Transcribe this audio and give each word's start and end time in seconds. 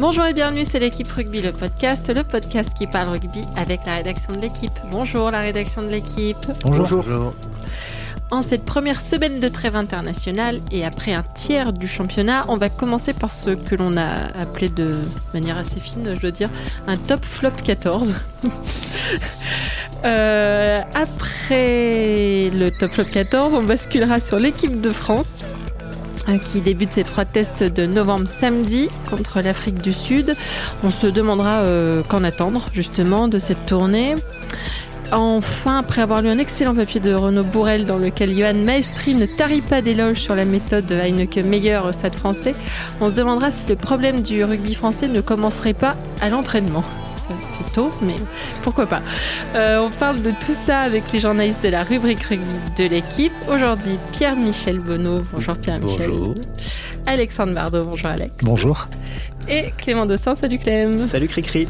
Bonjour 0.00 0.26
et 0.26 0.32
bienvenue, 0.34 0.64
c'est 0.64 0.80
l'équipe 0.80 1.10
Rugby, 1.10 1.40
le 1.40 1.52
podcast, 1.52 2.12
le 2.12 2.24
podcast 2.24 2.74
qui 2.74 2.88
parle 2.88 3.08
rugby 3.08 3.42
avec 3.54 3.86
la 3.86 3.94
rédaction 3.94 4.32
de 4.32 4.40
l'équipe. 4.40 4.72
Bonjour 4.90 5.30
la 5.30 5.38
rédaction 5.38 5.82
de 5.82 5.88
l'équipe. 5.88 6.36
Bonjour. 6.62 7.04
En 8.32 8.42
cette 8.42 8.64
première 8.64 9.00
semaine 9.00 9.38
de 9.38 9.48
trêve 9.48 9.76
internationale 9.76 10.58
et 10.72 10.84
après 10.84 11.12
un 11.12 11.22
tiers 11.22 11.72
du 11.72 11.86
championnat, 11.86 12.44
on 12.48 12.56
va 12.56 12.70
commencer 12.70 13.12
par 13.12 13.30
ce 13.30 13.50
que 13.50 13.76
l'on 13.76 13.96
a 13.96 14.26
appelé 14.36 14.68
de 14.68 14.90
manière 15.32 15.58
assez 15.58 15.78
fine, 15.78 16.14
je 16.16 16.20
dois 16.20 16.32
dire, 16.32 16.50
un 16.88 16.96
top 16.96 17.24
flop 17.24 17.52
14. 17.62 18.14
Euh, 20.04 20.82
après 20.92 22.50
le 22.50 22.68
top 22.68 22.92
flop 22.92 23.04
14, 23.04 23.54
on 23.54 23.62
basculera 23.62 24.20
sur 24.20 24.38
l'équipe 24.38 24.82
de 24.82 24.90
France 24.90 25.40
qui 26.42 26.60
débute 26.60 26.92
ses 26.92 27.04
trois 27.04 27.24
tests 27.24 27.62
de 27.62 27.86
novembre 27.86 28.28
samedi 28.28 28.88
contre 29.10 29.40
l'Afrique 29.40 29.80
du 29.80 29.92
Sud. 29.92 30.34
On 30.82 30.90
se 30.90 31.06
demandera 31.06 31.60
euh, 31.60 32.02
qu'en 32.02 32.24
attendre 32.24 32.66
justement 32.72 33.28
de 33.28 33.38
cette 33.38 33.66
tournée. 33.66 34.14
Enfin, 35.12 35.78
après 35.78 36.00
avoir 36.00 36.22
lu 36.22 36.28
un 36.28 36.38
excellent 36.38 36.74
papier 36.74 36.98
de 36.98 37.12
Renaud 37.12 37.44
Bourrel 37.44 37.84
dans 37.84 37.98
lequel 37.98 38.34
Johan 38.36 38.54
Maestri 38.54 39.14
ne 39.14 39.26
tarit 39.26 39.60
pas 39.60 39.82
d'éloges 39.82 40.20
sur 40.20 40.34
la 40.34 40.44
méthode 40.44 40.86
de 40.86 40.94
Heineken 40.94 41.46
Meyer 41.46 41.80
au 41.86 41.92
stade 41.92 42.16
français, 42.16 42.54
on 43.00 43.10
se 43.10 43.14
demandera 43.14 43.50
si 43.50 43.66
le 43.68 43.76
problème 43.76 44.22
du 44.22 44.42
rugby 44.42 44.74
français 44.74 45.08
ne 45.08 45.20
commencerait 45.20 45.74
pas 45.74 45.92
à 46.20 46.30
l'entraînement 46.30 46.84
tôt, 47.74 47.90
mais 48.00 48.16
pourquoi 48.62 48.86
pas. 48.86 49.02
Euh, 49.54 49.80
on 49.80 49.90
parle 49.90 50.22
de 50.22 50.30
tout 50.30 50.52
ça 50.52 50.80
avec 50.80 51.12
les 51.12 51.18
journalistes 51.18 51.62
de 51.62 51.68
la 51.68 51.82
rubrique 51.82 52.22
rugby 52.22 52.46
de 52.78 52.84
l'équipe. 52.84 53.32
Aujourd'hui, 53.52 53.98
Pierre-Michel 54.12 54.78
Bonneau. 54.78 55.22
Bonjour 55.32 55.56
Pierre-Michel. 55.56 56.08
Bonjour. 56.10 56.34
Alexandre 57.06 57.52
Bardot. 57.52 57.84
Bonjour 57.84 58.10
Alex. 58.10 58.34
Bonjour. 58.42 58.88
Et 59.48 59.72
Clément 59.76 60.06
Dossin. 60.06 60.36
Salut 60.36 60.58
Clem. 60.58 60.98
Salut 60.98 61.28
Cricri. 61.28 61.68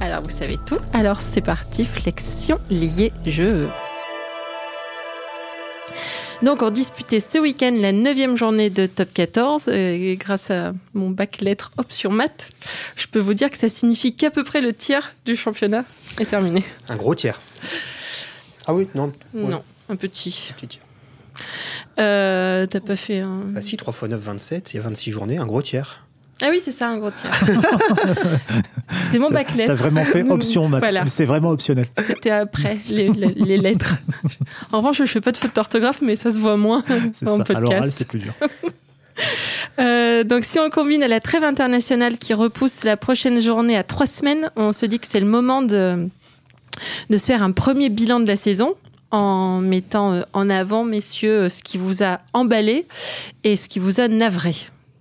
Alors 0.00 0.22
vous 0.22 0.30
savez 0.30 0.58
tout. 0.66 0.78
Alors 0.92 1.20
c'est 1.20 1.40
parti, 1.40 1.86
flexion 1.86 2.58
liée 2.70 3.12
jeu. 3.26 3.68
Donc, 6.42 6.62
on 6.62 6.70
disputait 6.70 7.20
ce 7.20 7.38
week-end 7.38 7.74
la 7.80 7.92
neuvième 7.92 8.36
journée 8.36 8.68
de 8.70 8.86
Top 8.86 9.12
14. 9.12 9.68
Et 9.68 10.16
grâce 10.20 10.50
à 10.50 10.74
mon 10.94 11.10
bac 11.10 11.40
lettres 11.40 11.70
option 11.78 12.10
maths, 12.10 12.50
je 12.94 13.06
peux 13.06 13.18
vous 13.18 13.34
dire 13.34 13.50
que 13.50 13.56
ça 13.56 13.68
signifie 13.68 14.14
qu'à 14.14 14.30
peu 14.30 14.44
près 14.44 14.60
le 14.60 14.72
tiers 14.72 15.14
du 15.24 15.34
championnat 15.34 15.84
est 16.20 16.26
terminé. 16.26 16.64
Un 16.88 16.96
gros 16.96 17.14
tiers. 17.14 17.40
Ah 18.66 18.74
oui, 18.74 18.86
non. 18.94 19.12
ouais, 19.34 19.42
Non, 19.48 19.62
un 19.88 19.96
petit. 19.96 20.52
petit 20.56 20.66
tiers. 20.68 20.82
Euh, 21.98 22.66
T'as 22.66 22.80
pas 22.80 22.96
fait 22.96 23.20
un... 23.20 23.40
Bah 23.46 23.62
si, 23.62 23.76
3 23.76 23.92
x 23.94 24.02
9, 24.02 24.20
27, 24.20 24.74
il 24.74 24.76
y 24.76 24.80
a 24.80 24.82
26 24.82 25.10
journées, 25.12 25.38
un 25.38 25.46
gros 25.46 25.62
tiers. 25.62 26.05
Ah 26.42 26.48
oui, 26.50 26.60
c'est 26.62 26.72
ça, 26.72 26.88
un 26.90 26.98
gros 26.98 27.10
tiers. 27.10 27.32
c'est 29.10 29.18
mon 29.18 29.30
bac 29.30 29.46
T'as 29.48 29.56
lettres. 29.56 29.74
vraiment 29.74 30.04
fait 30.04 30.22
option 30.22 30.68
maths. 30.68 30.80
Voilà. 30.80 31.06
C'est 31.06 31.24
vraiment 31.24 31.50
optionnel. 31.50 31.86
C'était 32.06 32.30
après 32.30 32.78
les, 32.90 33.08
les- 33.10 33.34
les 33.34 33.56
lettres. 33.56 33.96
En 34.72 34.78
revanche, 34.78 34.98
je 34.98 35.04
fais 35.06 35.20
pas 35.20 35.32
de 35.32 35.36
faute 35.38 35.54
d'orthographe, 35.54 36.02
mais 36.02 36.14
ça 36.16 36.32
se 36.32 36.38
voit 36.38 36.56
moins 36.56 36.82
dans 37.22 37.38
ça. 37.38 37.44
podcast. 37.44 37.94
c'est 37.96 38.06
plus 38.06 38.18
dur. 38.18 38.32
Euh, 39.78 40.24
donc 40.24 40.44
si 40.44 40.58
on 40.58 40.68
combine 40.68 41.02
à 41.02 41.08
la 41.08 41.20
trêve 41.20 41.42
internationale 41.42 42.18
qui 42.18 42.34
repousse 42.34 42.84
la 42.84 42.96
prochaine 42.98 43.40
journée 43.40 43.76
à 43.76 43.82
trois 43.82 44.06
semaines, 44.06 44.50
on 44.56 44.72
se 44.72 44.84
dit 44.86 44.98
que 44.98 45.06
c'est 45.06 45.20
le 45.20 45.26
moment 45.26 45.62
de, 45.62 46.08
de 47.10 47.18
se 47.18 47.24
faire 47.24 47.42
un 47.42 47.52
premier 47.52 47.88
bilan 47.88 48.20
de 48.20 48.26
la 48.26 48.36
saison 48.36 48.74
en 49.10 49.60
mettant 49.60 50.12
euh, 50.12 50.22
en 50.34 50.50
avant, 50.50 50.84
messieurs, 50.84 51.48
ce 51.48 51.62
qui 51.62 51.78
vous 51.78 52.02
a 52.02 52.20
emballé 52.34 52.86
et 53.44 53.56
ce 53.56 53.68
qui 53.68 53.78
vous 53.78 54.00
a 54.00 54.08
navré. 54.08 54.54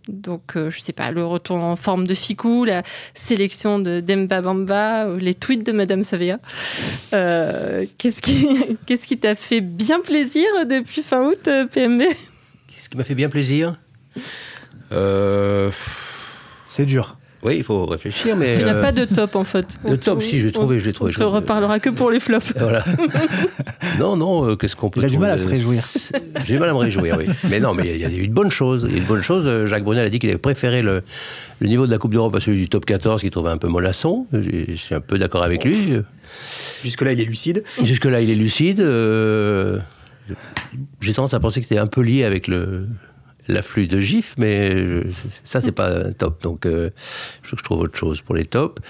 Donc, 0.08 0.56
euh, 0.56 0.70
je 0.70 0.80
sais 0.82 0.94
pas, 0.94 1.12
le 1.12 1.26
retour 1.26 1.58
en 1.58 1.76
forme 1.76 2.06
de 2.06 2.14
Ficou, 2.14 2.64
la 2.66 2.84
sélection 3.14 3.80
de 3.80 4.00
Demba 4.00 4.42
Bamba, 4.42 5.08
les 5.18 5.34
tweets 5.34 5.66
de 5.66 5.72
Madame 5.72 6.04
Savea. 6.04 6.40
Euh, 7.14 7.86
Qu'est-ce 7.98 8.22
qui 8.22 8.48
qu'est-ce 8.86 9.08
qui 9.08 9.18
t'a 9.18 9.36
fait 9.36 9.62
bien 9.62 10.00
plaisir 10.02 10.46
depuis 10.70 11.02
fin 11.02 11.26
août, 11.26 11.48
euh, 11.48 11.66
PMB 11.66 12.04
Ce 12.78 12.90
qui 12.90 12.98
m'a 12.98 13.04
fait 13.04 13.16
bien 13.16 13.30
plaisir? 13.30 13.78
Euh, 14.92 15.72
C'est 16.68 16.86
dur. 16.86 17.18
Oui, 17.46 17.56
il 17.58 17.64
faut 17.64 17.86
réfléchir, 17.86 18.36
mais. 18.36 18.58
Tu 18.58 18.64
n'as 18.64 18.74
euh, 18.74 18.82
pas 18.82 18.92
de 18.92 19.06
top 19.06 19.36
en 19.36 19.44
fait. 19.44 19.78
de 19.86 19.94
On 19.94 19.98
top, 19.98 20.22
si, 20.22 20.40
je 20.40 20.48
l'ai 20.48 20.52
trouvé, 20.52 20.78
on- 20.78 20.80
je 20.80 20.86
l'ai 20.86 20.94
trouvé. 20.94 21.12
On 21.16 21.20
te 21.20 21.24
reparlera 21.24 21.80
que 21.80 21.90
pour 21.90 22.10
les 22.12 22.20
flops. 22.20 22.54
Voilà. 22.58 22.84
non, 24.00 24.16
non, 24.18 24.50
euh, 24.50 24.56
qu'est-ce 24.56 24.76
qu'on 24.76 24.90
peut 24.90 25.00
Il 25.02 25.06
a 25.06 25.10
du 25.10 25.18
mal 25.18 25.32
à 25.32 25.38
se 25.38 25.48
réjouir. 25.48 25.84
J'ai 26.46 26.54
du 26.54 26.60
mal 26.60 26.70
à 26.70 26.74
me 26.74 26.78
réjouir, 26.80 27.16
oui. 27.18 27.26
Mais 27.50 27.60
non, 27.60 27.74
mais 27.74 27.88
il 27.88 28.02
y 28.02 28.06
a 28.06 28.10
eu 28.10 28.28
de 28.28 28.34
bonnes 28.34 28.52
choses. 28.52 28.86
Il 28.90 28.94
y 28.94 28.96
a 28.96 28.98
eu 28.98 29.02
de 29.04 29.08
bonnes 29.08 29.22
choses. 29.22 29.66
Jacques 29.68 29.84
Brunel 29.84 30.06
a 30.06 30.10
dit 30.10 30.20
qu'il 30.20 30.30
avait 30.30 30.38
préféré 30.40 30.82
le, 30.82 31.04
le 31.60 31.68
niveau 31.68 31.86
de 31.86 31.92
la 31.92 31.98
Coupe 31.98 32.12
d'Europe 32.14 32.36
à 32.36 32.40
celui 32.40 32.58
du 32.58 32.70
top 32.70 32.86
14, 32.86 33.22
qu'il 33.22 33.30
trouvait 33.32 33.52
un 33.52 33.58
peu 33.58 33.68
mollasson. 33.68 34.26
Je 34.34 34.40
je 34.70 34.74
suis 34.76 34.96
un 34.96 35.02
peu 35.02 35.18
d'accord 35.20 35.44
avec 35.44 35.64
lui. 35.64 35.94
Jusque-là, 36.84 37.14
il 37.14 37.22
est 37.22 37.26
lucide. 37.26 37.64
Jusque-là, 37.84 38.22
il 38.22 38.30
est 38.30 38.36
lucide. 38.36 38.80
euh, 38.82 39.80
J'ai 41.02 41.14
tendance 41.14 41.34
à 41.34 41.40
penser 41.40 41.60
que 41.62 41.68
c'était 41.68 41.80
un 41.80 41.88
peu 41.88 42.02
lié 42.02 42.24
avec 42.24 42.48
le 42.48 42.88
l'afflux 43.48 43.88
de 43.88 44.00
gifs, 44.00 44.36
mais 44.38 44.72
je- 44.76 45.08
ça, 45.44 45.62
c'est 45.62 45.72
pas 45.72 45.90
un 46.08 46.12
top. 46.12 46.42
Donc, 46.42 46.66
euh, 46.66 46.90
je, 47.44 47.56
je 47.58 47.64
trouve 47.64 47.80
autre 47.82 47.98
chose 47.98 48.22
pour 48.22 48.36
les 48.36 48.46
tops. 48.46 48.82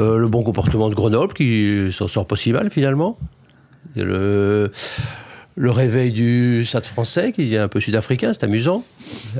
Euh, 0.00 0.16
le 0.18 0.26
bon 0.28 0.42
comportement 0.42 0.88
de 0.88 0.94
Grenoble, 0.94 1.32
qui 1.34 1.88
s'en 1.92 2.08
sort 2.08 2.26
pas 2.26 2.36
si 2.36 2.52
mal, 2.52 2.70
finalement. 2.70 3.18
Le, 3.96 4.72
le 5.56 5.70
réveil 5.70 6.10
du 6.10 6.64
Stade 6.66 6.84
français, 6.84 7.30
qui 7.30 7.54
est 7.54 7.58
un 7.58 7.68
peu 7.68 7.78
sud-africain, 7.78 8.32
c'est 8.34 8.42
amusant. 8.44 8.84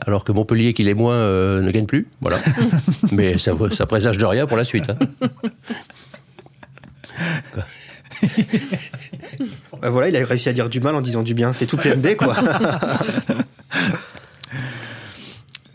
Alors 0.06 0.22
que 0.22 0.30
Montpellier, 0.30 0.72
qui 0.72 0.84
l'est 0.84 0.94
moins, 0.94 1.16
euh, 1.16 1.60
ne 1.60 1.70
gagne 1.72 1.86
plus. 1.86 2.06
Voilà. 2.20 2.38
mais 3.12 3.36
ça, 3.38 3.52
ça 3.72 3.86
présage 3.86 4.16
de 4.18 4.24
rien 4.24 4.46
pour 4.46 4.56
la 4.56 4.62
suite. 4.64 4.84
hein. 4.88 4.96
Bah 9.82 9.90
voilà, 9.90 10.08
il 10.08 10.16
a 10.16 10.24
réussi 10.24 10.48
à 10.48 10.52
dire 10.52 10.68
du 10.68 10.80
mal 10.80 10.94
en 10.94 11.00
disant 11.00 11.22
du 11.22 11.34
bien. 11.34 11.52
C'est 11.52 11.66
tout 11.66 11.76
PMB, 11.76 12.14
quoi. 12.16 12.36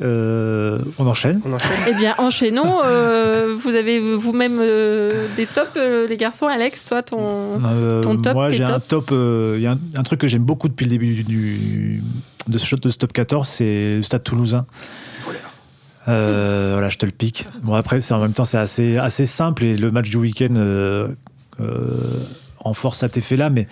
Euh, 0.02 0.80
on 0.98 1.06
enchaîne. 1.08 1.42
On 1.46 1.52
enchaîne. 1.54 1.70
Eh 1.90 1.94
bien, 1.96 2.16
enchaînons. 2.20 2.80
Euh, 2.86 3.56
vous 3.62 3.76
avez 3.76 4.00
vous-même 4.16 4.60
euh, 4.62 5.28
des 5.36 5.46
tops, 5.46 5.72
euh, 5.76 6.08
les 6.08 6.16
garçons. 6.18 6.48
Alex, 6.48 6.86
toi, 6.86 7.04
ton. 7.04 7.62
Euh, 7.66 8.02
Ton 8.02 8.16
top, 8.18 8.34
moi, 8.34 8.50
j'ai 8.50 8.64
un 8.64 8.80
top. 8.80 9.10
euh, 9.12 9.56
Il 9.58 9.64
y 9.64 9.68
a 9.68 9.72
un, 9.74 9.80
un 9.98 10.04
truc 10.04 10.22
que 10.22 10.28
j'aime 10.28 10.44
beaucoup 10.44 10.70
depuis 10.70 10.86
le 10.86 10.92
début 10.92 11.14
du, 11.16 11.24
du- 11.24 12.04
de 12.48 12.58
ce 12.58 12.66
shot 12.66 12.78
de 12.78 12.90
ce 12.90 12.98
top 12.98 13.12
14, 13.14 13.48
c'est 13.48 13.98
le 13.98 14.02
Stade 14.02 14.24
Toulousain. 14.24 14.66
Euh, 16.08 16.70
voilà, 16.74 16.90
je 16.90 16.98
te 16.98 17.06
le 17.06 17.12
pique. 17.12 17.48
Bon, 17.64 17.74
après, 17.74 18.02
c'est 18.02 18.14
en 18.14 18.20
même 18.20 18.34
temps, 18.34 18.46
c'est 18.46 18.58
assez, 18.58 18.98
assez 18.98 19.26
simple 19.26 19.64
et 19.66 19.76
le 19.78 19.92
match 19.92 20.10
du 20.10 20.18
week-end 20.18 20.56
euh, 20.56 21.10
euh, 21.60 22.24
renforce 22.58 23.00
cet 23.00 23.18
effet-là, 23.18 23.50
mais 23.50 23.68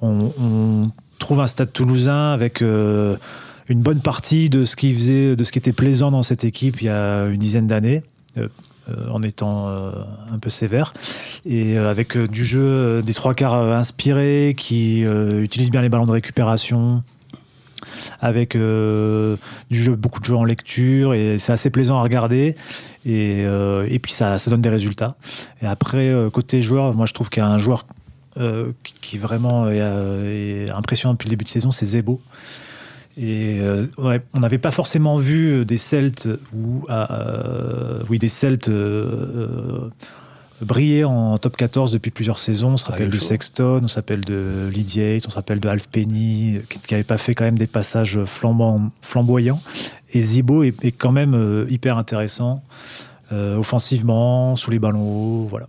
on, 0.00 0.32
on 0.40 0.90
trouve 1.18 1.40
un 1.40 1.46
Stade 1.46 1.72
Toulousain 1.72 2.32
avec 2.32 2.62
euh, 2.62 3.16
une 3.68 3.82
bonne 3.82 4.00
partie 4.00 4.48
de 4.48 4.64
ce 4.64 4.76
qui 4.76 4.94
faisait, 4.94 5.36
de 5.36 5.44
ce 5.44 5.52
qui 5.52 5.58
était 5.58 5.72
plaisant 5.72 6.10
dans 6.10 6.22
cette 6.22 6.44
équipe 6.44 6.80
il 6.80 6.86
y 6.86 6.90
a 6.90 7.26
une 7.26 7.38
dizaine 7.38 7.66
d'années. 7.66 8.02
euh, 8.38 8.48
euh, 8.88 9.08
en 9.10 9.20
étant 9.24 9.66
euh, 9.66 9.90
un 10.32 10.38
peu 10.38 10.48
sévère. 10.48 10.94
Et 11.44 11.76
avec 11.76 12.16
du 12.16 12.44
jeu 12.44 13.02
des 13.02 13.14
trois 13.14 13.34
quarts 13.34 13.56
inspirés 13.56 14.54
qui 14.56 15.00
utilisent 15.00 15.72
bien 15.72 15.82
les 15.82 15.88
ballons 15.88 16.06
de 16.06 16.12
récupération 16.12 17.02
avec 18.20 18.56
du 18.56 19.36
jeu 19.70 19.96
beaucoup 19.96 20.20
de 20.20 20.24
jeux 20.24 20.36
en 20.36 20.44
lecture 20.44 21.14
et 21.14 21.36
c'est 21.38 21.50
assez 21.50 21.70
plaisant 21.70 21.98
à 21.98 22.02
regarder. 22.02 22.54
Et, 23.04 23.40
et 23.40 23.98
puis 23.98 24.12
ça, 24.12 24.38
ça 24.38 24.52
donne 24.52 24.62
des 24.62 24.68
résultats. 24.68 25.16
Et 25.62 25.66
après 25.66 26.14
côté 26.32 26.62
joueur 26.62 26.94
moi 26.94 27.06
je 27.06 27.12
trouve 27.12 27.28
qu'il 27.28 27.42
y 27.42 27.46
a 27.46 27.48
un 27.48 27.58
joueur 27.58 27.86
qui, 28.36 28.94
qui 29.00 29.18
vraiment 29.18 29.68
est 29.68 30.70
impressionnant 30.70 31.14
depuis 31.14 31.26
le 31.26 31.30
début 31.30 31.44
de 31.44 31.50
saison 31.50 31.72
c'est 31.72 31.86
Zebo 31.86 32.20
et 33.16 33.58
euh, 33.60 33.86
ouais, 33.98 34.20
on 34.34 34.40
n'avait 34.40 34.58
pas 34.58 34.70
forcément 34.70 35.16
vu 35.16 35.64
des 35.64 35.78
Celtes 35.78 36.28
ou 36.54 36.84
euh, 36.90 38.02
oui 38.10 38.18
des 38.18 38.28
Celtes 38.28 38.68
euh, 38.68 39.08
euh, 39.36 39.90
briller 40.64 41.04
en 41.04 41.36
top 41.38 41.56
14 41.56 41.92
depuis 41.92 42.10
plusieurs 42.10 42.38
saisons. 42.38 42.72
On 42.72 42.76
se 42.76 42.84
Ah, 42.88 42.92
rappelle 42.92 43.08
il 43.08 43.12
de. 43.14 43.18
Sexton, 43.18 43.80
on 43.84 43.88
s'appelle 43.88 44.24
de 44.24 44.68
Lydiate, 44.72 45.24
on 45.26 45.30
se 45.30 45.36
rappelle 45.36 45.60
de 45.60 45.68
Alf 45.68 45.86
Penny, 45.88 46.58
qui 46.68 46.80
n'avait 46.92 47.04
pas 47.04 47.18
fait 47.18 47.34
quand 47.34 47.44
même 47.44 47.58
des 47.58 47.66
passages 47.66 48.18
flambant- 48.24 48.90
flamboyants. 49.02 49.60
Et 50.12 50.20
Zibo 50.22 50.62
est, 50.62 50.82
est 50.84 50.92
quand 50.92 51.12
même 51.12 51.34
euh, 51.34 51.66
hyper 51.68 51.98
intéressant, 51.98 52.62
euh, 53.32 53.56
offensivement, 53.56 54.56
sous 54.56 54.70
les 54.70 54.78
ballons 54.78 55.02
hauts, 55.42 55.46
voilà. 55.50 55.66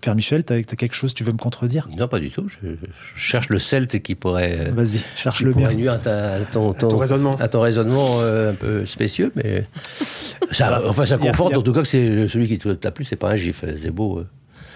Pierre 0.00 0.14
Michel, 0.14 0.44
t'as 0.44 0.56
as 0.56 0.62
quelque 0.62 0.94
chose, 0.94 1.12
tu 1.14 1.24
veux 1.24 1.32
me 1.32 1.38
contredire? 1.38 1.88
Non, 1.96 2.08
pas 2.08 2.18
du 2.20 2.30
tout. 2.30 2.48
Je, 2.48 2.68
je 2.68 3.20
cherche 3.20 3.48
le 3.48 3.58
celte 3.58 4.00
qui 4.02 4.14
pourrait, 4.14 4.70
Vas-y, 4.70 4.98
qui 4.98 5.04
cherche-le 5.16 5.50
pourrait 5.52 5.68
bien. 5.68 5.76
nuire 5.76 5.92
à, 5.92 5.98
ta- 5.98 6.34
à 6.34 6.40
ton, 6.40 6.72
ton 6.72 6.96
raisonnement. 6.98 7.36
à 7.38 7.48
ton 7.48 7.60
raisonnement 7.60 8.20
euh, 8.20 8.50
un 8.52 8.54
peu 8.54 8.86
spécieux, 8.86 9.32
mais 9.36 9.64
ça, 10.52 10.82
enfin, 10.88 11.06
ça 11.06 11.14
a- 11.16 11.18
conforte 11.18 11.54
a- 11.54 11.58
en 11.58 11.62
tout 11.62 11.72
cas 11.72 11.82
que 11.82 11.88
c'est 11.88 12.28
celui 12.28 12.46
qui 12.46 12.58
t'a 12.58 12.90
plu, 12.90 13.04
c'est 13.04 13.16
pas 13.16 13.30
un 13.30 13.36
gif, 13.36 13.62
euh, 13.64 13.76
Zebo. 13.76 14.18
euh. 14.20 14.26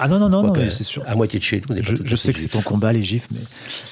Ah 0.04 0.08
non, 0.08 0.18
non, 0.18 0.28
non, 0.28 0.42
non 0.42 0.54
c'est 0.68 0.82
sûr. 0.82 1.02
À 1.06 1.14
moitié 1.14 1.38
de 1.38 1.44
chez 1.44 1.58
nous, 1.58 1.64
on 1.70 1.74
n'est 1.74 1.82
pas 1.82 1.90
Je, 1.90 1.96
tout 1.96 2.02
je 2.04 2.16
sais 2.16 2.32
que 2.32 2.38
c'est 2.40 2.48
ton 2.48 2.60
combat, 2.62 2.92
les 2.92 3.02
gifs, 3.04 3.28
mais. 3.30 3.40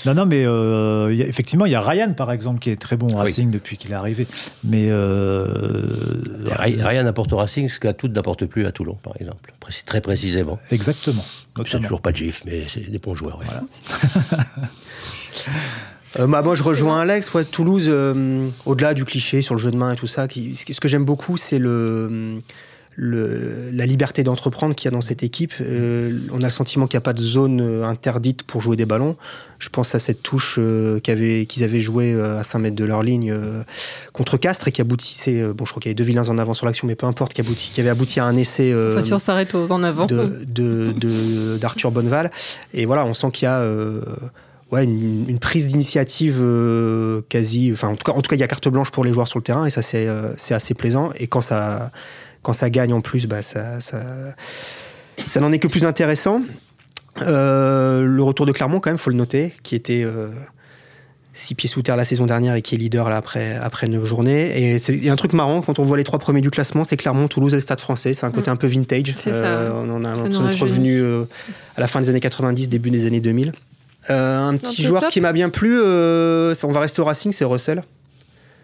Non, 0.06 0.14
non, 0.14 0.26
mais 0.26 0.44
euh, 0.44 1.08
il 1.12 1.18
y 1.18 1.22
a- 1.22 1.26
effectivement, 1.26 1.66
il 1.66 1.72
y 1.72 1.74
a 1.76 1.80
Ryan, 1.80 2.12
par 2.14 2.32
exemple, 2.32 2.58
qui 2.58 2.70
est 2.70 2.76
très 2.80 2.96
bon 2.96 3.06
au 3.06 3.10
Ah 3.12 3.22
oui. 3.22 3.28
Racing 3.28 3.50
depuis 3.50 3.76
qu'il 3.76 3.92
est 3.92 3.94
arrivé. 3.94 4.26
Mais. 4.64 4.88
euh, 4.90 6.20
Rien 6.58 7.02
n'apporte 7.04 7.32
au 7.32 7.36
Racing, 7.36 7.68
ce 7.68 7.78
qu'à 7.78 7.92
tout 7.92 8.08
n'apporte 8.08 8.46
plus 8.46 8.66
à 8.66 8.72
Toulon, 8.72 8.94
par 9.02 9.14
exemple. 9.20 9.52
Très 9.86 10.00
précisément. 10.00 10.58
Exactement. 10.72 11.24
C'est 11.68 11.80
toujours 11.80 12.00
pas 12.00 12.10
de 12.12 12.16
gif, 12.16 12.42
mais 12.44 12.64
c'est 12.68 12.90
des 12.90 12.98
bons 12.98 13.14
joueurs. 13.14 13.38
ouais. 13.38 13.46
Euh, 16.18 16.26
bah, 16.26 16.42
moi, 16.42 16.56
je 16.56 16.64
rejoins 16.64 17.00
Alex. 17.00 17.32
Ouais, 17.34 17.44
Toulouse, 17.44 17.86
euh, 17.88 18.48
au-delà 18.66 18.94
du 18.94 19.04
cliché 19.04 19.42
sur 19.42 19.54
le 19.54 19.60
jeu 19.60 19.70
de 19.70 19.76
main 19.76 19.92
et 19.92 19.96
tout 19.96 20.08
ça, 20.08 20.26
qui, 20.26 20.56
ce 20.56 20.66
que- 20.66 20.72
ce 20.72 20.80
que 20.80 20.88
j'aime 20.88 21.04
beaucoup, 21.04 21.36
c'est 21.36 21.60
le, 21.60 22.38
le- 23.02 23.70
la 23.72 23.86
liberté 23.86 24.22
d'entreprendre 24.24 24.74
qu'il 24.74 24.84
y 24.84 24.88
a 24.88 24.90
dans 24.90 25.00
cette 25.00 25.22
équipe. 25.22 25.54
Euh, 25.62 26.20
on 26.32 26.38
a 26.42 26.44
le 26.44 26.50
sentiment 26.50 26.86
qu'il 26.86 26.96
n'y 26.98 27.02
a 27.02 27.02
pas 27.02 27.14
de 27.14 27.22
zone 27.22 27.62
euh, 27.62 27.84
interdite 27.84 28.42
pour 28.42 28.60
jouer 28.60 28.76
des 28.76 28.84
ballons. 28.84 29.16
Je 29.58 29.70
pense 29.70 29.94
à 29.94 29.98
cette 29.98 30.22
touche 30.22 30.56
euh, 30.58 31.00
qu'ils 31.00 31.64
avaient 31.64 31.80
jouée 31.80 32.12
à 32.20 32.44
5 32.44 32.58
mètres 32.58 32.76
de 32.76 32.84
leur 32.84 33.02
ligne 33.02 33.34
contre 34.12 34.36
Castres 34.36 34.68
et 34.68 34.72
qui 34.72 34.82
aboutissait. 34.82 35.42
bon, 35.54 35.64
je 35.64 35.70
crois 35.70 35.80
qu'il 35.80 35.88
y 35.88 35.92
avait 35.92 35.94
deux 35.94 36.04
vilains 36.04 36.28
en 36.28 36.36
avant 36.36 36.52
sur 36.52 36.66
l'action, 36.66 36.86
mais 36.86 36.94
peu 36.94 37.06
importe, 37.06 37.32
qui, 37.32 37.40
aboutit, 37.40 37.70
qui 37.72 37.80
avait 37.80 37.88
abouti 37.90 38.20
à 38.20 38.24
un 38.26 38.36
essai. 38.36 38.74
Enfin, 38.92 39.00
si 39.02 39.14
on 39.14 39.18
s'arrête 39.18 39.54
aux 39.54 39.72
en 39.72 39.82
avant. 39.82 40.04
de- 40.06 40.42
de- 40.46 40.92
de- 40.92 41.56
d'Arthur 41.58 41.90
Bonneval. 41.92 42.30
Et 42.74 42.84
voilà, 42.84 43.06
on 43.06 43.14
sent 43.14 43.30
qu'il 43.32 43.44
y 43.44 43.48
a 43.48 43.64
ouais, 44.72 44.84
une, 44.84 45.24
une 45.28 45.38
prise 45.38 45.68
d'initiative 45.68 46.36
euh, 46.40 47.22
quasi. 47.28 47.70
Enfin, 47.72 47.88
en 47.88 47.96
tout, 47.96 48.04
cas, 48.04 48.12
en 48.16 48.20
tout 48.22 48.28
cas, 48.28 48.36
il 48.36 48.40
y 48.40 48.44
a 48.44 48.48
carte 48.48 48.68
blanche 48.68 48.90
pour 48.90 49.04
les 49.04 49.12
joueurs 49.12 49.28
sur 49.28 49.38
le 49.38 49.42
terrain 49.44 49.64
et 49.66 49.70
ça, 49.70 49.82
c'est 49.82 50.06
euh, 50.06 50.32
c'est 50.36 50.54
assez 50.54 50.74
plaisant. 50.74 51.10
Et 51.16 51.26
quand 51.26 51.40
ça, 51.40 51.90
quand 52.42 52.52
ça 52.52 52.70
gagne 52.70 52.92
en 52.92 53.00
plus, 53.00 53.26
bah, 53.26 53.42
ça, 53.42 53.80
ça, 53.80 54.00
ça 55.28 55.40
n'en 55.40 55.52
est 55.52 55.58
que 55.58 55.68
plus 55.68 55.84
intéressant. 55.84 56.42
Euh, 57.22 58.02
le 58.04 58.22
retour 58.22 58.46
de 58.46 58.52
Clermont, 58.52 58.80
quand 58.80 58.90
même, 58.90 58.98
faut 58.98 59.10
le 59.10 59.16
noter, 59.16 59.52
qui 59.62 59.74
était. 59.74 60.02
euh, 60.04 60.28
six 61.32 61.54
pieds 61.54 61.68
sous 61.68 61.80
terre 61.80 61.96
la 61.96 62.04
saison 62.04 62.26
dernière 62.26 62.56
et 62.56 62.60
qui 62.60 62.74
est 62.74 62.78
leader 62.78 63.08
là 63.08 63.16
après, 63.16 63.54
après 63.54 63.86
neuf 63.86 64.04
journées. 64.04 64.72
Et 64.74 64.78
c'est- 64.80 64.92
il 64.92 65.04
y 65.04 65.08
a 65.08 65.12
un 65.12 65.16
truc 65.16 65.32
marrant 65.32 65.62
quand 65.62 65.78
on 65.78 65.84
voit 65.84 65.96
les 65.96 66.02
trois 66.04 66.18
premiers 66.18 66.40
du 66.40 66.50
classement, 66.50 66.82
c'est 66.82 66.96
Clermont, 66.96 67.28
Toulouse 67.28 67.52
et 67.52 67.56
le 67.56 67.60
Stade 67.60 67.80
français. 67.80 68.14
C'est 68.14 68.26
un 68.26 68.32
côté 68.32 68.50
Mm. 68.50 68.54
un 68.54 68.56
peu 68.56 68.66
vintage. 68.66 69.14
C'est 69.16 69.30
ça. 69.32 69.44
Euh, 69.44 69.70
on 69.72 69.88
en 69.90 70.04
a 70.04 70.12
l'impression 70.12 70.42
d'être 70.42 70.60
revenu 70.60 71.00
euh, 71.00 71.24
à 71.76 71.80
la 71.80 71.86
fin 71.86 72.00
des 72.00 72.10
années 72.10 72.20
90, 72.20 72.68
début 72.68 72.90
des 72.90 73.06
années 73.06 73.20
2000. 73.20 73.52
Euh, 74.10 74.38
un 74.48 74.56
petit 74.56 74.82
joueur 74.82 75.02
top. 75.02 75.10
qui 75.12 75.20
m'a 75.20 75.32
bien 75.32 75.50
plu, 75.50 75.78
euh, 75.80 76.52
ça, 76.54 76.66
on 76.66 76.72
va 76.72 76.80
rester 76.80 77.00
au 77.00 77.04
Racing, 77.04 77.30
c'est 77.32 77.44
Russell. 77.44 77.84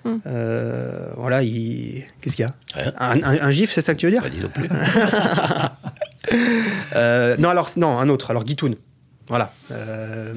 Mm. 0.06 0.20
Euh, 0.26 1.08
voilà, 1.16 1.42
il... 1.42 2.04
qu'est-ce 2.20 2.36
qu'il 2.36 2.44
y 2.44 2.48
a 2.48 2.54
Rien. 2.74 2.92
un, 2.98 3.22
un- 3.22 3.40
un 3.46 3.50
gif, 3.50 3.72
c'est 3.72 3.82
ça 3.82 3.94
que 3.94 3.98
tu 3.98 4.06
veux 4.06 4.12
dire 4.12 4.24
non 4.42 4.48
plus. 4.48 4.68
Euh, 6.94 7.36
non, 7.38 7.50
alors, 7.50 7.70
non, 7.76 7.98
un 7.98 8.08
autre. 8.08 8.30
Alors, 8.30 8.42
Guitoun. 8.44 8.74
Voilà. 9.28 9.52
Euh, 9.72 10.32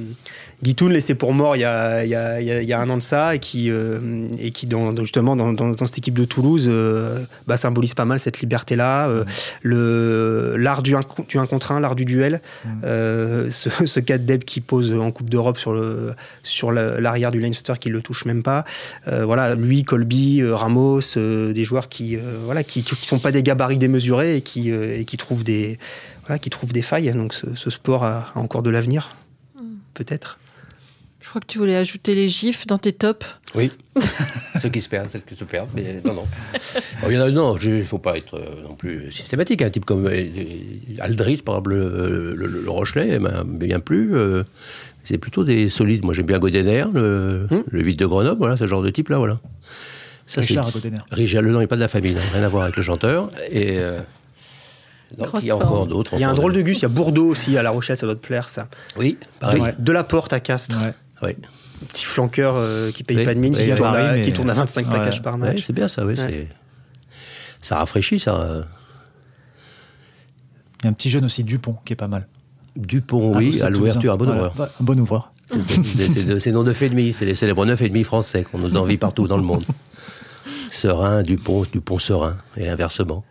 Guitoun, 0.63 0.91
laissé 0.91 1.13
pour 1.13 1.33
mort 1.33 1.55
il 1.55 1.59
y 1.59 1.63
a, 1.63 2.03
il 2.03 2.09
y 2.09 2.15
a- 2.15 2.41
il 2.41 2.47
y 2.47 2.51
a- 2.51 2.61
il 2.61 2.67
y 2.67 2.73
a 2.73 2.79
un 2.81 2.89
an 2.89 2.97
de 2.97 3.03
ça, 3.03 3.35
et 3.35 3.39
qui, 3.39 3.69
euh, 3.69 4.25
et 4.39 4.49
qui 4.51 4.65
dans, 4.65 4.95
justement, 4.97 5.35
dans, 5.35 5.53
dans- 5.53 5.69
dans 5.69 5.85
cette 5.85 5.99
équipe 5.99 6.17
de 6.17 6.25
Toulouse, 6.25 6.65
euh, 6.67 7.19
bah, 7.47 7.55
symbolise 7.55 7.93
pas 7.93 8.05
mal 8.05 8.19
cette 8.19 8.39
liberté-là. 8.39 9.07
euh, 9.09 9.23
le 9.61 10.55
L'art 10.57 10.81
du, 10.83 10.95
du 11.27 11.37
un 11.37 11.45
contre 11.45 11.71
un, 11.71 11.79
l'art 11.79 11.95
du 11.95 12.05
duel. 12.05 12.41
Mm. 12.65 12.69
Ce, 13.51 13.69
ce 13.85 13.99
cas 13.99 14.17
de 14.17 14.23
Deb 14.25 14.43
qui 14.43 14.59
pose 14.61 14.91
en 14.93 15.11
Coupe 15.11 15.29
d'Europe 15.29 15.57
sur 16.43 16.71
l'arrière 16.71 17.31
du 17.31 17.39
Leinster 17.39 17.73
qui 17.79 17.89
le 17.89 18.01
touche 18.01 18.25
même 18.25 18.43
pas. 18.43 18.65
Voilà, 19.05 19.55
lui, 19.55 19.83
Colby, 19.83 20.41
Ramos, 20.43 21.01
des 21.15 21.63
joueurs 21.63 21.89
qui 21.89 22.17
voilà 22.45 22.63
qui, 22.63 22.83
qui 22.83 23.05
sont 23.05 23.19
pas 23.19 23.31
des 23.31 23.43
gabarits 23.43 23.77
démesurés 23.77 24.37
et 24.37 24.41
qui 24.41 24.69
et 24.71 25.05
qui 25.05 25.17
trouvent 25.17 25.43
des 25.43 25.77
voilà 26.29 26.39
qui 26.39 26.49
trouvent 26.51 26.71
des 26.71 26.81
failles. 26.83 27.11
Donc 27.11 27.33
ce, 27.33 27.53
ce 27.55 27.69
sport 27.71 28.03
a, 28.05 28.29
a 28.35 28.39
encore 28.39 28.61
de 28.63 28.69
l'avenir, 28.69 29.17
peut-être. 29.95 30.37
Je 31.21 31.27
crois 31.27 31.41
que 31.41 31.47
tu 31.47 31.57
voulais 31.57 31.75
ajouter 31.75 32.15
les 32.15 32.27
gifs 32.29 32.65
dans 32.65 32.77
tes 32.79 32.93
tops. 32.93 33.25
Oui. 33.55 33.71
Ceux 34.61 34.69
qui 34.69 34.79
se 34.81 34.89
perdent, 34.89 35.09
ceux 35.11 35.19
qui 35.19 35.35
se 35.35 35.43
perdent. 35.43 35.69
Mais 35.75 36.01
non, 36.03 36.13
non. 36.13 36.25
Oh, 37.03 37.07
il 37.09 37.13
y 37.13 37.17
en 37.17 37.21
a, 37.21 37.29
non, 37.29 37.55
il 37.57 37.69
ne 37.79 37.83
faut 37.83 37.97
pas 37.99 38.17
être 38.17 38.35
euh, 38.35 38.63
non 38.63 38.73
plus 38.75 39.11
systématique. 39.11 39.61
Un 39.61 39.69
type 39.69 39.85
comme 39.85 40.07
euh, 40.07 40.25
Aldris, 40.99 41.37
par 41.43 41.55
exemple, 41.55 41.71
le, 41.75 42.33
le- 42.35 42.47
le 42.63 42.69
Rochelet, 42.69 43.19
m'a 43.19 43.43
bien 43.43 43.79
plu. 43.79 44.11
euh, 44.15 44.43
c'est 45.03 45.17
plutôt 45.17 45.43
des 45.43 45.69
solides. 45.69 46.03
Moi, 46.03 46.13
j'aime 46.13 46.25
bien 46.25 46.39
Godener, 46.39 46.85
le, 46.93 47.47
Hmm. 47.51 47.61
le 47.69 47.81
8 47.83 47.95
de 47.97 48.05
Grenoble, 48.05 48.37
voilà, 48.39 48.57
ce 48.57 48.65
genre 48.67 48.81
de 48.81 48.89
type-là, 48.89 49.17
voilà. 49.17 49.39
Ça, 50.25 50.41
Richard 50.41 50.71
Godener. 50.71 50.99
Richard, 51.11 51.41
le 51.41 51.51
nom 51.51 51.59
n'est 51.59 51.67
pas 51.67 51.75
de 51.75 51.81
la 51.81 51.87
famille, 51.87 52.15
hein, 52.17 52.21
rien 52.33 52.43
à 52.43 52.49
voir 52.49 52.63
avec 52.63 52.75
le 52.75 52.83
chanteur. 52.83 53.29
Et. 53.51 53.77
Donc, 55.17 55.27
il 55.41 55.47
y 55.47 55.51
a 55.51 55.55
encore 55.55 55.87
d'autres. 55.87 56.11
Il 56.13 56.19
y 56.19 56.23
a 56.23 56.29
un 56.29 56.33
drôle 56.33 56.53
de 56.53 56.61
gus. 56.61 56.79
Il 56.79 56.81
y 56.83 56.85
a 56.85 56.89
Bordeaux 56.89 57.27
aussi 57.29 57.57
à 57.57 57.63
La 57.63 57.71
Rochelle, 57.71 57.97
ça 57.97 58.05
doit 58.05 58.15
te 58.15 58.25
plaire 58.25 58.47
ça. 58.49 58.67
Oui, 58.97 59.17
pareil. 59.39 59.61
Ouais. 59.61 59.75
De 59.79 59.91
la 59.91 60.03
porte 60.03 60.33
à 60.33 60.39
Castres, 60.39 60.77
Ouais. 60.81 60.93
Ouais. 61.21 61.37
petit 61.87 62.05
flanqueur 62.05 62.53
euh, 62.55 62.91
qui 62.91 63.03
paye 63.03 63.17
Oui, 63.17 63.25
pas 63.25 63.33
de 63.33 63.39
mine, 63.39 63.53
oui, 63.57 63.65
qui, 63.65 63.75
tourne 63.75 63.89
à, 63.89 63.93
Paris, 63.93 64.21
qui 64.21 64.27
mais- 64.29 64.33
tourne 64.33 64.49
à 64.49 64.53
25 64.53 64.85
Ouais. 64.85 64.89
plaquages 64.93 65.21
par 65.21 65.33
Ouais, 65.35 65.39
match. 65.39 65.63
c'est 65.65 65.73
bien 65.73 65.87
ça, 65.87 66.05
oui. 66.05 66.15
Ça 67.61 67.77
rafraîchit, 67.77 68.19
ça. 68.19 68.65
Il 70.81 70.85
y 70.85 70.87
a 70.87 70.89
un 70.91 70.93
petit 70.93 71.09
jeune 71.09 71.25
aussi, 71.25 71.43
Dupont, 71.43 71.75
qui 71.85 71.93
est 71.93 71.95
pas 71.97 72.07
mal. 72.07 72.27
Dupont, 72.75 73.33
Ah, 73.35 73.37
oui, 73.39 73.61
à 73.61 73.69
l'ouverture, 73.69 74.13
un 74.13 74.17
bon 74.17 74.25
Voilà. 74.25 74.39
ouvreur. 74.47 74.53
Ouais, 74.59 74.65
Un 74.79 74.83
bon 74.83 74.99
ouvreur. 74.99 75.31
C'est 76.39 76.51
nos 76.51 76.63
neuf 76.63 76.81
et 76.83 76.89
demi, 76.89 77.11
c'est 77.13 77.25
les 77.25 77.35
célèbres 77.35 77.65
neuf 77.65 77.81
et 77.81 77.89
demi 77.89 78.03
français 78.03 78.43
qu'on 78.43 78.59
nous 78.59 78.77
envie 78.77 78.97
partout 78.97 79.27
dans 79.27 79.35
le 79.37 79.43
monde. 79.43 79.65
Serein, 80.71 81.23
Dupont, 81.23 81.65
Dupont 81.71 81.97
Serein, 81.97 82.37
et 82.55 82.69
inversement. 82.69 83.25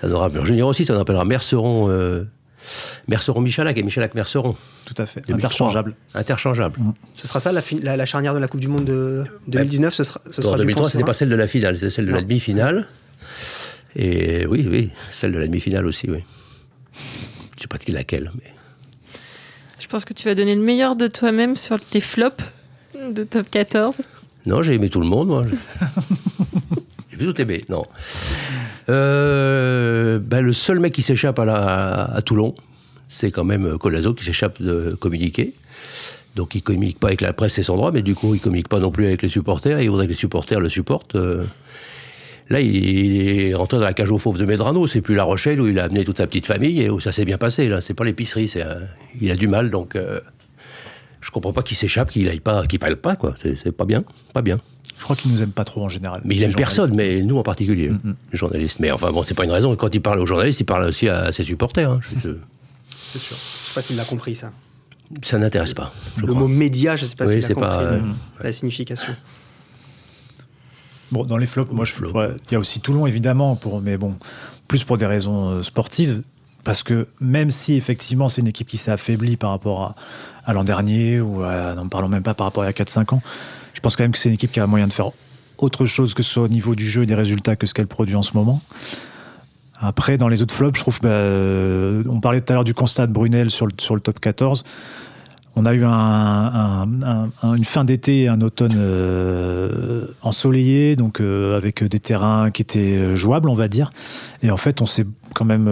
Ça 0.00 0.08
nous 0.08 0.16
rappelle, 0.18 0.40
en 0.40 0.44
junior 0.44 0.68
aussi, 0.68 0.84
ça 0.86 0.92
nous 0.92 0.98
rappellera 1.00 1.24
Merceron, 1.24 1.88
euh, 1.90 2.24
Merceron 3.08 3.40
Michelac 3.40 3.76
et 3.78 3.82
Michelac 3.82 4.14
Merceron. 4.14 4.54
Tout 4.86 4.94
à 5.02 5.06
fait. 5.06 5.20
2003. 5.22 5.36
Interchangeable. 5.36 5.94
Interchangeable. 6.14 6.78
Ce 7.14 7.26
sera 7.26 7.40
ça 7.40 7.50
la, 7.52 7.62
fin- 7.62 7.76
la, 7.82 7.96
la 7.96 8.06
charnière 8.06 8.34
de 8.34 8.38
la 8.38 8.48
Coupe 8.48 8.60
du 8.60 8.68
Monde 8.68 8.84
de 8.84 9.24
2019 9.48 9.92
Ce 9.94 10.04
sera, 10.04 10.20
ce 10.30 10.40
En 10.40 10.44
sera 10.44 10.54
du 10.56 10.62
2003, 10.62 10.82
Pont 10.84 10.88
c'était 10.90 11.04
pas 11.04 11.14
celle 11.14 11.28
de 11.30 11.36
la 11.36 11.46
finale, 11.46 11.76
c'était 11.76 11.90
celle 11.90 12.06
de 12.06 12.12
la 12.12 12.22
demi-finale. 12.22 12.86
Et 13.96 14.46
oui, 14.46 14.66
oui, 14.70 14.90
celle 15.10 15.32
de 15.32 15.38
la 15.38 15.46
demi-finale 15.46 15.86
aussi, 15.86 16.08
oui. 16.10 16.22
Je 17.56 17.62
sais 17.62 17.68
pas 17.68 17.78
de 17.78 17.84
qui 17.84 17.92
laquelle, 17.92 18.30
mais. 18.36 18.52
Je 19.80 19.86
pense 19.88 20.04
que 20.04 20.12
tu 20.12 20.26
vas 20.28 20.34
donner 20.34 20.54
le 20.54 20.62
meilleur 20.62 20.94
de 20.96 21.06
toi-même 21.06 21.56
sur 21.56 21.80
tes 21.84 22.00
flops 22.00 22.44
de 23.12 23.24
top 23.24 23.48
14. 23.50 24.02
Non, 24.46 24.62
j'ai 24.62 24.74
aimé 24.74 24.90
tout 24.90 25.00
le 25.00 25.06
monde, 25.06 25.28
moi. 25.28 25.44
tout 27.24 27.40
aimé, 27.40 27.64
non. 27.68 27.84
Euh, 28.88 30.18
ben, 30.18 30.40
le 30.40 30.52
seul 30.52 30.80
mec 30.80 30.92
qui 30.92 31.02
s'échappe 31.02 31.38
à, 31.38 32.20
Toulon, 32.24 32.54
c'est 33.08 33.30
quand 33.30 33.44
même 33.44 33.78
Colazo 33.78 34.14
qui 34.14 34.24
s'échappe 34.24 34.60
de 34.60 34.94
communiquer. 34.98 35.54
Donc 36.36 36.54
il 36.54 36.62
communique 36.62 36.98
pas 36.98 37.08
avec 37.08 37.20
la 37.20 37.32
presse, 37.32 37.54
c'est 37.54 37.62
son 37.62 37.76
droit, 37.76 37.90
mais 37.90 38.02
du 38.02 38.14
coup 38.14 38.34
il 38.34 38.40
communique 38.40 38.68
pas 38.68 38.78
non 38.78 38.90
plus 38.90 39.06
avec 39.06 39.22
les 39.22 39.28
supporters. 39.28 39.80
Il 39.80 39.90
voudrait 39.90 40.06
que 40.06 40.12
les 40.12 40.16
supporters 40.16 40.60
le 40.60 40.68
supportent. 40.68 41.16
euh. 41.16 41.44
Là, 42.50 42.60
il 42.60 43.28
est 43.28 43.54
rentré 43.54 43.76
dans 43.76 43.84
la 43.84 43.92
cage 43.92 44.10
aux 44.10 44.16
fauves 44.16 44.38
de 44.38 44.46
Medrano. 44.46 44.86
C'est 44.86 45.02
plus 45.02 45.14
La 45.14 45.24
Rochelle 45.24 45.60
où 45.60 45.66
il 45.66 45.78
a 45.78 45.84
amené 45.84 46.04
toute 46.04 46.16
sa 46.16 46.26
petite 46.26 46.46
famille 46.46 46.80
et 46.80 46.88
où 46.88 46.98
ça 46.98 47.12
s'est 47.12 47.26
bien 47.26 47.36
passé. 47.36 47.68
Là, 47.68 47.82
c'est 47.82 47.92
pas 47.92 48.04
l'épicerie. 48.04 48.48
C'est 48.48 48.64
il 49.20 49.30
a 49.30 49.36
du 49.36 49.48
mal, 49.48 49.68
donc 49.68 49.96
euh, 49.96 50.20
je 51.20 51.30
comprends 51.30 51.52
pas 51.52 51.62
qu'il 51.62 51.76
s'échappe, 51.76 52.10
qu'il 52.10 52.26
aille 52.28 52.40
pas, 52.40 52.66
qu'il 52.66 52.78
parle 52.78 52.96
pas 52.96 53.16
quoi. 53.16 53.34
C'est 53.42 53.56
c'est 53.56 53.72
pas 53.72 53.84
bien, 53.84 54.02
pas 54.32 54.40
bien. 54.40 54.60
Je 54.98 55.04
crois 55.04 55.14
qu'il 55.16 55.30
nous 55.32 55.42
aime 55.42 55.52
pas 55.52 55.64
trop 55.64 55.84
en 55.84 55.88
général. 55.88 56.20
Mais 56.24 56.34
il 56.36 56.42
aime 56.42 56.54
personne, 56.54 56.94
mais 56.94 57.22
nous 57.22 57.38
en 57.38 57.42
particulier, 57.42 57.88
Mm, 57.90 58.00
mm. 58.04 58.14
les 58.32 58.38
journalistes. 58.38 58.80
Mais 58.80 58.90
enfin 58.90 59.10
bon, 59.12 59.22
c'est 59.22 59.34
pas 59.34 59.44
une 59.44 59.52
raison. 59.52 59.74
Quand 59.76 59.94
il 59.94 60.00
parle 60.02 60.18
aux 60.20 60.26
journalistes, 60.26 60.60
il 60.60 60.64
parle 60.64 60.84
aussi 60.84 61.08
à 61.08 61.30
ses 61.32 61.42
supporters. 61.44 61.90
hein. 61.90 62.00
C'est 63.06 63.18
sûr. 63.18 63.36
Je 63.36 63.68
sais 63.68 63.74
pas 63.74 63.80
s'il 63.82 63.96
l'a 63.96 64.04
compris 64.04 64.34
ça. 64.36 64.52
ça 65.22 65.38
n'intéresse 65.38 65.72
pas. 65.72 65.92
je 66.16 66.22
le 66.22 66.26
crois. 66.28 66.40
mot 66.40 66.48
média, 66.48 66.94
je 66.96 67.06
sais 67.06 67.16
pas 67.16 67.24
Oui, 67.26 67.34
s'il 67.36 67.44
a 67.44 67.48
c'est 67.48 67.54
compris 67.54 67.70
pas, 67.70 67.82
le- 67.82 67.88
euh, 67.96 68.00
la 68.42 68.52
signification. 68.52 69.14
Bon, 71.10 71.24
dans 71.24 71.38
les 71.38 71.46
flops, 71.46 71.72
moi, 71.72 71.84
je 71.86 71.94
ouais, 72.04 72.28
il 72.48 72.52
y 72.52 72.56
a 72.56 72.58
aussi 72.58 72.80
Toulon, 72.80 73.06
évidemment, 73.06 73.56
pour, 73.56 73.80
mais 73.80 73.96
bon, 73.96 74.14
plus 74.66 74.84
pour 74.84 74.98
des 74.98 75.06
raisons 75.06 75.48
euh, 75.52 75.62
sportives. 75.62 76.22
Parce 76.64 76.82
que 76.82 77.06
même 77.20 77.50
si 77.50 77.74
effectivement 77.76 78.28
c'est 78.28 78.42
une 78.42 78.48
équipe 78.48 78.66
qui 78.66 78.76
s'est 78.76 78.90
affaiblie 78.90 79.36
par 79.38 79.50
rapport 79.50 79.82
à, 79.84 79.94
à 80.44 80.52
l'an 80.52 80.64
dernier, 80.64 81.18
ou 81.20 81.42
à- 81.42 81.74
n'en 81.74 81.88
parlons 81.88 82.08
même 82.08 82.22
pas 82.24 82.34
par 82.34 82.46
rapport 82.46 82.62
à 82.62 82.66
il 82.66 82.68
y 82.68 82.70
a 82.70 82.84
4-5 82.84 83.14
ans, 83.14 83.22
je 83.78 83.80
pense 83.80 83.94
quand 83.94 84.02
même 84.02 84.10
que 84.10 84.18
c'est 84.18 84.28
une 84.28 84.34
équipe 84.34 84.50
qui 84.50 84.58
a 84.58 84.66
moyen 84.66 84.88
de 84.88 84.92
faire 84.92 85.10
autre 85.58 85.86
chose 85.86 86.12
que 86.12 86.24
ce 86.24 86.30
soit 86.32 86.42
au 86.42 86.48
niveau 86.48 86.74
du 86.74 86.84
jeu 86.84 87.04
et 87.04 87.06
des 87.06 87.14
résultats 87.14 87.54
que 87.54 87.64
ce 87.64 87.74
qu'elle 87.74 87.86
produit 87.86 88.16
en 88.16 88.22
ce 88.22 88.32
moment. 88.34 88.60
Après, 89.80 90.18
dans 90.18 90.26
les 90.26 90.42
autres 90.42 90.52
flops, 90.52 90.76
je 90.76 90.82
trouve, 90.82 90.98
bah, 91.00 91.08
euh, 91.10 92.02
on 92.08 92.18
parlait 92.18 92.40
tout 92.40 92.52
à 92.52 92.54
l'heure 92.54 92.64
du 92.64 92.74
constat 92.74 93.06
de 93.06 93.12
Brunel 93.12 93.52
sur 93.52 93.66
le, 93.66 93.72
sur 93.78 93.94
le 93.94 94.00
top 94.00 94.18
14. 94.18 94.64
On 95.54 95.64
a 95.64 95.74
eu 95.74 95.84
un- 95.84 95.90
un- 95.90 97.02
un- 97.04 97.30
un- 97.44 97.54
une 97.54 97.64
fin 97.64 97.84
d'été 97.84 98.26
un 98.26 98.40
automne 98.40 98.74
euh, 98.76 100.06
ensoleillé, 100.22 100.96
donc 100.96 101.20
euh, 101.20 101.56
avec 101.56 101.84
des 101.84 102.00
terrains 102.00 102.50
qui 102.50 102.62
étaient 102.62 103.14
jouables, 103.14 103.48
on 103.48 103.54
va 103.54 103.68
dire. 103.68 103.90
Et 104.42 104.50
en 104.50 104.56
fait, 104.56 104.80
on 104.82 104.86
s'est 104.86 105.06
quand 105.34 105.44
même 105.44 105.70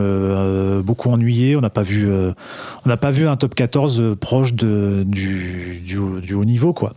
beaucoup 0.83 1.11
ennuyé. 1.11 1.57
On 1.57 1.61
n'a 1.61 1.71
pas 1.71 1.83
vu, 1.83 2.09
pas 3.01 3.11
vu 3.11 3.27
un 3.27 3.37
top 3.37 3.57
14 3.57 4.01
euh, 4.01 4.15
proche 4.15 4.55
du, 4.55 5.05
du, 5.05 5.81
du 6.23 6.35
haut 6.35 6.45
niveau, 6.45 6.73
quoi. 6.73 6.95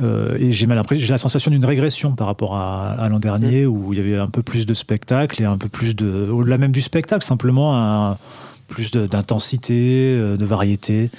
Euh, 0.00 0.36
et 0.38 0.52
j'ai 0.52 0.66
mal 0.66 0.76
l'impression, 0.76 1.06
j'ai 1.06 1.12
la 1.12 1.18
sensation 1.18 1.50
d'une 1.50 1.64
régression 1.64 2.12
par 2.12 2.26
rapport 2.26 2.56
à, 2.56 2.92
à 2.92 3.08
l'an 3.08 3.20
dernier 3.20 3.64
où 3.66 3.92
il 3.92 3.98
y 3.98 4.02
avait 4.02 4.18
un 4.18 4.26
peu 4.26 4.42
plus 4.42 4.66
de 4.66 4.74
spectacle 4.74 5.40
et 5.40 5.44
un 5.44 5.56
peu 5.56 5.68
plus 5.68 5.94
de, 5.94 6.28
au-delà 6.30 6.58
même 6.58 6.72
du 6.72 6.80
spectacle, 6.80 7.24
simplement 7.24 7.76
un, 7.76 8.18
plus 8.66 8.90
d'intensité, 8.90 10.16
de 10.16 10.44
variété. 10.44 11.10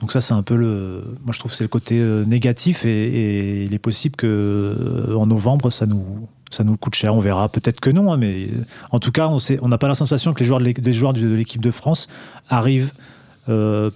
Donc 0.00 0.12
ça, 0.12 0.20
c'est 0.20 0.32
un 0.32 0.42
peu 0.42 0.54
le. 0.54 1.02
Moi, 1.24 1.32
je 1.32 1.40
trouve 1.40 1.50
que 1.50 1.56
c'est 1.56 1.64
le 1.64 1.68
côté 1.68 2.00
négatif 2.00 2.84
et, 2.84 3.64
il 3.64 3.74
est 3.74 3.80
possible 3.80 4.14
que 4.14 5.12
en 5.16 5.26
novembre, 5.26 5.70
ça 5.70 5.86
nous 5.86 6.28
ça 6.50 6.62
nous 6.62 6.76
coûte 6.76 6.94
cher. 6.94 7.14
On 7.14 7.18
verra. 7.18 7.48
Peut-être 7.48 7.80
que 7.80 7.90
non, 7.90 8.12
hein, 8.12 8.16
mais 8.16 8.48
en 8.92 9.00
tout 9.00 9.10
cas, 9.10 9.28
on 9.60 9.68
n'a 9.68 9.78
pas 9.78 9.88
la 9.88 9.96
sensation 9.96 10.34
que 10.34 10.38
les 10.38 10.46
joueurs 10.46 10.60
de 10.60 10.92
joueurs 10.92 11.12
de 11.12 11.26
l'équipe 11.26 11.60
de 11.60 11.72
France 11.72 12.06
arrivent 12.48 12.92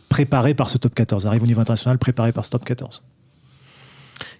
préparés 0.08 0.54
par 0.54 0.70
ce 0.70 0.78
top 0.78 0.94
14, 0.94 1.26
arrivent 1.26 1.44
au 1.44 1.46
niveau 1.46 1.60
international 1.60 1.98
préparés 1.98 2.32
par 2.32 2.44
ce 2.44 2.50
top 2.50 2.64
14. 2.64 3.02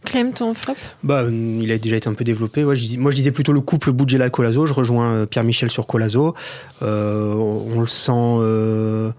Clem, 0.05 0.33
ton 0.33 0.53
flop 0.55 0.75
bah, 1.03 1.25
Il 1.31 1.71
a 1.71 1.79
déjà 1.79 1.97
été 1.97 2.09
un 2.09 2.15
peu 2.15 2.25
développé. 2.25 2.65
moi, 2.65 2.75
je 2.75 3.15
disais 3.15 3.31
plutôt 3.31 3.53
le 3.53 3.61
couple 3.61 3.93
Boudjela-Colazo. 3.93 4.67
Je 4.67 4.73
rejoins 4.73 5.13
euh, 5.13 5.27
Pierre-Michel 5.27 5.71
sur 5.71 5.87
Colazo. 5.87 6.35
Euh, 6.83 7.35
on 7.35 7.81
le 7.81 7.87
sent 7.87 8.13
euh, 8.13 9.13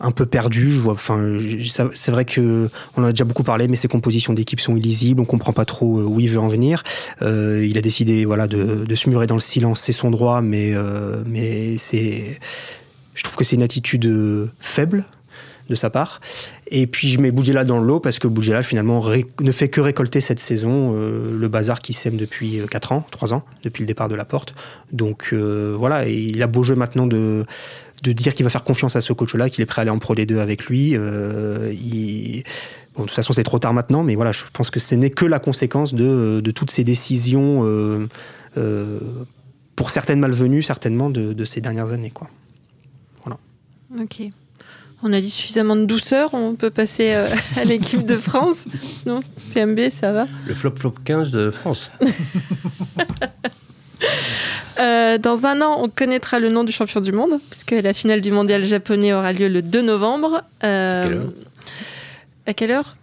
un 0.00 0.10
peu 0.12 0.26
perdu. 0.26 0.80
Enfin, 0.86 1.38
c'est 1.94 2.12
vrai 2.12 2.24
que 2.24 2.68
on 2.96 3.02
en 3.02 3.06
a 3.06 3.10
déjà 3.10 3.24
beaucoup 3.24 3.42
parlé, 3.42 3.66
mais 3.66 3.76
ses 3.76 3.88
compositions 3.88 4.32
d'équipe 4.32 4.60
sont 4.60 4.76
illisibles. 4.76 5.20
On 5.20 5.24
comprend 5.24 5.52
pas 5.52 5.64
trop 5.64 6.02
où 6.02 6.20
il 6.20 6.30
veut 6.30 6.40
en 6.40 6.48
venir. 6.48 6.84
il 7.20 7.76
a 7.76 7.80
décidé, 7.80 8.24
voilà, 8.24 8.46
de, 8.46 8.84
de, 8.84 8.94
se 8.94 9.10
murer 9.10 9.26
dans 9.26 9.36
le 9.36 9.40
silence. 9.40 9.80
C'est 9.80 9.92
son 9.92 10.10
droit, 10.10 10.40
mais 10.40 10.74
mais 11.26 11.76
c'est, 11.76 12.38
je 13.14 13.24
trouve 13.24 13.36
que 13.36 13.44
c'est 13.44 13.56
une 13.56 13.62
attitude 13.62 14.50
faible 14.60 15.04
de 15.68 15.74
sa 15.74 15.90
part. 15.90 16.20
Et 16.68 16.86
puis 16.86 17.08
je 17.08 17.20
mets 17.20 17.30
Bougela 17.30 17.64
dans 17.64 17.78
le 17.78 17.86
lot 17.86 18.00
parce 18.00 18.18
que 18.18 18.28
Bougela 18.28 18.62
finalement 18.62 19.04
ne 19.40 19.52
fait 19.52 19.68
que 19.68 19.80
récolter 19.80 20.20
cette 20.20 20.40
saison 20.40 20.94
euh, 20.94 21.36
le 21.38 21.48
bazar 21.48 21.80
qui 21.80 21.92
sème 21.92 22.16
depuis 22.16 22.60
4 22.70 22.92
euh, 22.92 22.96
ans, 22.96 23.06
3 23.10 23.34
ans, 23.34 23.42
depuis 23.62 23.82
le 23.82 23.86
départ 23.86 24.08
de 24.08 24.14
la 24.14 24.24
porte. 24.24 24.54
Donc 24.92 25.30
euh, 25.32 25.74
voilà, 25.78 26.08
il 26.08 26.42
a 26.42 26.46
beau 26.46 26.62
jeu 26.62 26.74
maintenant 26.74 27.06
de, 27.06 27.44
de 28.02 28.12
dire 28.12 28.34
qu'il 28.34 28.44
va 28.44 28.50
faire 28.50 28.64
confiance 28.64 28.96
à 28.96 29.00
ce 29.00 29.12
coach-là, 29.12 29.50
qu'il 29.50 29.62
est 29.62 29.66
prêt 29.66 29.80
à 29.80 29.82
aller 29.82 29.90
en 29.90 29.98
Pro 29.98 30.14
D2 30.14 30.38
avec 30.38 30.66
lui. 30.66 30.96
Bon, 30.96 33.04
de 33.04 33.08
toute 33.08 33.14
façon, 33.14 33.32
c'est 33.32 33.44
trop 33.44 33.60
tard 33.60 33.74
maintenant, 33.74 34.02
mais 34.02 34.16
voilà, 34.16 34.32
je 34.32 34.42
pense 34.52 34.70
que 34.70 34.80
ce 34.80 34.96
n'est 34.96 35.10
que 35.10 35.24
la 35.24 35.38
conséquence 35.38 35.94
de, 35.94 36.40
de 36.42 36.50
toutes 36.50 36.72
ces 36.72 36.82
décisions, 36.82 37.62
pour 39.76 39.90
certaines 39.90 40.18
malvenues, 40.18 40.62
certainement, 40.62 41.10
de, 41.10 41.32
de 41.32 41.44
ces 41.44 41.60
dernières 41.60 41.92
années. 41.92 42.10
Quoi. 42.10 42.28
Voilà. 43.24 43.38
Ok. 44.02 44.32
On 45.02 45.12
a 45.12 45.20
dit 45.20 45.30
suffisamment 45.30 45.76
de 45.76 45.84
douceur, 45.84 46.34
on 46.34 46.54
peut 46.54 46.70
passer 46.70 47.12
euh, 47.14 47.28
à 47.56 47.64
l'équipe 47.64 48.04
de 48.04 48.18
France. 48.18 48.66
Non 49.06 49.20
PMB, 49.54 49.90
ça 49.90 50.12
va 50.12 50.26
Le 50.46 50.54
flop-flop 50.54 50.94
15 51.04 51.30
de 51.30 51.50
France. 51.50 51.90
Euh, 54.80 55.18
dans 55.18 55.44
un 55.44 55.60
an, 55.60 55.80
on 55.82 55.88
connaîtra 55.88 56.38
le 56.38 56.50
nom 56.50 56.62
du 56.62 56.70
champion 56.70 57.00
du 57.00 57.10
monde, 57.10 57.40
puisque 57.50 57.72
la 57.72 57.92
finale 57.92 58.20
du 58.20 58.30
mondial 58.30 58.62
japonais 58.62 59.12
aura 59.12 59.32
lieu 59.32 59.48
le 59.48 59.60
2 59.60 59.82
novembre. 59.82 60.44
Euh, 60.62 61.24
à 62.46 62.54
quelle 62.54 62.70
heure? 62.70 62.96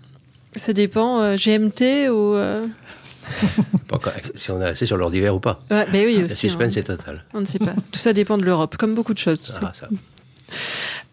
Ça 0.56 0.72
dépend, 0.72 1.36
GMT 1.36 2.08
ou. 2.10 2.38
si 4.36 4.52
on 4.52 4.62
est 4.62 4.66
assez 4.68 4.86
sur 4.86 4.96
l'heure 4.96 5.12
d'hiver 5.12 5.36
ou 5.36 5.42
pas. 5.42 5.66
Ouais, 5.70 5.86
ben 5.92 6.06
oui, 6.06 6.24
aussi, 6.24 6.46
Le 6.46 6.52
suspense 6.52 6.78
est 6.78 6.84
total. 6.84 7.26
On 7.34 7.42
ne 7.42 7.46
sait 7.46 7.60
pas. 7.60 7.74
Tout 7.92 8.00
ça 8.00 8.14
dépend 8.14 8.38
de 8.38 8.46
l'Europe, 8.46 8.78
comme 8.78 8.96
beaucoup 8.96 9.14
de 9.14 9.20
choses. 9.20 9.46
Ah, 9.62 9.74
ça. 9.78 9.90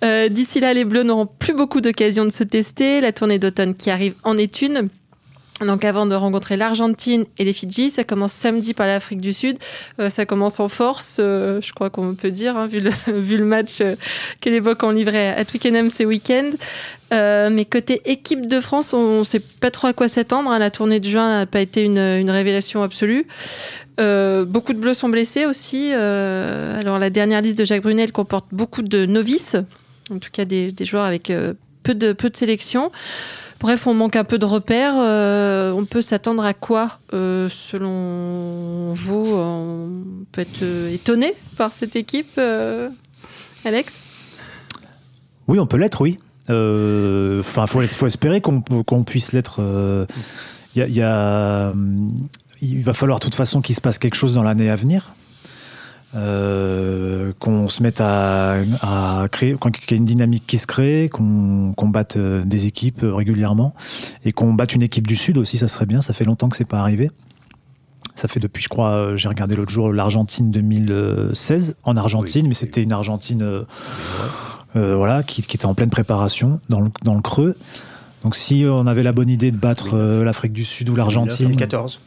Euh, 0.05 0.29
d'ici 0.29 0.61
là, 0.61 0.75
les 0.75 0.85
Bleus 0.85 1.05
n'auront 1.05 1.27
plus 1.27 1.55
beaucoup 1.55 1.81
d'occasions 1.81 2.25
de 2.25 2.31
se 2.31 2.45
tester. 2.45 3.01
La 3.01 3.13
tournée 3.13 3.39
d'automne 3.39 3.75
qui 3.75 3.91
arrive 3.91 4.15
en 4.25 4.37
est 4.37 4.63
une. 4.63 4.89
Donc 5.67 5.85
avant 5.85 6.07
de 6.07 6.15
rencontrer 6.15 6.57
l'Argentine 6.57 7.25
et 7.39 7.45
les 7.45 7.53
Fidji, 7.53 7.91
ça 7.91 8.05
commence 8.05 8.33
samedi 8.33 8.75
par 8.75 8.87
l'Afrique 8.87 9.21
du 9.21 9.33
Sud. 9.33 9.59
Euh, 10.01 10.11
ça 10.11 10.27
commence 10.27 10.61
en 10.61 10.69
force, 10.69 11.19
euh, 11.21 11.61
je 11.61 11.73
crois 11.73 11.91
qu'on 11.91 12.15
peut 12.15 12.31
dire, 12.31 12.57
hein, 12.57 12.67
vu, 12.67 12.81
le, 12.81 13.45
match 13.45 13.79
que 14.41 14.51
les 14.51 14.61
Bocs 14.61 14.83
ont 14.83 14.97
à 15.07 15.45
Twickenham 15.45 15.91
ce 15.91 16.05
week-end. 16.05 16.51
mais 17.11 17.65
côté 17.65 18.03
équipe 18.05 18.47
de 18.47 18.61
France, 18.61 18.93
on 18.93 19.21
ne 19.21 19.25
sait 19.25 19.41
pas 19.41 19.71
trop 19.71 19.89
à 19.89 19.93
quoi 19.93 20.09
s'attendre. 20.09 20.51
Hein. 20.51 20.59
La 20.59 20.71
tournée 20.71 21.01
de 21.01 21.09
juin 21.09 21.39
n'a 21.39 21.47
pas 21.47 21.61
été 21.61 21.83
une, 21.83 22.31
révélation 22.31 22.83
absolue. 22.83 23.27
beaucoup 23.99 24.73
de 24.73 24.79
Bleus 24.79 24.95
sont 24.95 25.09
blessés 25.09 25.47
aussi. 25.47 25.93
alors 25.93 26.99
la 26.99 27.11
dernière 27.11 27.43
liste 27.43 27.59
de 27.59 27.65
Jacques 27.65 27.83
Brunel 27.83 28.13
comporte 28.13 28.47
beaucoup 28.53 28.83
de 28.83 29.07
novices 29.07 29.57
en 30.13 30.19
tout 30.19 30.31
cas 30.33 30.45
des, 30.45 30.73
joueurs 30.81 31.05
avec 31.05 31.31
euh, 31.31 31.55
peu 31.83 31.95
de 31.95 32.37
sélection. 32.37 32.91
Bref, 33.63 33.87
on 33.87 33.95
manque 33.95 34.17
un 34.17 34.25
peu 34.25 34.39
de 34.39 34.45
repères. 34.45 34.95
Euh, 34.97 35.73
on 35.73 35.85
peut 35.85 36.03
s'attendre 36.03 36.45
à 36.45 36.53
quoi, 36.53 36.99
euh, 37.15 37.49
selon 37.49 38.93
vous? 38.93 39.35
On 39.35 40.03
peut 40.33 40.41
être 40.41 40.65
étonné 40.93 41.35
par 41.57 41.73
cette 41.73 41.97
équipe, 41.97 42.41
Alex? 43.65 44.03
Oui, 45.47 45.61
on 45.61 45.67
peut 45.67 45.77
l'être, 45.77 46.01
oui. 46.01 46.19
Enfin, 46.49 47.65
il 47.81 47.89
faut, 47.89 48.07
espérer 48.07 48.41
qu'on 48.41 49.05
puisse 49.05 49.33
l'être. 49.33 49.61
Il 50.75 50.83
y, 50.83 51.03
il 52.63 52.83
va 52.83 52.95
falloir 52.95 53.19
de 53.21 53.25
toute 53.25 53.35
façon 53.35 53.61
qu'il 53.61 53.75
se 53.75 53.81
passe 53.81 53.99
quelque 53.99 54.17
chose 54.17 54.35
dans 54.35 54.43
l'année 54.43 54.71
à 54.71 54.77
venir. 54.77 55.15
Euh, 56.15 57.33
qu'on 57.39 57.69
se 57.69 57.83
mette 57.83 58.03
à, 58.03 58.59
créer, 59.31 59.57
qu'il 59.57 59.91
y 59.91 59.95
ait 59.95 59.97
une 59.97 60.05
dynamique 60.05 60.47
qui 60.47 60.59
se 60.59 60.67
crée, 60.67 61.09
qu'on 61.11 61.89
batte 61.89 62.19
euh, 62.19 62.45
des 62.45 62.67
équipes 62.67 63.03
euh, 63.03 63.15
régulièrement 63.15 63.75
et 64.27 64.33
qu'on 64.33 64.53
batte 64.53 64.75
une 64.75 64.83
équipe 64.83 65.07
du 65.07 65.17
Sud 65.17 65.39
aussi, 65.39 65.57
ça 65.57 65.69
serait 65.69 65.87
bien. 65.87 66.03
Ça 66.03 66.13
fait 66.13 66.25
longtemps 66.25 66.51
que 66.51 66.57
c'est 66.57 66.67
pas 66.67 66.81
arrivé. 66.81 67.11
Ça 68.15 68.29
fait 68.29 68.41
depuis, 68.41 68.63
je 68.63 68.69
crois, 68.69 69.17
j'ai 69.17 69.29
regardé 69.29 69.57
l'autre 69.57 69.73
jour 69.73 69.91
l'Argentine 69.91 70.51
2016 70.51 71.77
en 71.85 71.97
Argentine, 71.97 72.47
mais 72.47 72.55
c'était 72.55 72.83
une 72.83 72.93
Argentine 72.93 73.65
voilà, 74.75 75.23
qui, 75.23 75.41
était 75.41 75.65
en 75.65 75.75
pleine 75.75 75.89
préparation 75.89 76.61
dans 76.69 76.81
le, 76.81 76.91
dans 77.05 77.15
le 77.15 77.23
creux. 77.23 77.57
Donc 78.23 78.37
si 78.37 78.65
on 78.69 78.87
avait 78.87 79.03
la 79.03 79.13
bonne 79.13 79.31
idée 79.31 79.51
de 79.51 79.57
battre 79.57 79.97
l'Afrique 79.97 80.53
du 80.53 80.65
Sud 80.65 80.91
ou 80.91 80.95
l'Argentine. 80.95 81.47
2014. 81.47 82.01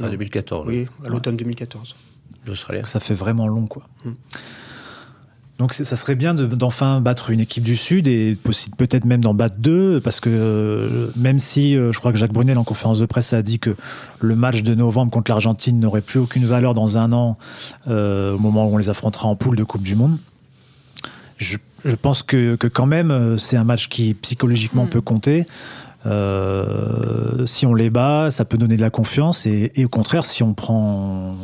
Ah, 0.00 0.08
2014. 0.08 0.68
Oui, 0.68 0.86
à 1.04 1.08
l'automne 1.08 1.36
2014. 1.36 1.96
Ça 2.84 3.00
fait 3.00 3.14
vraiment 3.14 3.46
long, 3.48 3.66
quoi. 3.66 3.82
Hmm. 4.04 4.12
Donc 5.60 5.74
ça 5.74 5.94
serait 5.94 6.14
bien 6.14 6.32
d'enfin 6.32 7.02
battre 7.02 7.28
une 7.28 7.40
équipe 7.40 7.64
du 7.64 7.76
Sud 7.76 8.08
et 8.08 8.34
peut-être 8.78 9.04
même 9.04 9.20
d'en 9.20 9.34
battre 9.34 9.56
deux, 9.58 10.00
parce 10.00 10.18
que 10.18 10.30
euh, 10.30 11.10
même 11.16 11.38
si 11.38 11.76
euh, 11.76 11.92
je 11.92 11.98
crois 11.98 12.12
que 12.12 12.18
Jacques 12.18 12.32
Brunel 12.32 12.56
en 12.56 12.64
conférence 12.64 12.98
de 12.98 13.04
presse 13.04 13.34
a 13.34 13.42
dit 13.42 13.58
que 13.58 13.76
le 14.20 14.36
match 14.36 14.62
de 14.62 14.74
novembre 14.74 15.12
contre 15.12 15.30
l'Argentine 15.30 15.78
n'aurait 15.78 16.00
plus 16.00 16.18
aucune 16.18 16.46
valeur 16.46 16.72
dans 16.72 16.96
un 16.96 17.12
an 17.12 17.36
euh, 17.88 18.34
au 18.34 18.38
moment 18.38 18.66
où 18.66 18.74
on 18.74 18.78
les 18.78 18.88
affrontera 18.88 19.28
en 19.28 19.36
poule 19.36 19.54
de 19.54 19.62
Coupe 19.62 19.82
du 19.82 19.96
Monde, 19.96 20.16
je, 21.36 21.58
pense 22.00 22.22
que, 22.22 22.54
quand 22.54 22.86
même 22.86 23.36
c'est 23.36 23.58
un 23.58 23.64
match 23.64 23.90
qui 23.90 24.14
psychologiquement 24.14 24.86
hmm. 24.86 24.90
peut 24.90 25.02
compter. 25.02 25.46
Euh, 26.06 27.44
si 27.46 27.66
on 27.66 27.74
les 27.74 27.90
bat, 27.90 28.30
ça 28.30 28.44
peut 28.44 28.56
donner 28.56 28.76
de 28.76 28.80
la 28.80 28.90
confiance. 28.90 29.46
Et, 29.46 29.72
au 29.84 29.88
contraire, 29.88 30.24
si 30.24 30.42
on 30.42 30.54
prend 30.54 31.36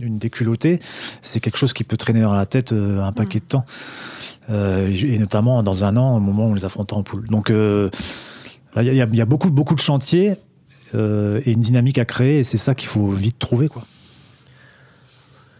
une, 0.00 0.18
déculottée, 0.18 0.80
c'est 1.22 1.40
quelque 1.40 1.58
chose 1.58 1.72
qui 1.72 1.84
peut 1.84 1.96
traîner 1.96 2.22
dans 2.22 2.34
la 2.34 2.46
tête 2.46 2.72
euh, 2.72 3.02
un 3.02 3.12
paquet 3.12 3.40
de 3.40 3.44
temps. 3.44 3.64
Euh, 4.50 4.90
et 4.90 5.18
notamment 5.18 5.62
dans 5.62 5.84
un 5.84 5.96
an, 5.96 6.16
au 6.16 6.20
moment 6.20 6.46
où 6.46 6.50
on 6.50 6.54
les 6.54 6.64
affronte 6.64 6.92
en 6.92 7.02
poule. 7.02 7.26
Donc, 7.28 7.50
il 7.50 7.90
y, 8.76 9.20
a 9.20 9.26
beaucoup, 9.26 9.50
beaucoup 9.50 9.74
de 9.74 9.80
chantiers 9.80 10.34
et 10.94 11.52
une 11.52 11.60
dynamique 11.60 11.98
à 11.98 12.04
créer. 12.04 12.38
Et 12.40 12.44
c'est 12.44 12.58
ça 12.58 12.74
qu'il 12.74 12.88
faut 12.88 13.10
vite 13.10 13.38
trouver. 13.38 13.68
Quoi. 13.68 13.84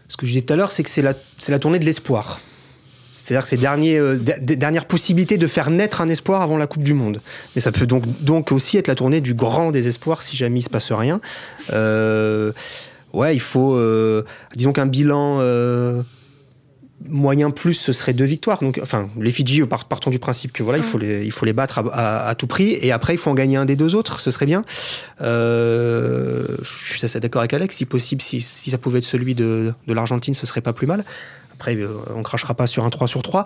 Ce 0.07 0.17
que 0.17 0.25
je 0.25 0.31
disais 0.31 0.41
tout 0.41 0.53
à 0.53 0.55
l'heure, 0.55 0.71
c'est 0.71 0.83
que 0.83 0.89
c'est 0.89 1.03
la, 1.03 1.13
la 1.47 1.59
tournée 1.59 1.77
de 1.77 1.85
l'espoir. 1.85 2.39
C'est-à-dire 3.29 3.43
que 3.43 3.49
c'est 3.49 3.57
dernier, 3.57 3.99
euh, 3.99 4.17
dernière 4.17 4.85
possibilité 4.85 5.37
de 5.37 5.45
faire 5.45 5.69
naître 5.69 6.01
un 6.01 6.07
espoir 6.07 6.41
avant 6.41 6.57
la 6.57 6.65
Coupe 6.65 6.81
du 6.81 6.95
Monde. 6.95 7.21
Mais 7.53 7.61
ça 7.61 7.71
peut 7.71 7.85
donc, 7.85 8.03
donc 8.23 8.51
aussi 8.51 8.75
être 8.77 8.87
la 8.87 8.95
tournée 8.95 9.21
du 9.21 9.35
grand 9.35 9.69
désespoir 9.69 10.23
si 10.23 10.35
jamais 10.35 10.61
il 10.61 10.63
se 10.63 10.69
passe 10.71 10.91
rien. 10.91 11.21
Euh, 11.71 12.51
ouais, 13.13 13.35
il 13.35 13.39
faut, 13.39 13.75
euh, 13.75 14.23
disons 14.55 14.73
qu'un 14.73 14.87
bilan 14.87 15.43
moyen 17.07 17.51
plus, 17.51 17.75
ce 17.75 17.93
serait 17.93 18.13
deux 18.13 18.25
victoires. 18.25 18.61
Donc, 18.61 18.79
enfin, 18.81 19.09
les 19.21 19.31
Fidji, 19.31 19.61
partons 19.61 20.09
du 20.09 20.17
principe 20.17 20.51
que 20.51 20.63
voilà, 20.63 20.79
il 20.79 20.83
faut 20.83 20.97
les, 20.97 21.23
il 21.23 21.31
faut 21.31 21.45
les 21.45 21.53
battre 21.53 21.83
à, 21.93 22.33
tout 22.33 22.47
prix. 22.47 22.79
Et 22.81 22.91
après, 22.91 23.13
il 23.13 23.17
faut 23.17 23.29
en 23.29 23.35
gagner 23.35 23.57
un 23.57 23.65
des 23.65 23.75
deux 23.75 23.93
autres. 23.93 24.21
Ce 24.21 24.31
serait 24.31 24.47
bien. 24.47 24.63
je 25.19 26.47
suis 26.63 27.05
assez 27.05 27.19
d'accord 27.19 27.41
avec 27.41 27.53
Alex. 27.53 27.75
Si 27.75 27.85
possible, 27.85 28.23
si, 28.23 28.41
si, 28.41 28.71
ça 28.71 28.79
pouvait 28.79 28.97
être 28.97 29.05
celui 29.05 29.35
de, 29.35 29.71
de 29.85 29.93
l'Argentine, 29.93 30.33
ce 30.33 30.47
serait 30.47 30.61
pas 30.61 30.73
plus 30.73 30.87
mal. 30.87 31.05
Après, 31.59 31.75
euh, 31.75 31.89
on 32.15 32.23
crachera 32.23 32.53
pas 32.53 32.67
sur 32.67 32.85
un 32.85 32.89
3 32.89 33.09
sur 33.09 33.21
3. 33.21 33.43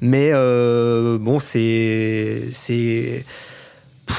Mais 0.00 0.30
euh, 0.32 1.18
bon, 1.18 1.40
c'est. 1.40 2.44
c'est 2.52 3.24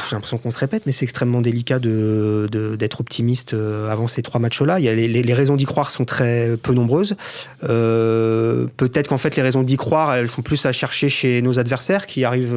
j'ai 0.08 0.16
l'impression 0.16 0.38
qu'on 0.38 0.52
se 0.52 0.60
répète, 0.60 0.84
mais 0.86 0.92
c'est 0.92 1.06
extrêmement 1.06 1.42
délicat 1.42 1.80
d'être 1.80 3.00
optimiste 3.00 3.56
euh, 3.56 3.90
avant 3.90 4.08
ces 4.08 4.22
trois 4.22 4.40
matchs-là. 4.40 4.80
Il 4.80 4.92
les, 4.92 5.34
raisons 5.34 5.56
d'y 5.56 5.66
croire 5.66 5.90
sont 5.90 6.06
très 6.06 6.58
peu 6.62 6.74
nombreuses. 6.74 7.16
peut-être 7.62 9.08
qu'en 9.08 9.18
fait, 9.18 9.36
les 9.36 9.42
raisons 9.42 9.64
d'y 9.64 9.78
croire, 9.78 10.14
elles 10.14 10.30
sont 10.30 10.44
plus 10.44 10.64
à 10.68 10.74
chercher 10.74 11.10
chez 11.10 11.42
nos 11.42 11.58
adversaires 11.58 12.06
qui 12.06 12.24
arrivent 12.24 12.56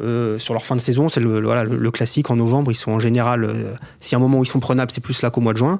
euh, 0.00 0.38
sur 0.38 0.54
leur 0.54 0.64
fin 0.64 0.74
de 0.74 0.80
saison, 0.80 1.08
c'est 1.08 1.20
le, 1.20 1.40
voilà, 1.40 1.64
le, 1.64 1.90
classique 1.90 2.30
en 2.30 2.36
novembre. 2.36 2.70
Ils 2.72 2.76
sont 2.76 2.92
en 2.92 2.98
général, 2.98 3.44
euh, 3.44 3.74
si 4.00 4.12
y 4.12 4.14
a 4.14 4.18
un 4.18 4.20
moment 4.20 4.38
où 4.38 4.44
ils 4.44 4.48
sont 4.48 4.60
prenables, 4.60 4.90
c'est 4.90 5.02
plus 5.02 5.20
là 5.22 5.30
qu'au 5.30 5.40
mois 5.40 5.52
de 5.52 5.58
juin. 5.58 5.78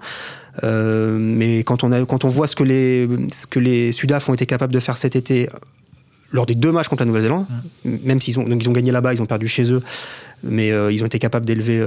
Euh, 0.64 1.16
mais 1.18 1.64
quand 1.64 1.82
on, 1.82 1.92
a, 1.92 2.04
quand 2.04 2.24
on 2.24 2.28
voit 2.28 2.46
ce 2.46 2.54
que 2.54 2.64
les, 2.64 3.08
ce 3.32 3.46
que 3.46 3.58
les 3.58 3.92
Sudaf 3.92 4.28
ont 4.28 4.34
été 4.34 4.44
capables 4.46 4.72
de 4.72 4.80
faire 4.80 4.98
cet 4.98 5.16
été, 5.16 5.48
lors 6.30 6.46
des 6.46 6.54
deux 6.54 6.72
matchs 6.72 6.88
contre 6.88 7.02
la 7.02 7.06
Nouvelle-Zélande, 7.06 7.46
même 7.84 8.20
s'ils 8.20 8.38
ont, 8.38 8.44
donc 8.44 8.62
ils 8.62 8.68
ont 8.68 8.72
gagné 8.72 8.90
là-bas, 8.90 9.14
ils 9.14 9.22
ont 9.22 9.26
perdu 9.26 9.48
chez 9.48 9.72
eux, 9.72 9.82
mais 10.42 10.72
euh, 10.72 10.92
ils 10.92 11.02
ont 11.02 11.06
été 11.06 11.18
capables 11.18 11.46
d'élever 11.46 11.82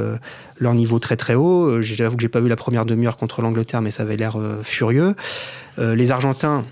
leur 0.58 0.74
niveau 0.74 0.98
très 1.00 1.18
très 1.18 1.36
haut. 1.36 1.82
J'avoue 1.82 2.16
que 2.16 2.22
j'ai 2.22 2.30
pas 2.30 2.40
vu 2.40 2.50
la 2.50 2.56
première 2.56 2.86
demi-heure 2.86 3.18
contre 3.18 3.42
l'Angleterre, 3.42 3.82
mais 3.82 3.92
ça 3.92 4.04
avait 4.04 4.18
l'air 4.18 4.38
furieux. 4.64 5.16
Les 5.78 6.12
Argentins 6.12 6.64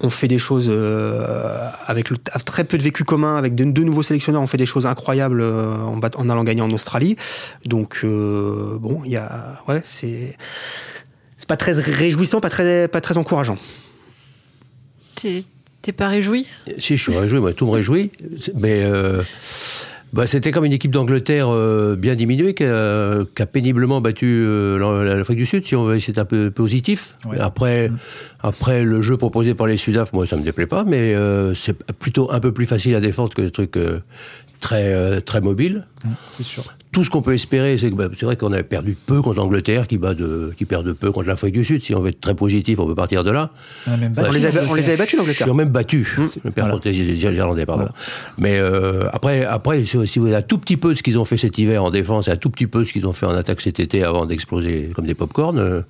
ont 0.00 0.10
fait 0.10 0.28
des 0.28 0.38
choses 0.38 0.66
euh, 0.70 1.68
avec 1.86 2.10
le- 2.10 2.16
très 2.44 2.64
peu 2.64 2.76
de 2.78 2.82
vécu 2.82 3.04
commun, 3.04 3.36
avec 3.36 3.54
de- 3.54 3.64
deux 3.64 3.84
nouveaux 3.84 4.02
sélectionneurs, 4.02 4.42
ont 4.42 4.46
fait 4.46 4.56
des 4.56 4.66
choses 4.66 4.86
incroyables 4.86 5.40
euh, 5.40 5.72
en, 5.72 6.28
allant 6.28 6.44
gagner 6.44 6.62
en 6.62 6.70
Australie. 6.70 7.16
Donc 7.64 8.00
euh, 8.04 8.76
bon, 8.78 9.02
il 9.04 9.12
y 9.12 9.16
a, 9.16 9.62
ouais, 9.68 9.82
c'est 9.86 10.36
c'est 11.38 11.48
pas 11.48 11.56
très 11.56 11.72
réjouissant, 11.72 12.40
pas 12.40 12.50
très 12.50 12.88
pas 12.88 13.00
très 13.00 13.16
encourageant. 13.18 13.58
T'es 15.14 15.44
t'es 15.82 15.92
pas 15.92 16.08
réjoui? 16.08 16.48
Si, 16.78 16.96
je 16.96 17.02
suis 17.02 17.16
réjoui, 17.16 17.40
moi, 17.40 17.52
tout 17.52 17.66
me 17.66 17.70
réjouit. 17.72 18.10
Mais 18.54 18.82
euh, 18.84 19.22
bah, 20.14 20.26
c'était 20.26 20.52
comme 20.52 20.64
une 20.64 20.72
équipe 20.72 20.90
d'Angleterre 20.92 21.48
euh, 21.50 21.96
bien 21.96 22.14
diminuée 22.14 22.54
qui 22.54 22.64
a, 22.64 23.24
qui 23.34 23.42
a 23.42 23.46
péniblement 23.46 24.00
battu 24.00 24.26
euh, 24.46 24.78
l'A- 24.78 25.16
l'Afrique 25.16 25.38
du 25.38 25.46
Sud, 25.46 25.66
si 25.66 25.74
on 25.74 25.84
veut 25.84 25.96
essayer 25.96 26.18
un 26.18 26.24
peu 26.24 26.50
positif. 26.50 27.16
Ouais. 27.28 27.38
Après, 27.40 27.90
après, 28.40 28.84
le 28.84 29.02
jeu 29.02 29.16
proposé 29.16 29.54
par 29.54 29.66
les 29.66 29.76
Sudaf, 29.76 30.12
moi, 30.12 30.26
ça 30.26 30.36
me 30.36 30.42
déplaît 30.42 30.66
pas, 30.66 30.84
mais 30.84 31.14
euh, 31.14 31.54
c'est 31.54 31.76
plutôt 31.94 32.30
un 32.32 32.40
peu 32.40 32.52
plus 32.52 32.66
facile 32.66 32.94
à 32.94 33.00
défendre 33.00 33.34
que 33.34 33.42
des 33.42 33.50
trucs 33.50 33.76
euh, 33.76 33.98
très, 34.64 34.94
euh, 34.94 35.20
très. 35.20 35.42
C'est 36.30 36.42
sûr. 36.42 36.64
Tout 36.90 37.04
ce 37.04 37.10
qu'on 37.10 37.20
peut 37.20 37.34
espérer, 37.34 37.76
c'est 37.76 37.90
que 37.90 37.94
bah, 37.96 38.08
c'est 38.16 38.24
vrai 38.24 38.36
qu'on 38.36 38.52
avait 38.52 38.62
perdu 38.62 38.96
peu 39.06 39.20
contre 39.20 39.36
l'Angleterre, 39.36 39.86
qui, 39.86 39.98
bat 39.98 40.14
de, 40.14 40.54
qui 40.56 40.64
perd 40.64 40.86
de 40.86 40.92
peu 40.92 41.12
contre 41.12 41.28
l'Afrique 41.28 41.52
du 41.52 41.64
Sud. 41.64 41.82
Si 41.82 41.94
on 41.94 42.00
veut 42.00 42.08
être 42.10 42.20
très 42.20 42.34
positif, 42.34 42.78
on 42.78 42.86
peut 42.86 42.94
partir 42.94 43.24
de 43.24 43.30
là. 43.30 43.50
On 43.86 43.92
a 43.92 43.96
même 43.98 44.14
les 44.32 44.46
avait, 44.46 44.60
on 44.60 44.74
les 44.74 44.82
l'Angleterre. 44.82 44.88
avait 44.88 44.96
battus 44.96 45.18
l'Angleterre. 45.18 45.46
Ils 45.46 45.50
ont 45.50 45.54
même 45.54 45.68
battu. 45.68 46.16
Le 46.44 46.50
père 46.50 46.66
Voilà. 46.66 46.80
les 46.84 46.92
les 46.92 47.36
Irlandais, 47.36 47.66
pardon. 47.66 47.82
Voilà. 47.82 47.94
Mais 48.38 48.58
euh, 48.58 49.08
après, 49.12 49.44
après, 49.44 49.84
si 49.84 50.18
vous 50.18 50.26
avez 50.26 50.36
un 50.36 50.42
tout 50.42 50.58
petit 50.58 50.78
peu 50.78 50.92
de 50.92 50.98
ce 50.98 51.02
qu'ils 51.02 51.18
ont 51.18 51.26
fait 51.26 51.36
cet 51.36 51.58
hiver 51.58 51.84
en 51.84 51.90
défense 51.90 52.28
et 52.28 52.30
un 52.30 52.36
tout 52.36 52.48
petit 52.50 52.66
peu 52.66 52.80
de 52.80 52.84
ce 52.84 52.92
qu'ils 52.92 53.06
ont 53.06 53.12
fait 53.12 53.26
en 53.26 53.34
attaque 53.34 53.60
cet 53.60 53.80
été 53.80 54.02
avant 54.02 54.24
d'exploser 54.24 54.90
comme 54.94 55.06
des 55.06 55.14
pop-corn, 55.14 55.58
euh, 55.58 55.82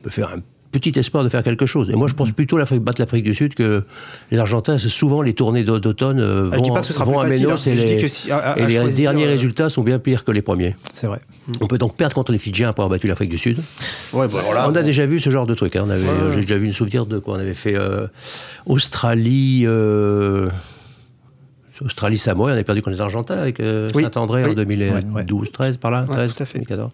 on 0.00 0.04
peut 0.04 0.10
faire 0.10 0.30
un 0.30 0.40
petit 0.78 0.98
espoir 0.98 1.24
de 1.24 1.28
faire 1.28 1.42
quelque 1.42 1.66
chose. 1.66 1.90
Et 1.90 1.94
moi, 1.94 2.08
je 2.08 2.14
pense 2.14 2.32
plutôt 2.32 2.56
l'Afrique 2.58 2.80
battre 2.82 3.00
l'Afrique 3.00 3.24
du 3.24 3.34
Sud 3.34 3.54
que 3.54 3.84
les 4.30 4.38
Argentins. 4.38 4.78
C'est 4.78 4.88
souvent 4.88 5.22
les 5.22 5.34
tournées 5.34 5.64
d'au- 5.64 5.78
d'automne 5.78 6.20
euh, 6.20 6.48
Ah, 6.52 6.56
je 6.56 6.62
dis 6.62 6.68
vont, 6.68 6.74
pas 6.74 6.80
que 6.82 6.86
ce 6.86 6.92
sera 6.92 7.04
vont 7.04 7.12
plus 7.12 7.20
à 7.20 7.22
facile, 7.28 7.40
Ménos 7.46 7.66
hein. 7.66 7.70
et, 7.72 7.76
Je 7.76 7.84
dis 7.86 7.94
les, 7.94 8.02
que 8.02 8.08
si- 8.08 8.30
à- 8.30 8.38
à 8.38 8.58
et 8.58 8.66
les 8.66 8.92
derniers 8.92 9.24
euh, 9.26 9.28
résultats 9.30 9.68
sont 9.70 9.82
bien 9.82 9.98
pires 9.98 10.24
que 10.24 10.32
les 10.32 10.42
premiers. 10.42 10.76
C'est 10.92 11.06
vrai. 11.06 11.20
On 11.60 11.66
peut 11.66 11.78
donc 11.78 11.96
perdre 11.96 12.14
contre 12.14 12.32
les 12.32 12.38
Fidjiens 12.38 12.68
après 12.70 12.82
avoir 12.82 12.90
battu 12.96 13.06
l'Afrique 13.08 13.30
du 13.30 13.38
Sud. 13.38 13.58
Ouais, 14.12 14.28
bah, 14.28 14.40
on 14.48 14.54
a 14.56 14.70
bon. 14.70 14.82
déjà 14.84 15.06
vu 15.06 15.20
ce 15.20 15.30
genre 15.30 15.46
de 15.46 15.54
truc. 15.54 15.76
hein. 15.76 15.88
Avait, 15.88 16.02
Ouais, 16.02 16.08
ouais. 16.08 16.32
J'ai 16.34 16.40
déjà 16.42 16.56
vu 16.58 16.66
une 16.66 16.72
souvenir 16.72 17.06
de 17.06 17.18
quoi 17.18 17.34
on 17.36 17.40
avait 17.40 17.54
fait 17.54 17.74
euh, 17.76 18.06
Australie. 18.66 19.62
euh, 19.66 20.48
Australie 21.84 22.18
Samoa, 22.18 22.48
on 22.50 22.52
avait 22.52 22.64
perdu 22.64 22.80
contre 22.82 22.94
les 22.96 23.00
Argentins 23.02 23.38
avec 23.38 23.60
euh, 23.60 23.90
Oui, 23.94 24.02
Saint-André 24.04 24.44
oui. 24.44 24.50
en 24.50 24.54
2012, 24.54 25.52
13 25.52 25.76
par 25.76 25.90
là, 25.90 26.04
Ouais, 26.08 26.14
13, 26.14 26.34
tout 26.34 26.42
à 26.42 26.46
fait. 26.46 26.54
2014. 26.58 26.90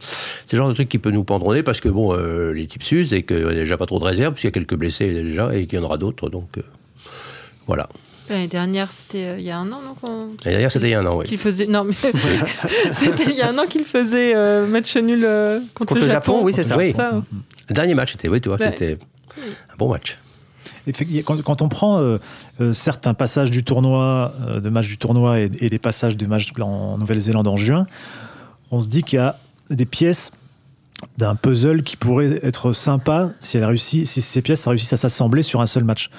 C'est 0.47 0.57
le 0.57 0.59
genre 0.59 0.69
de 0.69 0.75
truc 0.75 0.89
qui 0.89 0.99
peut 0.99 1.11
nous 1.11 1.25
nez 1.55 1.63
parce 1.63 1.81
que 1.81 1.89
bon, 1.89 2.13
euh, 2.17 2.53
les 2.53 2.67
types 2.67 2.83
s'usent 2.83 3.13
et 3.13 3.23
qu'il 3.23 3.39
n'y 3.45 3.51
a 3.51 3.55
déjà 3.55 3.77
pas 3.77 3.87
trop 3.87 3.99
de 3.99 4.05
réserves, 4.05 4.33
puisqu'il 4.35 4.49
y 4.49 4.49
a 4.49 4.53
quelques 4.53 4.75
blessés 4.75 5.13
déjà 5.13 5.55
et 5.55 5.67
qu'il 5.67 5.79
y 5.79 5.83
en 5.83 5.85
aura 5.85 5.99
d'autres. 5.99 6.29
Donc 6.31 6.59
euh, 6.59 6.63
voilà. 7.67 7.89
L'année 8.31 8.49
dernière, 8.49 8.93
c'était 8.93 9.25
euh, 9.27 9.39
il 9.39 9.45
y 9.45 9.51
a 9.51 9.59
un 9.59 9.71
an, 9.73 9.81
non 9.85 9.95
qu'on- 9.95 10.29
L'année 10.45 10.53
dernière, 10.53 10.71
c'était 10.71 10.87
il 10.89 10.91
y 10.93 10.95
a 10.95 11.01
un 11.01 11.07
an, 11.07 11.17
oui. 11.19 11.27
qu'il 11.27 11.39
faisait. 11.39 11.67
Non, 11.67 11.85
mais 11.85 11.93
c'était 12.93 13.25
il 13.31 13.37
y 13.37 13.43
a 13.43 13.49
un 13.51 13.59
an 13.59 13.67
qu'il 13.69 13.85
faisait 13.85 14.35
euh, 14.35 14.67
match 14.67 14.97
nul 14.97 15.23
euh, 15.25 15.59
contre, 15.75 15.91
Contre 15.95 16.01
le 16.07 16.11
Japon, 16.11 16.41
oui, 16.43 16.53
c'est 16.53 16.65
ça. 16.65 16.77
Oui. 16.77 16.93
Ça, 16.93 17.11
hein. 17.15 17.25
Le 17.69 17.75
dernier 17.75 17.95
match, 17.95 18.13
c'était, 18.13 18.29
oui, 18.29 18.41
tu 18.41 18.49
vois, 18.49 18.59
c'était 18.59 18.99
un 19.39 19.77
bon 19.77 19.91
match. 19.91 20.19
Quand 21.25 21.63
on 21.63 21.69
prend 21.69 22.19
euh, 22.63 22.73
certains 22.73 23.15
passages 23.15 23.51
du 23.51 23.65
tournoi, 23.65 24.33
euh, 24.47 24.61
de 24.61 24.71
matchs 24.71 24.89
du 24.89 24.99
tournoi 24.99 25.41
et, 25.41 25.49
des 25.49 25.79
passages 25.79 26.17
de 26.17 26.27
matchs 26.27 26.53
en 26.61 26.99
Nouvelle-Zélande 26.99 27.49
en 27.49 27.57
juin, 27.57 27.87
on 28.71 28.81
se 28.81 28.89
dit 28.89 29.03
qu'il 29.03 29.17
y 29.17 29.21
a 29.21 29.37
des 29.71 29.87
pièces 29.87 30.31
d'un 31.19 31.35
puzzle 31.35 31.83
qui 31.83 31.97
pourrait 31.97 32.39
être 32.43 32.73
sympa 32.73 33.31
si, 33.41 33.59
elle 33.59 33.65
réussit, 33.65 34.07
si 34.07 34.23
ces 34.23 34.43
pièces 34.43 34.67
réussissent 34.67 34.93
à 34.93 34.97
s'assembler 34.97 35.43
sur 35.43 35.61
un 35.61 35.67
seul 35.67 35.85
match. 35.85 36.11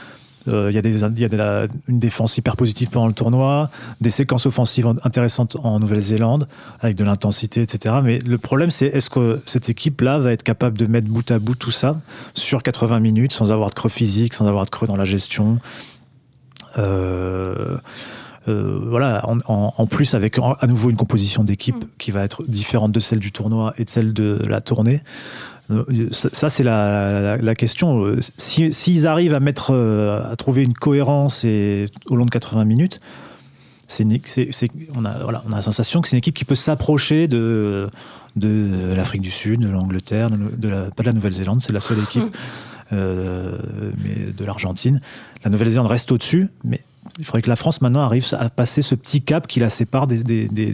Euh, 0.47 0.69
Il 0.69 0.75
y 0.75 0.77
a, 0.77 0.81
des, 0.81 1.03
une 1.88 2.00
défense 2.00 2.38
hyper 2.38 2.57
positive 2.57 2.89
pendant 2.89 3.07
le 3.07 3.13
tournoi, 3.13 3.69
des 4.01 4.10
séquences 4.10 4.45
offensives 4.45 4.88
en- 4.88 4.95
intéressantes 5.03 5.56
en 5.63 5.79
Nouvelle-Zélande, 5.79 6.47
avec 6.82 6.97
de 6.97 7.03
l'intensité, 7.06 7.62
etc. 7.62 7.95
Mais 8.03 8.19
le 8.19 8.38
problème, 8.38 8.71
c'est 8.71 8.88
est-ce 8.88 9.10
que 9.10 9.41
cette 9.45 9.69
équipe-là 9.69 10.19
va 10.19 10.34
être 10.34 10.43
capable 10.43 10.77
de 10.77 10.86
mettre 10.86 11.08
bout 11.08 11.29
à 11.32 11.39
bout 11.39 11.56
tout 11.56 11.71
ça 11.71 12.01
sur 12.34 12.62
80 12.62 12.99
minutes, 12.99 13.32
sans 13.32 13.51
avoir 13.51 13.69
de 13.69 13.75
creux 13.75 13.89
physique, 13.89 14.34
sans 14.34 14.47
avoir 14.47 14.65
de 14.65 14.69
creux 14.69 14.88
dans 14.88 14.97
la 14.97 15.06
gestion 15.06 15.60
Euh, 16.77 17.77
euh, 18.49 18.79
voilà, 18.88 19.21
en, 19.29 19.38
en- 19.47 19.73
en 19.77 19.88
plus 19.88 20.15
avec 20.15 20.38
en- 20.38 20.53
à 20.59 20.67
nouveau 20.67 20.89
une 20.89 20.97
composition 20.97 21.43
d'équipe 21.45 21.75
Mm. 21.83 21.88
qui 21.97 22.12
va 22.12 22.23
être 22.23 22.43
différente 22.47 22.91
de 22.91 22.99
celle 22.99 23.19
du 23.19 23.31
tournoi 23.31 23.73
et 23.77 23.86
de 23.86 23.89
celle 23.89 24.12
de 24.13 24.39
la 24.47 24.59
tournée. 24.59 25.01
Euh, 25.71 25.83
Ça, 26.12 26.27
ça, 26.33 26.49
c'est 26.49 26.63
la, 26.63 27.21
la- 27.21 27.38
la 27.38 27.55
question. 27.55 28.03
Euh, 28.05 28.19
si- 28.38 28.73
S'ils 28.73 29.07
arrivent 29.07 29.33
à 29.33 29.39
mettre, 29.39 29.73
à 29.73 30.36
trouver 30.36 30.63
une 30.63 30.73
cohérence 30.73 31.45
et, 31.45 31.86
au 32.07 32.15
long 32.17 32.25
de 32.25 32.31
80 32.31 32.65
minutes, 32.65 32.99
c'est 33.88 34.05
on, 34.97 35.05
a, 35.05 35.23
voilà, 35.23 35.43
on 35.47 35.51
a 35.53 35.57
la 35.57 35.62
sensation 35.62 36.01
que 36.01 36.07
c'est 36.09 36.15
une 36.15 36.19
équipe 36.19 36.36
qui 36.36 36.45
peut 36.45 36.55
s'approcher 36.55 37.27
de, 37.29 37.89
de 38.36 38.93
l'Afrique 38.95 39.21
du 39.21 39.31
Sud, 39.31 39.62
de 39.62 39.69
l'Angleterre, 39.69 40.29
de, 40.31 40.38
de 40.57 40.67
la, 40.69 40.81
pas 40.95 41.03
de 41.03 41.07
la 41.07 41.13
Nouvelle-Zélande, 41.13 41.62
c'est 41.62 41.73
la 41.73 41.81
seule 41.81 41.99
équipe, 41.99 42.23
mais 42.93 44.32
de 44.36 44.45
l'Argentine. 44.45 45.01
La 45.43 45.49
Nouvelle-Zélande 45.49 45.88
reste 45.88 46.12
au-dessus, 46.12 46.49
mais 46.63 46.82
il 47.19 47.26
faudrait 47.26 47.41
que 47.43 47.49
la 47.49 47.56
France 47.56 47.80
maintenant 47.82 48.02
arrive 48.04 48.26
à 48.39 48.49
passer 48.49 48.82
ce 48.82 48.95
petit 48.95 49.21
cap 49.21 49.45
qui 49.47 49.60
la 49.60 49.69
sépare 49.69 50.08
des, 50.08 50.23
des, 50.23 50.47
des, 50.47 50.71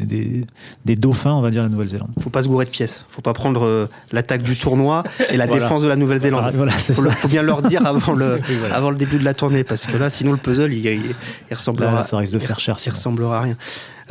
des- 0.85 0.95
dauphins, 0.95 1.33
on 1.33 1.41
va 1.41 1.51
dire, 1.51 1.61
de 1.63 1.67
la 1.67 1.71
Nouvelle-Zélande. 1.71 2.09
faut 2.21 2.29
pas 2.29 2.41
se 2.43 2.47
gourer 2.47 2.63
de 2.65 2.69
pièces. 2.69 3.03
Faut 3.09 3.21
pas 3.21 3.33
prendre 3.33 3.65
euh, 3.65 3.87
l'attaque 4.11 4.41
du 4.41 4.57
tournoi 4.57 5.03
et 5.29 5.35
la 5.37 5.45
Voilà. 5.47 5.61
défense 5.63 5.81
de 5.81 5.87
la 5.89 5.95
Nouvelle-Zélande. 5.97 6.41
Voilà, 6.41 6.57
voilà, 6.57 6.77
c'est 6.77 6.93
faut, 6.93 7.01
ça. 7.03 7.09
le- 7.09 7.15
faut 7.15 7.27
bien 7.27 7.41
leur 7.41 7.61
dire 7.61 7.85
avant 7.85 8.13
le, 8.13 8.39
voilà. 8.59 8.75
avant 8.75 8.89
le 8.91 8.97
début 8.97 9.17
de 9.19 9.23
la 9.25 9.33
tournée, 9.33 9.63
parce 9.65 9.85
que 9.85 9.97
là, 9.97 10.09
sinon 10.09 10.31
le 10.31 10.37
puzzle, 10.37 10.73
il, 10.73 10.85
il, 10.85 11.01
il 11.49 11.53
ressemblera, 11.53 11.91
Là, 11.93 12.03
ça 12.03 12.17
risque 12.17 12.33
de 12.33 12.39
il- 12.39 12.45
faire 12.47 12.59
cher, 12.59 12.77
Il 12.85 12.89
ressemblera 12.89 13.37
à 13.39 13.41
rien. 13.41 13.57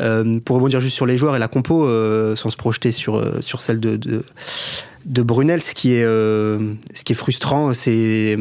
Euh, 0.01 0.38
pour 0.45 0.57
rebondir 0.57 0.81
juste 0.81 0.95
sur 0.97 1.07
les 1.07 1.17
joueurs 1.19 1.35
et 1.35 1.38
la 1.38 1.49
compo, 1.49 1.85
euh, 1.87 2.37
sans 2.37 2.51
se 2.51 2.57
projeter 2.57 2.93
sur, 2.93 3.43
sur 3.43 3.61
celle 3.61 3.81
de, 3.81 3.97
de, 3.97 4.23
de 5.07 5.23
Brunel, 5.23 5.62
ce 5.62 5.75
qui 5.75 5.95
est, 5.95 6.05
euh, 6.05 6.75
ce 6.95 7.03
qui 7.05 7.12
est 7.12 7.17
frustrant, 7.17 7.73
c'est 7.75 8.37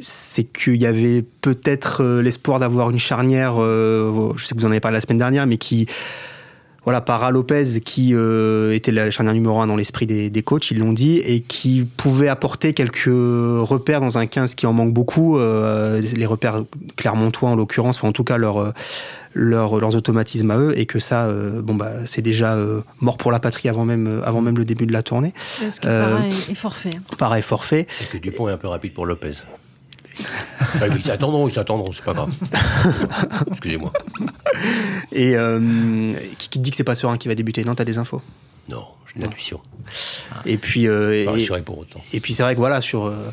c'est 0.00 0.44
qu'il 0.44 0.76
y 0.76 0.86
avait 0.86 1.24
peut-être 1.40 2.02
euh, 2.02 2.22
l'espoir 2.22 2.58
d'avoir 2.58 2.90
une 2.90 2.98
charnière, 2.98 3.54
euh, 3.58 4.32
je 4.36 4.44
sais 4.46 4.54
que 4.54 4.60
vous 4.60 4.66
en 4.66 4.70
avez 4.70 4.80
parlé 4.80 4.96
la 4.96 5.00
semaine 5.00 5.18
dernière, 5.18 5.46
mais 5.46 5.56
qui, 5.56 5.86
voilà, 6.84 7.00
Para 7.00 7.30
Lopez, 7.30 7.80
qui 7.84 8.10
euh, 8.14 8.72
était 8.74 8.92
la 8.92 9.10
charnière 9.10 9.34
numéro 9.34 9.60
un 9.60 9.66
dans 9.66 9.74
l'esprit 9.76 10.06
des, 10.06 10.30
des 10.30 10.42
coachs, 10.42 10.70
ils 10.70 10.78
l'ont 10.78 10.92
dit, 10.92 11.18
et 11.18 11.40
qui 11.40 11.88
pouvait 11.96 12.28
apporter 12.28 12.74
quelques 12.74 13.06
repères 13.06 14.00
dans 14.00 14.18
un 14.18 14.26
15 14.26 14.54
qui 14.54 14.66
en 14.66 14.72
manque 14.72 14.92
beaucoup, 14.92 15.38
euh, 15.38 16.00
les 16.00 16.26
repères 16.26 16.62
clermontois 16.96 17.48
en 17.50 17.56
l'occurrence, 17.56 17.96
enfin 17.96 18.08
en 18.08 18.12
tout 18.12 18.22
cas 18.24 18.36
leur, 18.36 18.72
leur- 19.34 19.80
leurs 19.80 19.94
automatismes 19.96 20.50
à 20.52 20.58
eux, 20.58 20.78
et 20.78 20.86
que 20.86 20.98
ça, 21.00 21.24
euh, 21.24 21.60
bon 21.60 21.74
bah, 21.74 21.90
c'est 22.04 22.22
déjà 22.22 22.54
euh, 22.54 22.82
mort 23.00 23.16
pour 23.16 23.32
la 23.32 23.40
patrie 23.40 23.68
avant 23.68 23.84
même, 23.84 24.20
avant 24.24 24.40
même 24.40 24.56
le 24.58 24.64
début 24.64 24.86
de 24.86 24.92
la 24.92 25.02
tournée. 25.02 25.32
Ce 25.70 25.80
qui 25.80 25.88
Euh, 25.88 26.10
paraît 26.18 26.28
est 26.50 26.54
forfait. 26.54 27.00
Pareil, 27.18 27.42
forfait. 27.42 27.86
Et 28.02 28.04
que 28.12 28.18
Dupont 28.18 28.48
est 28.48 28.52
un 28.52 28.58
peu 28.58 28.68
rapide 28.68 28.92
pour 28.94 29.06
Lopez. 29.06 29.32
Ah, 30.80 30.86
ils 30.94 31.04
s'attendront, 31.04 31.48
ils 31.48 31.54
s'attendront, 31.54 31.92
c'est 31.92 32.04
pas 32.04 32.12
grave. 32.14 32.30
Excusez-moi. 33.50 33.92
Et 35.12 35.36
euh, 35.36 36.12
qui, 36.38 36.48
qui 36.48 36.58
te 36.58 36.64
dit 36.64 36.70
que 36.70 36.76
c'est 36.76 36.84
pas 36.84 36.94
Serein 36.94 37.16
qui 37.16 37.28
va 37.28 37.34
débuter? 37.34 37.64
Non, 37.64 37.74
t'as 37.74 37.84
des 37.84 37.98
infos? 37.98 38.22
Non, 38.68 38.84
j'ai 39.06 39.20
une 39.20 39.26
intuition. 39.26 39.60
Et 40.44 40.58
puis, 40.58 40.88
euh, 40.88 41.24
Pas 41.24 41.38
et- 41.58 41.62
pour 41.62 41.78
autant. 41.78 42.00
Et 42.12 42.20
puis 42.20 42.34
c'est 42.34 42.42
vrai 42.42 42.54
que 42.54 42.60
voilà, 42.60 42.80
sur, 42.80 43.06
euh, 43.06 43.32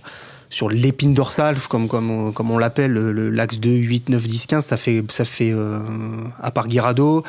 sur 0.50 0.69
l'épine 0.69 1.13
dorsale, 1.13 1.58
comme, 1.69 1.88
comme, 1.88 2.12
on, 2.12 2.32
comme 2.32 2.52
on 2.52 2.58
l'appelle, 2.58 2.91
le- 2.91 3.12
le- 3.12 3.30
l'axe 3.30 3.58
2, 3.60 3.69
8, 3.69 4.10
9, 4.10 4.26
10, 4.28 4.46
15, 4.48 4.65
ça 4.65 4.78
fait, 4.78 5.04
ça 5.10 5.26
fait 5.26 5.52
euh, 5.52 5.80
à 6.39 6.52
part 6.52 6.67
Guirado, 6.67 7.24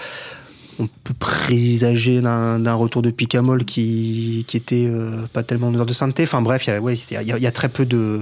on 0.80 0.88
peut 1.04 1.14
présager 1.16 2.20
d'un 2.20 2.74
retour 2.74 3.00
de 3.00 3.10
Picamol 3.10 3.64
qui, 3.64 4.44
qui 4.48 4.56
était 4.56 4.86
euh, 4.88 5.22
pas 5.32 5.44
tellement 5.44 5.68
en 5.68 5.74
heure 5.76 5.86
de 5.86 5.92
sainteté. 5.92 6.24
Enfin 6.24 6.42
bref, 6.42 6.66
il 6.66 6.70
y, 6.70 6.72
a- 6.74 6.80
ouais, 6.80 6.94
il 6.96 7.12
y 7.14 7.16
a- 7.32 7.36
il 7.36 7.42
y 7.42 7.46
a 7.46 7.52
très 7.52 7.68
peu 7.68 7.86
de 7.86 8.20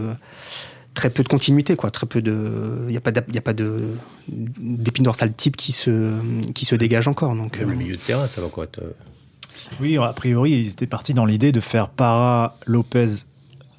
très 0.94 1.11
peu 1.11 1.22
de 1.22 1.28
continuité 1.28 1.74
quoi 1.76 1.90
très 1.90 2.07
peu 2.07 2.20
de 2.20 2.85
il 2.88 2.92
y 2.94 2.96
a 2.96 3.00
pas 3.00 3.12
d'ap- 3.12 3.24
il 3.28 3.35
y 3.35 3.38
a 3.38 3.42
pas 3.42 3.55
de 3.55 3.81
d'épine 4.28 5.05
dorsale 5.05 5.33
type 5.33 5.57
qui 5.57 5.72
se 5.72 6.12
qui 6.52 6.64
se 6.64 6.74
dégage 6.74 7.09
encore 7.09 7.35
donc 7.35 7.59
Même 7.59 7.68
euh, 7.68 7.72
le 7.72 7.78
milieu 7.78 7.96
de 7.96 8.00
terrain, 8.02 8.28
ça 8.28 8.40
va 8.40 8.48
quoi 8.48 8.64
être, 8.64 8.81
Oui, 9.81 9.96
a 9.96 10.12
priori, 10.12 10.52
ils 10.52 10.68
étaient 10.68 10.87
partis 10.87 11.14
dans 11.14 11.24
l'idée 11.24 11.50
de 11.52 11.61
faire 11.61 11.88
Para, 11.88 12.57
Lopez, 12.66 13.07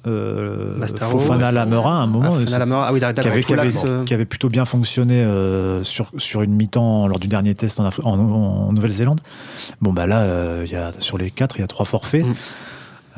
euh, 0.06 0.76
Bastaro, 0.78 1.18
Fofana, 1.18 1.50
Lamerin 1.52 2.00
à 2.00 2.02
un 2.02 2.06
moment. 2.06 2.34
ah, 2.36 2.58
Lamela, 2.58 2.86
ah 2.88 2.92
oui 2.92 2.98
qui 3.00 3.04
avait, 3.06 3.40
qui 3.42 3.54
avait- 3.54 4.04
qui 4.04 4.12
avait 4.14 4.24
plutôt 4.26 4.48
bien 4.50 4.64
fonctionné 4.64 5.20
euh, 5.22 5.82
sur, 5.82 6.10
sur 6.18 6.42
une 6.42 6.52
mi-temps 6.54 7.06
lors 7.06 7.18
du 7.18 7.28
dernier 7.28 7.54
test 7.54 7.80
en, 7.80 7.86
en- 8.02 8.20
en 8.20 8.72
Nouvelle-Zélande. 8.72 9.20
Bon, 9.80 9.92
bah 9.92 10.06
là, 10.06 10.20
euh, 10.22 10.62
il 10.66 10.72
y 10.72 10.76
a, 10.76 10.90
sur 10.98 11.16
les 11.16 11.30
quatre, 11.30 11.56
il 11.58 11.60
y 11.60 11.64
a 11.64 11.68
trois 11.68 11.86
forfaits. 11.86 12.26
Mm. 12.26 12.32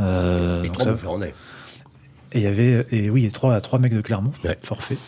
Euh, 0.00 0.62
Et 0.62 0.66
donc 0.68 0.78
trois 0.78 0.92
ça-. 0.92 0.98
Et 2.36 2.40
il 2.40 2.44
y 2.44 2.46
avait, 2.46 2.86
et 2.92 3.10
oui, 3.10 3.28
trois, 3.32 3.60
trois 3.60 3.78
mecs 3.78 3.94
de 3.94 4.00
Clermont, 4.00 4.32
Ouais. 4.44 4.56
forfait. 4.62 4.98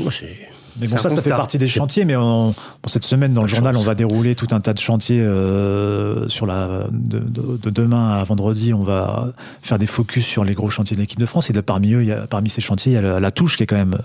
Moi, 0.00 0.10
c'est. 0.10 0.36
Mais 0.80 0.86
bon, 0.88 0.96
ça, 0.96 1.10
ça 1.10 1.20
fait 1.20 1.28
partie 1.28 1.58
des 1.58 1.68
chantiers. 1.68 2.06
Mais 2.06 2.16
on- 2.16 2.52
bon, 2.52 2.54
cette 2.86 3.04
semaine, 3.04 3.34
dans 3.34 3.42
le 3.42 3.46
Pas 3.46 3.56
journal, 3.56 3.74
chance. 3.74 3.82
on 3.82 3.86
va 3.86 3.94
dérouler 3.94 4.34
tout 4.34 4.46
un 4.52 4.60
tas 4.62 4.72
de 4.72 4.78
chantiers 4.78 5.20
euh, 5.20 6.26
sur 6.28 6.46
la 6.46 6.86
de, 6.90 7.18
de- 7.18 7.58
de 7.62 7.68
demain 7.70 8.12
à 8.18 8.24
vendredi. 8.24 8.72
On 8.72 8.82
va 8.82 9.28
faire 9.60 9.78
des 9.78 9.86
focus 9.86 10.24
sur 10.24 10.44
les 10.44 10.54
gros 10.54 10.70
chantiers 10.70 10.96
de 10.96 11.02
l'équipe 11.02 11.18
de 11.20 11.26
France. 11.26 11.50
Et 11.50 11.52
là, 11.52 11.60
parmi 11.60 11.92
eux, 11.92 12.00
il 12.02 12.08
y 12.08 12.12
a, 12.12 12.26
parmi 12.26 12.48
ces 12.48 12.62
chantiers, 12.62 12.92
il 12.92 12.94
y 12.94 12.98
a 12.98 13.02
la, 13.02 13.20
la 13.20 13.30
touche 13.30 13.58
qui 13.58 13.64
est 13.64 13.66
quand 13.66 13.76
même 13.76 13.98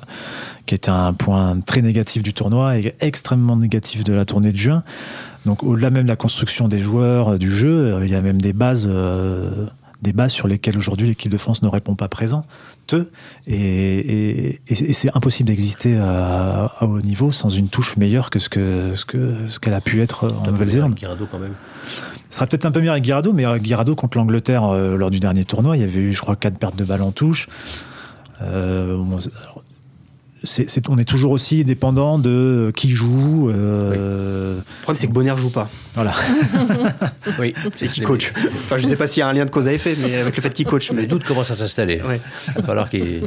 qui 0.66 0.74
est 0.74 0.90
un 0.90 1.14
point 1.14 1.58
très 1.66 1.82
négatif 1.82 2.22
du 2.22 2.34
tournoi 2.34 2.78
et 2.78 2.94
extrêmement 3.00 3.56
négatif 3.56 4.04
de 4.04 4.12
la 4.12 4.26
tournée 4.26 4.52
de 4.52 4.58
juin. 4.58 4.84
Donc, 5.46 5.64
au-delà 5.64 5.90
même 5.90 6.04
de 6.04 6.10
la 6.10 6.18
construction 6.18 6.68
des 6.68 6.80
joueurs, 6.80 7.36
euh, 7.36 7.38
du 7.38 7.50
jeu, 7.50 7.94
euh, 7.94 8.06
il 8.06 8.12
y 8.12 8.16
a 8.16 8.20
même 8.20 8.42
des 8.42 8.52
bases. 8.52 8.90
euh, 8.92 9.68
des 10.02 10.14
bases 10.14 10.32
sur 10.32 10.48
lesquelles 10.48 10.78
aujourd'hui 10.78 11.08
l'équipe 11.08 11.32
de 11.32 11.38
France 11.38 11.62
ne 11.64 11.68
répond 11.68 11.96
pas 11.96 12.08
présente 12.08 12.46
et, 13.48 13.56
et- 13.56 14.48
et- 14.50 14.60
et 14.70 14.94
c'est 14.94 15.10
impossible 15.16 15.48
d'exister 15.48 15.98
à, 15.98 16.72
à 16.80 16.86
haut 16.86 17.02
niveau 17.02 17.32
sans 17.32 17.50
une 17.50 17.68
touche 17.70 17.98
meilleure 17.98 18.30
que 18.30 18.40
ce 18.40 18.48
que 18.50 18.94
ce 18.96 19.06
que 19.06 19.36
ce 19.48 19.60
qu'elle 19.60 19.74
a 19.74 19.82
pu 19.82 20.02
être 20.02 20.28
en 20.46 20.52
Nouvelle-Zélande. 20.52 20.96
Guirado 20.96 21.28
quand 21.32 21.40
même. 21.40 21.54
Ce 22.30 22.36
sera 22.38 22.46
peut-être 22.48 22.66
un 22.66 22.72
peu 22.72 22.82
mieux 22.82 22.92
avec 22.92 23.04
Guirado, 23.04 23.34
mais 23.34 23.46
euh, 23.46 23.58
Guirado 23.58 23.96
contre 23.96 24.18
l'Angleterre 24.18 24.66
euh, 24.66 24.96
lors 24.98 25.10
du 25.12 25.20
dernier 25.20 25.46
tournoi, 25.46 25.78
il 25.78 25.82
y 25.82 25.84
avait 25.84 26.00
eu, 26.00 26.14
je 26.14 26.22
crois, 26.22 26.36
quatre 26.36 26.58
pertes 26.60 26.76
de 26.76 26.84
balles 26.86 27.02
en 27.02 27.12
touche. 27.12 27.48
Euh, 28.42 28.98
bon, 28.98 29.18
c'est- 30.48 30.64
c'est- 30.64 30.70
c'est- 30.70 30.90
on 30.90 30.98
est 30.98 31.04
toujours 31.06 31.32
aussi 31.32 31.64
dépendant 31.64 32.18
de 32.20 32.72
qui 32.76 32.90
joue. 32.92 33.50
euh, 33.50 34.58
Le 34.58 34.64
problème, 34.82 35.00
c'est 35.00 35.08
que 35.08 35.12
Bonner 35.14 35.36
joue 35.38 35.50
pas. 35.52 35.70
Voilà. 35.96 36.14
Oui, 37.40 37.54
Et 37.82 37.88
qui 37.88 38.02
coach. 38.02 38.32
Enfin, 38.36 38.78
je 38.78 38.88
sais 38.88 38.96
pas 38.96 39.06
s'il 39.08 39.20
y 39.20 39.24
a 39.24 39.28
un 39.28 39.34
lien 39.34 39.46
de 39.46 39.50
cause 39.50 39.68
à 39.68 39.74
effet, 39.74 39.96
mais 40.02 40.16
avec 40.16 40.36
le 40.36 40.42
fait 40.42 40.50
qu'il 40.54 40.66
coach. 40.66 40.90
Les 40.92 40.96
Mais, 40.96 41.08
doutes 41.08 41.24
commencent 41.26 41.52
à 41.52 41.56
s'installer. 41.56 42.02
Ouais. 42.02 42.20
Il 42.48 42.54
va 42.56 42.64
falloir 42.64 42.90
qu'il. 42.90 43.24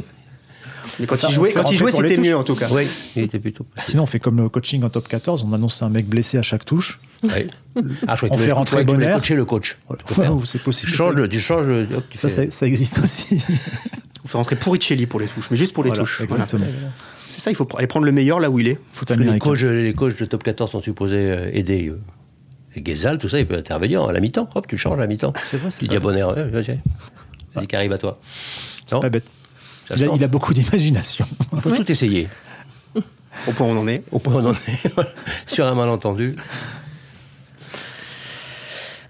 Mais 0.99 1.05
quand 1.05 1.19
Ça, 1.19 1.27
il 1.29 1.33
jouait, 1.33 1.51
quand 1.51 1.69
il 1.71 1.77
jouait, 1.77 1.91
pour 1.91 2.01
c'était 2.01 2.17
mieux 2.17 2.35
en 2.35 2.43
tout 2.43 2.55
cas. 2.55 2.67
Oui, 2.71 2.87
il 3.15 3.23
était 3.23 3.39
plutôt. 3.39 3.65
Sinon, 3.87 4.03
on 4.03 4.05
fait 4.05 4.19
comme 4.19 4.37
le 4.37 4.49
coaching 4.49 4.83
en 4.83 4.89
top 4.89 5.07
14, 5.07 5.43
on 5.47 5.53
annonce 5.53 5.81
un 5.81 5.89
mec 5.89 6.07
blessé 6.07 6.37
à 6.37 6.41
chaque 6.41 6.65
touche. 6.65 6.99
Oui. 7.23 7.29
Ah, 8.07 8.15
je 8.15 8.25
On 8.25 8.29
tu 8.29 8.35
fait 8.35 8.37
voulais- 8.37 8.51
rentrer 8.51 8.77
tu 8.79 8.85
Bonner. 8.85 9.11
coacher 9.15 9.35
le 9.35 9.45
coach. 9.45 9.77
Tu 10.07 10.13
faire. 10.13 10.35
Ouais, 10.35 10.41
c'est 10.45 10.57
Tu 10.57 10.63
possible. 10.63 10.91
changes, 10.91 11.13
le- 11.15 11.29
tu 11.29 11.39
changes, 11.39 11.67
hop, 11.95 12.03
tu 12.09 12.17
Ça, 12.17 12.29
fais- 12.29 12.45
ça, 12.47 12.51
ça 12.51 12.67
existe 12.67 12.99
aussi. 12.99 13.25
On 14.23 14.27
fait 14.27 14.37
rentrer 14.37 14.55
Puricelli 14.55 15.05
pour 15.07 15.19
les 15.19 15.27
touches, 15.27 15.49
mais 15.51 15.57
juste 15.57 15.73
pour 15.73 15.83
les 15.83 15.89
Voilà, 15.89 16.03
touches. 16.03 16.21
Voilà. 16.27 16.43
exactement. 16.43 16.69
C'est 17.29 17.41
ça, 17.41 17.49
il 17.51 17.55
faut 17.55 17.67
aller 17.77 17.87
prendre 17.87 18.05
le 18.05 18.11
meilleur 18.11 18.39
là 18.39 18.49
où 18.49 18.59
il 18.59 18.67
est. 18.67 18.77
Foot 18.91 19.07
Parce 19.07 19.19
que 19.19 19.23
les 19.23 19.39
coachs, 19.39 19.61
les 19.61 19.93
coachs 19.93 20.17
de 20.19 20.25
top 20.25 20.43
14 20.43 20.71
sont 20.71 20.81
supposés 20.81 21.15
euh, 21.17 21.49
aider. 21.53 21.87
euh, 21.89 21.99
et 22.75 22.81
Guézal, 22.81 23.17
tout 23.17 23.27
ça, 23.29 23.39
il 23.39 23.45
peut 23.47 23.55
intervenir 23.57 24.03
à 24.03 24.11
la 24.13 24.19
mi-temps. 24.19 24.49
Hop, 24.55 24.65
tu 24.67 24.77
changes 24.77 24.97
à 24.97 25.01
la 25.01 25.07
mi-temps. 25.07 25.33
C'est 25.45 25.57
vrai, 25.57 25.71
c'est 25.71 25.81
Il 25.81 25.87
pas 25.87 25.91
dit 25.93 25.97
à 25.97 25.99
Bonner, 25.99 26.21
vas-y, 26.51 26.79
vas-y, 27.53 27.67
qui 27.67 27.75
arrive 27.75 27.91
à 27.93 27.97
toi. 27.97 28.19
Non, 28.91 28.99
Pas 28.99 29.09
bête. 29.09 29.25
A, 29.89 29.95
il 29.95 30.23
a 30.23 30.27
beaucoup 30.27 30.53
d'imagination. 30.53 31.25
Il 31.53 31.61
faut 31.61 31.71
tout 31.71 31.91
essayer. 31.91 32.29
Au 33.47 33.51
point 33.51 33.67
où 33.67 33.69
on 33.69 33.77
en 33.77 33.87
est. 33.87 34.03
Au 34.11 34.19
point 34.19 34.35
où 34.35 34.39
on 34.39 34.49
en 34.49 34.53
est. 34.53 34.93
Sur 35.45 35.65
un 35.65 35.75
malentendu. 35.75 36.35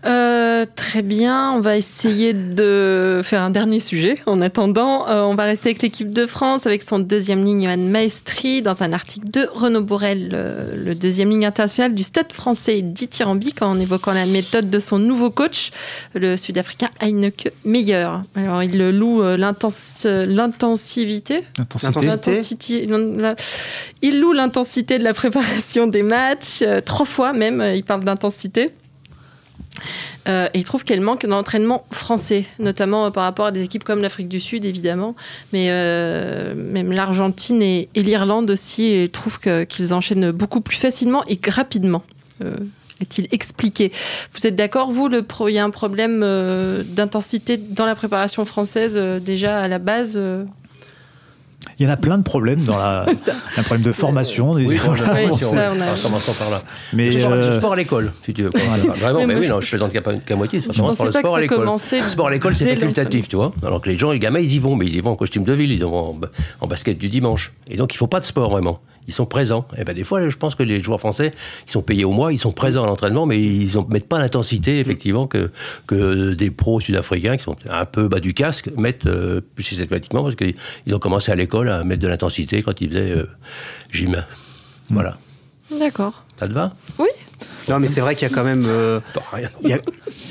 Euh, 0.05 0.65
très 0.75 1.03
bien, 1.03 1.51
on 1.51 1.61
va 1.61 1.77
essayer 1.77 2.33
de 2.33 3.21
faire 3.23 3.41
un 3.41 3.51
dernier 3.51 3.79
sujet. 3.79 4.15
En 4.25 4.41
attendant, 4.41 5.07
euh, 5.07 5.21
on 5.21 5.35
va 5.35 5.43
rester 5.43 5.69
avec 5.69 5.83
l'équipe 5.83 6.13
de 6.13 6.25
France, 6.25 6.65
avec 6.65 6.81
son 6.81 6.99
deuxième 6.99 7.45
ligne, 7.45 7.65
Johan 7.65 7.77
Maestri, 7.77 8.61
dans 8.61 8.81
un 8.81 8.93
article 8.93 9.29
de 9.29 9.47
Renaud 9.53 9.81
Borel, 9.81 10.29
le 10.75 10.95
deuxième 10.95 11.29
ligne 11.29 11.45
international 11.45 11.93
du 11.93 12.03
Stade 12.03 12.33
français 12.33 12.81
dithyrambique, 12.81 13.61
en 13.61 13.79
évoquant 13.79 14.13
la 14.13 14.25
méthode 14.25 14.69
de 14.69 14.79
son 14.79 14.97
nouveau 14.97 15.29
coach, 15.29 15.71
le 16.15 16.35
Sud-Africain 16.35 16.89
Heineke 16.99 17.51
Meyer. 17.63 18.09
Alors, 18.35 18.63
il 18.63 18.89
loue 18.89 19.21
euh, 19.21 19.37
l'intensivité 19.37 21.43
Intensité. 21.59 22.87
Il 24.01 24.19
loue 24.19 24.33
l'intensité 24.33 24.97
de 24.97 25.03
la 25.03 25.13
préparation 25.13 25.85
des 25.85 26.03
matchs, 26.03 26.63
trois 26.85 27.05
fois 27.05 27.33
même, 27.33 27.63
il 27.73 27.83
parle 27.83 28.03
d'intensité. 28.03 28.71
Euh, 30.28 30.48
et 30.54 30.60
il 30.60 30.63
trouve 30.63 30.84
qu'elle 30.84 31.02
manque 31.02 31.26
d'entraînement 31.26 31.86
français, 31.91 32.46
notamment 32.60 33.06
euh, 33.06 33.10
par 33.10 33.24
rapport 33.24 33.48
à 33.48 33.52
des 33.52 33.63
équipes 33.63 33.84
comme 33.84 34.02
l'Afrique 34.02 34.30
du 34.30 34.39
Sud, 34.39 34.65
évidemment, 34.65 35.15
mais 35.54 35.67
euh, 35.70 36.54
même 36.56 36.91
l'Argentine 36.91 37.62
et, 37.62 37.89
l'Irlande 37.96 38.50
aussi, 38.52 38.84
et 38.84 39.04
il 39.04 39.10
trouve 39.10 39.39
qu'ils 39.39 39.94
enchaînent 39.94 40.32
beaucoup 40.32 40.62
plus 40.62 40.78
facilement 40.78 41.24
et 41.28 41.39
rapidement. 41.50 42.04
Euh, 42.44 42.56
est-il 43.02 43.28
expliqué 43.32 43.91
Vous 44.34 44.48
êtes 44.48 44.56
d'accord, 44.56 44.91
vous, 44.91 45.10
il 45.48 45.54
y 45.54 45.60
a 45.60 45.65
un 45.65 45.70
problème 45.70 46.22
euh, 46.24 46.84
d'intensité 46.86 47.58
dans 47.58 47.86
la 47.86 47.96
préparation 47.96 48.46
française 48.46 48.94
euh, 48.96 49.20
déjà 49.20 49.60
à 49.60 49.67
la 49.67 49.80
base 49.80 50.13
euh, 50.17 50.46
Il 51.82 51.86
y 51.86 51.88
en 51.88 51.94
a 51.94 51.98
plein 51.98 52.20
de 52.20 52.24
problèmes 52.24 52.63
dans 52.63 52.78
la. 52.78 53.08
Un 53.58 53.63
problème 53.63 53.82
de 53.82 53.91
formation. 53.91 54.54
des- 54.54 54.67
Oui, 54.67 54.78
bon, 54.86 54.94
j'ai 54.94 55.04
Oui, 55.04 55.38
ça, 55.41 55.72
on 55.76 55.82
a- 55.82 55.94
En 55.94 55.98
commençant 56.04 56.34
par 56.34 56.52
là. 56.52 56.62
Mais 56.94 57.12
sport, 57.12 57.32
euh, 57.34 57.52
sport 57.54 57.74
à 57.74 57.76
l'école, 57.76 58.13
si 58.24 58.34
tu 58.34 58.44
veux. 58.44 58.50
Vraiment, 58.50 59.20
Mais 59.22 59.26
mais, 59.26 59.36
oui, 59.38 59.46
je- 59.48 59.50
non, 59.52 59.62
je 59.62 59.70
plaisante 59.70 59.91
qu'à 59.91 60.02
qu'à 60.02 60.36
moitié. 60.36 60.62
Je 60.62 60.67
pensais 60.80 61.04
le 61.06 61.10
pas 61.12 61.22
que 61.22 61.28
sport 61.28 61.34
à 61.34 61.38
ça 61.38 61.41
l'école. 61.41 61.58
commençait 61.58 62.02
Le 62.02 62.10
sport 62.10 62.28
à 62.28 62.32
l'école, 62.32 62.56
c'est 62.56 62.76
facultatif, 62.76 63.28
tu 63.30 63.36
vois. 63.36 63.52
Alors 63.65 63.82
que 63.82 63.89
les 63.89 63.98
gens, 63.98 64.12
les 64.12 64.20
gamins, 64.20 64.39
ils 64.39 64.54
y 64.54 64.60
vont, 64.60 64.76
mais 64.76 64.86
ils 64.86 64.96
y 64.96 65.00
vont 65.02 65.10
en 65.10 65.15
costume 65.15 65.44
de 65.44 65.54
ville, 65.54 65.72
ils 65.72 65.78
y 65.80 65.82
vont 65.82 66.12
en, 66.12 66.20
en 66.60 66.67
basket 66.67 67.00
du 67.00 67.10
dimanche. 67.10 67.52
Et 67.67 67.78
donc, 67.78 67.96
il 67.96 67.98
faut 67.98 68.06
pas 68.06 68.20
de 68.20 68.26
sport 68.26 68.52
vraiment. 68.52 68.80
Ils 69.08 69.15
sont 69.15 69.26
présents. 69.26 69.65
Et 69.80 69.84
ben 69.84 69.96
des 69.96 70.04
fois, 70.04 70.30
je 70.30 70.38
pense 70.38 70.54
que 70.54 70.62
les 70.62 70.80
joueurs 70.80 71.00
français, 71.00 71.34
ils 71.67 71.72
sont 71.72 71.82
payés 71.82 72.06
au 72.06 72.12
mois, 72.12 72.32
ils 72.32 72.38
sont 72.39 72.52
présents 72.52 72.84
à 72.84 72.86
l'entraînement, 72.86 73.26
mais 73.26 73.41
ils 73.41 73.76
ne 73.76 73.82
mettent 73.91 74.08
pas 74.08 74.20
l'intensité, 74.20 74.80
effectivement, 74.80 75.26
que, 75.26 75.50
que 75.88 76.34
des 76.34 76.52
pros 76.52 76.80
sud-africains 76.80 77.36
qui 77.36 77.44
sont 77.44 77.56
un 77.67 77.86
peu 77.86 78.08
bas 78.08 78.20
du 78.20 78.36
casque 78.36 78.70
mettent 78.78 79.08
euh, 79.08 79.41
plus 79.56 79.63
systématiquement, 79.63 80.22
parce 80.22 80.36
qu'ils 80.36 80.54
ont 80.94 81.00
commencé 81.00 81.32
à 81.32 81.36
l'école 81.36 81.67
à 81.71 81.84
mettre 81.84 82.01
de 82.01 82.07
l'intensité 82.07 82.62
quand 82.63 82.79
ils 82.81 82.89
faisaient 82.89 83.12
euh, 83.12 83.27
gym. 83.91 84.23
Voilà. 84.89 85.17
D'accord. 85.79 86.23
Ça 86.38 86.47
te 86.47 86.53
va? 86.53 86.73
Non, 87.69 87.79
mais 87.79 87.88
c'est 87.88 88.01
vrai 88.01 88.15
qu'il 88.15 88.27
y 88.27 88.31
a 88.31 88.34
quand 88.34 88.43
même. 88.43 88.65
euh. 88.67 88.99
Il 89.63 89.69
y 89.69 89.73
a, 89.73 89.77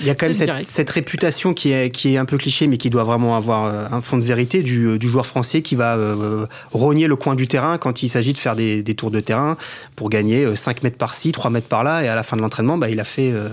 il 0.00 0.06
y 0.06 0.10
a 0.10 0.14
quand 0.14 0.26
même 0.26 0.64
cette, 0.64 0.90
réputation 0.90 1.54
qui 1.54 1.70
est, 1.70 1.90
qui 1.90 2.14
est 2.14 2.18
un 2.18 2.24
peu 2.24 2.36
cliché, 2.36 2.66
mais 2.66 2.76
qui 2.76 2.90
doit 2.90 3.04
vraiment 3.04 3.36
avoir 3.36 3.66
euh, 3.66 3.86
un 3.90 4.02
fond 4.02 4.18
de 4.18 4.24
vérité 4.24 4.62
du, 4.62 4.98
du 4.98 5.08
joueur 5.08 5.24
français 5.26 5.62
qui 5.62 5.76
va 5.76 5.96
euh, 5.96 6.46
rogner 6.72 7.06
le 7.06 7.16
coin 7.16 7.36
du 7.36 7.46
terrain 7.46 7.78
quand 7.78 8.02
il 8.02 8.08
s'agit 8.08 8.32
de 8.32 8.38
faire 8.38 8.56
des, 8.56 8.82
des 8.82 8.94
tours 8.94 9.12
de 9.12 9.20
terrain 9.20 9.56
pour 9.94 10.10
gagner 10.10 10.44
euh, 10.44 10.56
5 10.56 10.82
mètres 10.82 10.98
par-ci, 10.98 11.30
3 11.32 11.50
mètres 11.50 11.68
par-là, 11.68 12.02
et 12.02 12.08
à 12.08 12.14
la 12.16 12.24
fin 12.24 12.36
de 12.36 12.42
l'entraînement, 12.42 12.76
bah, 12.76 12.90
il 12.90 12.98
a 12.98 13.04
fait 13.04 13.30
euh, 13.32 13.48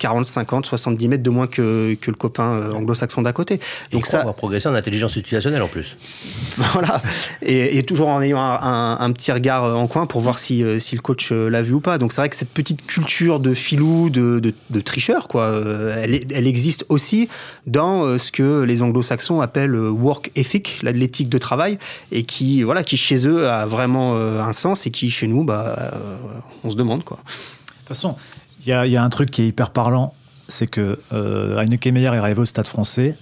40, 0.00 0.26
50, 0.26 0.66
70 0.66 1.08
mètres 1.08 1.22
de 1.22 1.30
moins 1.30 1.46
que, 1.46 1.94
que 2.00 2.10
le 2.10 2.16
copain 2.16 2.54
euh, 2.54 2.72
anglo-saxon 2.72 3.22
d'à 3.22 3.32
côté. 3.32 3.58
Donc 3.92 4.00
Donc 4.00 4.06
ça 4.06 4.24
va 4.24 4.32
progresser 4.32 4.68
en 4.68 4.74
intelligence 4.74 5.12
situationnelle 5.12 5.62
en 5.62 5.68
plus. 5.68 5.96
voilà. 6.72 7.00
Et, 7.42 7.78
et 7.78 7.82
toujours 7.84 8.08
en 8.08 8.20
ayant 8.20 8.40
un, 8.40 8.58
un- 8.60 8.98
un 8.98 9.12
petit 9.12 9.30
regard 9.30 9.64
euh, 9.64 9.74
en 9.74 9.86
coin 9.86 10.06
pour 10.06 10.20
voir 10.22 10.38
si, 10.38 10.64
euh, 10.64 10.78
si 10.80 10.96
le 10.96 11.02
coach 11.02 11.30
l'a 11.30 11.62
vu 11.62 11.74
ou 11.74 11.80
pas. 11.80 11.98
Donc 11.98 12.12
c'est 12.12 12.20
vrai 12.22 12.28
que 12.30 12.36
cette 12.36 12.48
petite 12.50 12.84
culture 12.86 13.38
de 13.38 13.54
filou, 13.54 14.10
de, 14.10 14.40
de, 14.40 14.52
de 14.70 14.80
tricheur, 14.80 15.28
quoi, 15.28 15.60
elle, 16.02 16.24
elle 16.32 16.46
existe 16.46 16.84
aussi 16.88 17.28
dans 17.66 18.18
ce 18.18 18.32
que 18.32 18.62
les 18.62 18.80
anglo-saxons 18.82 19.40
appellent 19.40 19.76
work 19.76 20.30
ethic, 20.34 20.80
l'éthique 20.82 21.28
de 21.28 21.38
travail, 21.38 21.78
et 22.10 22.22
qui, 22.24 22.62
voilà, 22.62 22.82
qui 22.82 22.96
chez 22.96 23.28
eux 23.28 23.48
a 23.48 23.66
vraiment 23.66 24.16
un 24.16 24.52
sens 24.54 24.86
et 24.86 24.90
qui 24.90 25.10
chez 25.10 25.26
nous, 25.26 25.44
bah, 25.44 25.92
on 26.64 26.70
se 26.70 26.76
demande, 26.76 27.04
quoi. 27.04 27.18
De 27.18 27.32
toute 27.78 27.88
façon, 27.88 28.16
il 28.60 28.68
y 28.68 28.72
a, 28.72 28.86
il 28.86 28.92
y 28.92 28.96
a 28.96 29.02
un 29.02 29.08
truc 29.08 29.30
qui 29.30 29.42
est 29.42 29.48
hyper 29.48 29.70
parlant, 29.70 30.14
c'est 30.48 30.66
que 30.66 30.98
euh, 31.12 31.58
Heineke 31.58 31.86
Meyer 31.86 32.06
est 32.06 32.18
arrivé 32.18 32.40
au 32.40 32.44
Stade 32.44 32.66
français 32.66 33.16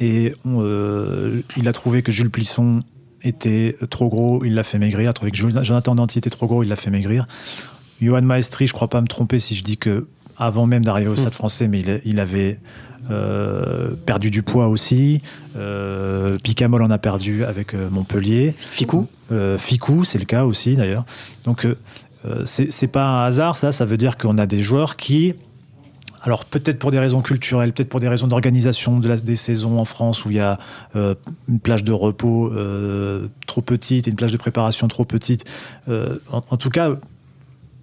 et 0.00 0.34
on, 0.44 0.60
euh, 0.60 1.42
il 1.56 1.68
a 1.68 1.72
trouvé 1.72 2.02
que 2.02 2.10
Jules 2.10 2.30
Plisson 2.30 2.82
était 3.22 3.76
trop 3.90 4.08
gros, 4.08 4.44
il 4.44 4.54
l'a 4.54 4.64
fait 4.64 4.78
maigrir. 4.78 5.02
Il 5.02 5.08
a 5.08 5.12
trouvé 5.12 5.30
que 5.30 5.36
Jonathan 5.36 5.94
Danty 5.94 6.18
était 6.18 6.30
trop 6.30 6.46
gros, 6.46 6.62
il 6.62 6.68
l'a 6.68 6.76
fait 6.76 6.90
maigrir. 6.90 7.26
Johan 8.00 8.22
Maestri, 8.22 8.66
je 8.66 8.72
crois 8.72 8.88
pas 8.88 9.00
me 9.00 9.06
tromper 9.06 9.38
si 9.38 9.54
je 9.54 9.62
dis 9.62 9.78
que 9.78 10.08
avant 10.36 10.66
même 10.66 10.84
d'arriver 10.84 11.08
au 11.08 11.16
Stade 11.16 11.34
français, 11.34 11.68
mais 11.68 11.80
il, 11.80 12.00
il 12.04 12.20
avait 12.20 12.58
euh, 13.10 13.90
perdu 14.06 14.30
du 14.30 14.42
poids 14.42 14.68
aussi. 14.68 15.20
Euh, 15.56 16.36
Picamol 16.42 16.82
en 16.82 16.90
a 16.90 16.96
perdu 16.96 17.44
avec 17.44 17.74
euh, 17.74 17.90
Montpellier. 17.90 18.54
Ficou 18.58 19.08
Ficou, 19.58 20.04
c'est 20.04 20.18
le 20.18 20.24
cas 20.24 20.44
aussi 20.44 20.76
d'ailleurs. 20.76 21.04
Donc 21.44 21.66
c'est 22.44 22.70
c'est 22.70 22.88
pas 22.88 23.04
un 23.04 23.24
hasard, 23.24 23.56
ça. 23.56 23.72
Ça 23.72 23.84
veut 23.84 23.96
dire 23.96 24.16
qu'on 24.16 24.38
a 24.38 24.46
des 24.46 24.62
joueurs 24.62 24.96
qui, 24.96 25.34
alors 26.24 26.46
peut-être 26.46 26.78
pour 26.78 26.90
des 26.90 26.98
raisons 26.98 27.20
culturelles, 27.20 27.72
peut-être 27.72 27.90
pour 27.90 28.00
des 28.00 28.08
raisons 28.08 28.26
d'organisation 28.26 28.98
des 28.98 29.36
saisons 29.36 29.78
en 29.78 29.84
France 29.84 30.24
où 30.24 30.30
il 30.30 30.36
y 30.36 30.40
a 30.40 30.58
euh, 30.96 31.14
une 31.48 31.60
plage 31.60 31.84
de 31.84 31.92
repos 31.92 32.50
euh, 32.50 33.28
trop 33.46 33.60
petite 33.60 34.08
et 34.08 34.10
une 34.10 34.16
plage 34.16 34.32
de 34.32 34.38
préparation 34.38 34.88
trop 34.88 35.04
petite. 35.04 35.44
Euh, 35.88 36.16
en 36.30 36.56
tout 36.56 36.70
cas, 36.70 36.92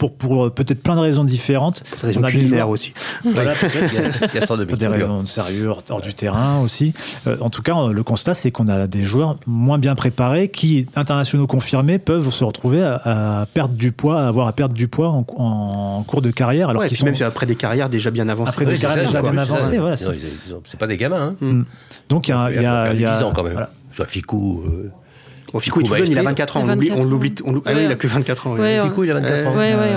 pour, 0.02 0.16
pour 0.16 0.46
euh, 0.46 0.50
peut-être 0.50 0.82
plein 0.82 0.96
de 0.96 1.00
raisons 1.02 1.24
différentes. 1.24 1.84
Pour 1.92 2.00
des 2.02 2.08
raisons 2.08 2.24
a 2.24 2.32
culinaires 2.32 2.70
aussi. 2.70 2.92
Voilà, 3.24 3.54
Il 3.64 3.80
y 3.94 3.98
a- 3.98 4.02
il 4.34 4.40
y 4.40 4.44
a 4.44 4.48
pour 4.48 4.58
des 4.58 4.88
raisons 4.88 5.22
de 5.22 5.28
sérieux 5.28 5.68
hors, 5.68 5.84
hors 5.92 6.02
du 6.02 6.12
terrain 6.16 6.60
aussi. 6.62 6.96
Euh, 7.28 7.38
en 7.40 7.52
tout 7.52 7.62
cas, 7.62 7.76
euh, 7.78 7.94
le 7.94 8.02
constat, 8.02 8.34
c'est 8.34 8.50
qu'on 8.50 8.68
a 8.68 8.88
des 8.88 9.06
joueurs 9.06 9.38
moins 9.46 9.78
bien 9.78 9.94
préparés 9.94 10.50
qui, 10.50 10.88
internationaux 10.96 11.46
confirmés, 11.46 12.00
peuvent 12.00 12.32
se 12.32 12.44
retrouver 12.44 12.82
à, 12.82 13.42
à 13.42 13.46
perdre 13.46 13.76
du 13.76 13.92
poids, 13.92 14.24
à 14.24 14.28
avoir 14.28 14.48
à 14.48 14.54
perdre 14.54 14.74
du 14.74 14.88
poids 14.88 15.10
en, 15.10 15.24
en 15.38 16.04
cours 16.04 16.24
de 16.24 16.32
carrière. 16.32 16.70
Alors 16.70 16.82
Ouais, 16.82 16.88
qu'ils 16.88 16.98
sont... 16.98 17.06
même 17.06 17.16
après 17.24 17.46
des 17.46 17.56
carrières 17.56 17.90
déjà 17.90 18.10
bien 18.10 18.28
avancées. 18.28 18.50
Après 18.54 18.66
des 18.66 18.78
carrières 18.78 19.04
ça, 19.04 19.20
déjà 19.20 19.22
bien 19.22 19.38
avancées, 19.38 19.78
voilà, 19.78 19.96
c'est- 19.96 20.78
pas 20.80 20.88
des 20.88 20.98
gamins. 20.98 21.36
Hein. 21.42 21.46
Mm. 21.46 21.64
Donc 22.10 22.28
il 22.28 22.32
y 22.32 22.34
a, 22.34 22.50
il 22.50 22.60
y 22.62 22.66
a- 22.66 22.84
perdu 22.86 22.98
il 22.98 23.02
y 23.04 23.06
a- 23.06 23.18
10 23.20 23.24
ans 23.24 23.32
quand 23.36 23.44
même. 23.44 23.54
voilà. 23.54 23.70
Soit 23.96 24.06
Ficou. 24.08 24.64
euh, 24.66 24.90
Bon, 25.54 25.60
Ficou 25.60 25.82
est 25.82 25.84
tout 25.84 25.96
jeune, 25.96 26.10
il 26.10 26.18
a 26.18 26.24
24 26.24 26.58
ans. 26.58 26.64
Il 26.66 26.70
a 26.70 26.74
On 26.74 26.76
l'oublie. 26.76 26.90
24 26.90 27.06
On 27.06 27.10
l'oublie. 27.10 27.34
on 27.46 27.52
l'oublie- 27.52 27.64
Ah 27.72 27.74
oui, 27.76 27.84
il 27.86 27.92
a 27.92 27.96
que 27.96 28.08
24 28.08 28.48
ans. 28.48 28.54
ouais. 28.56 28.82
Ficou, 28.84 29.04
il 29.04 29.12
a 29.12 29.14
24 29.16 29.48
ans. 29.48 29.56
Ouais, 29.58 29.76
ouais, 29.76 29.96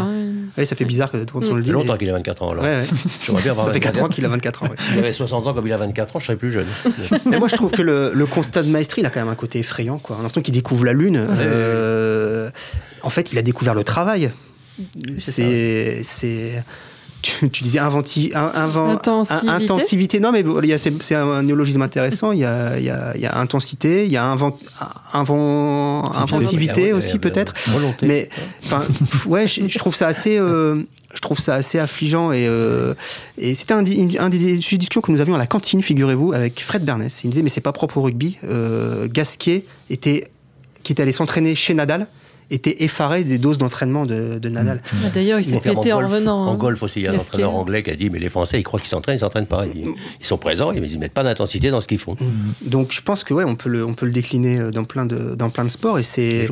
Ouais. 0.57 0.67
ça 0.67 0.77
fait 0.77 0.85
bizarre 0.85 1.11
que 1.11 1.17
quand 1.19 1.39
on 1.39 1.41
le 1.41 1.47
Ça 1.47 1.61
dit. 1.61 1.67
fait 1.67 1.73
longtemps 1.73 1.97
qu'il 1.97 2.09
a 2.11 2.13
24 2.13 2.43
ans 2.45 2.51
alors. 2.51 2.63
Ouais, 2.65 2.71
ouais. 2.81 2.87
J'aimerais 3.27 3.43
bien 3.43 3.51
avoir 3.53 3.67
Ça 3.67 3.73
fait 3.73 3.81
4 3.81 3.99
ans 3.99 4.03
24 4.03 4.15
qu'il 4.15 4.25
a 4.25 4.29
24 4.29 4.63
ans. 4.63 4.67
ouais. 4.69 4.77
S'il 4.79 4.99
avait 4.99 5.13
60 5.13 5.47
ans 5.47 5.53
comme 5.55 5.67
il 5.67 5.73
a 5.73 5.77
24 5.79 6.15
ans, 6.17 6.21
je 6.21 6.27
serais 6.27 6.37
plus 6.37 6.51
jeune. 6.51 6.67
Mais 7.27 7.39
moi, 7.39 7.49
je 7.49 7.57
trouve 7.57 7.71
que 7.73 7.83
le, 7.83 8.13
le 8.15 8.27
constat 8.27 8.63
de 8.63 8.69
Maestri, 8.69 9.01
il 9.03 9.07
a 9.07 9.11
quand 9.11 9.21
même 9.21 9.29
un 9.29 9.35
côté 9.35 9.59
effrayant. 9.59 9.99
Quoi. 9.99 10.17
On 10.17 10.19
a 10.21 10.23
l'impression 10.23 10.43
qu'il 10.43 10.55
découvre 10.55 10.85
la 10.85 10.93
Lune. 10.93 11.25
Euh, 11.31 12.51
en 13.03 13.11
fait, 13.11 13.33
il 13.33 13.39
a 13.39 13.43
découvert 13.43 13.75
le 13.75 13.85
travail. 13.85 14.31
C'est. 15.19 16.63
Tu, 17.25 17.49
tu 17.49 17.63
disais 17.65 17.79
inventi, 17.79 18.33
un- 18.35 18.53
invent- 18.55 18.91
Intensivité. 18.91 19.49
un- 19.49 19.55
intensivité. 19.55 20.21
Non, 20.21 20.31
mais 20.31 20.43
bon, 20.43 20.61
il 20.63 20.69
y 20.69 20.75
a- 20.75 20.79
c'est 20.79 20.93
c'est 21.03 21.15
un 21.15 21.43
néologisme 21.43 21.81
intéressant. 21.81 22.33
Il 22.33 22.41
y 22.41 22.45
a, 22.45 22.79
il 22.79 22.85
y 22.85 22.91
a- 22.91 23.13
il 23.15 23.21
y 23.23 23.27
a 23.27 23.39
intensité, 23.39 24.05
il 24.05 24.13
y 24.13 24.19
a 24.19 24.25
invent, 24.27 24.59
invent- 25.15 26.11
inventivité 26.15 26.93
aussi, 26.93 27.19
peut-être. 27.19 27.55
Volonté. 27.69 28.07
Mais 28.07 28.29
enfin, 28.65 28.83
ouais, 29.27 29.47
je, 29.47 29.67
je 29.69 29.79
trouve 29.79 29.95
ça 29.95 30.07
assez, 30.09 30.39
euh, 30.39 30.83
je 31.15 31.21
trouve 31.21 31.39
ça 31.39 31.55
assez 31.55 31.79
affligeant 31.79 32.31
et, 32.33 32.47
euh, 32.47 32.93
et 33.39 33.55
c'était 33.55 33.75
un, 33.75 33.83
di- 33.83 33.95
une- 33.95 34.19
un 34.19 34.29
des 34.29 34.61
sujets 34.61 34.77
de 34.77 34.81
discussion 34.81 35.01
que 35.01 35.11
nous 35.13 35.21
avions 35.21 35.35
à 35.35 35.39
la 35.39 35.47
cantine, 35.47 35.81
figurez-vous, 35.83 36.33
avec 36.33 36.61
Fred 36.63 36.85
Bernès. 36.85 37.23
Il 37.25 37.29
me 37.29 37.33
disait 37.33 37.43
mais 37.43 37.49
c'est 37.49 37.61
pas 37.61 37.73
propre 37.73 37.99
au 37.99 38.03
rugby. 38.03 38.37
Euh, 38.45 39.07
Gasquet 39.11 39.65
était, 39.91 40.29
qui 40.83 40.93
était 40.93 41.03
allé 41.03 41.13
s'entraîner 41.13 41.55
chez 41.55 41.73
Nadal, 41.75 42.07
était 42.51 42.83
effaré 42.85 43.25
des 43.25 43.39
doses 43.39 43.59
d'entraînement 43.59 44.07
de, 44.07 44.39
de 44.39 44.49
Nadal. 44.49 44.83
Ah, 45.05 45.09
D'ailleurs, 45.13 45.39
il 45.39 45.45
s'est 45.45 45.59
pété 45.61 45.93
en 45.93 46.01
golf. 46.01 46.13
revenant. 46.13 46.47
En 46.49 46.53
hein. 46.53 46.57
golf 46.57 46.83
aussi, 46.83 47.01
il 47.01 47.03
y 47.05 47.09
a 47.09 47.13
un 47.13 47.17
entraîneur 47.17 47.55
anglais 47.55 47.83
qui 47.83 47.91
a 47.91 47.97
dit 47.97 48.11
Mais 48.11 48.19
les 48.19 48.29
Français, 48.29 48.59
ils 48.61 48.63
croient 48.65 48.81
qu'ils 48.81 48.89
s'entraînent, 48.91 49.17
ils 49.17 49.21
s'entraînent 49.21 49.47
pas. 49.47 49.65
Ils, 49.67 49.87
ils 50.21 50.27
sont 50.27 50.39
présents, 50.39 50.73
mais 50.73 50.89
ils 50.91 50.99
mettent 50.99 51.13
pas 51.13 51.23
d'intensité 51.25 51.71
dans 51.71 51.81
ce 51.81 51.87
qu'ils 51.89 51.99
font. 51.99 52.17
Donc 52.63 52.93
je 52.93 53.01
pense 53.03 53.25
que 53.25 53.33
ouais, 53.35 53.45
on 53.45 53.57
peut 53.57 53.69
le, 53.71 53.85
on 53.85 53.95
peut 53.95 54.07
le 54.07 54.13
décliner 54.13 54.59
euh, 54.59 54.71
dans 54.71 54.85
plein 54.85 55.07
de, 55.07 55.35
dans 55.35 55.51
plein 55.51 55.65
de 55.65 55.71
sports 55.71 55.99
et 55.99 56.03
c'est, 56.03 56.49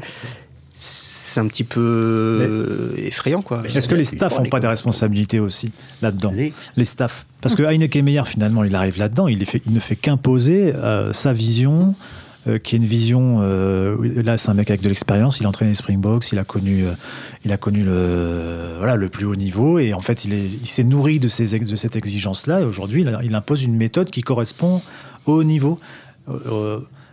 c'est 0.74 1.40
un 1.40 1.46
petit 1.46 1.64
peu 1.64 1.80
euh, 1.80 2.94
effrayant 2.96 3.42
quoi. 3.42 3.62
Est-ce 3.64 3.88
que 3.88 3.94
les 3.94 4.04
staffs 4.04 4.38
n'ont 4.38 4.48
pas 4.48 4.60
des 4.60 4.66
responsabilités 4.68 5.40
aussi 5.40 5.72
là-dedans 6.02 6.32
Les- 6.34 6.52
Les 6.76 6.84
staffs. 6.84 7.26
Parce 7.40 7.54
que 7.54 7.62
Heineken 7.62 8.04
Meyer, 8.04 8.24
finalement, 8.24 8.64
il 8.64 8.74
arrive 8.74 8.98
là-dedans, 8.98 9.28
il 9.28 9.38
ne 9.38 9.80
fait 9.80 9.96
qu'imposer 9.96 10.72
euh, 10.74 11.12
sa 11.12 11.32
vision, 11.32 11.94
euh, 12.46 12.58
qui 12.58 12.74
est 12.74 12.78
une 12.78 12.84
vision. 12.84 13.38
euh, 13.42 13.96
là, 14.22 14.36
c'est 14.36 14.48
un 14.50 14.54
mec 14.54 14.70
avec 14.70 14.80
de 14.82 14.88
l'expérience, 14.88 15.38
il 15.40 15.46
a 15.46 15.48
entraîné 15.48 15.70
les 15.70 15.74
Springboks, 15.76 16.32
il 16.32 16.38
a 16.38 16.44
connu, 16.44 16.84
euh, 16.84 16.92
il 17.44 17.52
a 17.52 17.56
connu 17.56 17.82
le, 17.84 18.74
voilà, 18.78 18.96
le 18.96 19.08
plus 19.08 19.24
haut 19.26 19.36
niveau, 19.36 19.78
et 19.78 19.94
en 19.94 20.00
fait, 20.00 20.24
il 20.24 20.32
est- 20.34 20.46
il 20.62 20.66
s'est 20.66 20.84
nourri 20.84 21.18
de, 21.20 21.28
ces, 21.28 21.58
de 21.58 21.76
cette 21.76 21.96
exigence-là, 21.96 22.60
et 22.60 22.64
aujourd'hui, 22.64 23.02
il, 23.02 23.18
il 23.24 23.34
impose 23.34 23.62
une 23.62 23.76
méthode 23.76 24.10
qui 24.10 24.22
correspond 24.22 24.82
au 25.26 25.34
haut 25.34 25.44
niveau. 25.44 25.78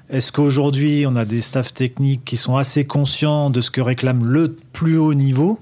Est-ce 0.09 0.31
qu'aujourd'hui, 0.31 1.05
on 1.07 1.15
a 1.15 1.25
des 1.25 1.41
staffs 1.41 1.73
techniques 1.73 2.25
qui 2.25 2.35
sont 2.37 2.57
assez 2.57 2.83
conscients 2.85 3.51
de 3.51 3.61
ce 3.61 3.69
que 3.69 3.81
réclame 3.81 4.25
le 4.25 4.55
plus 4.73 4.97
haut 4.97 5.13
niveau 5.13 5.59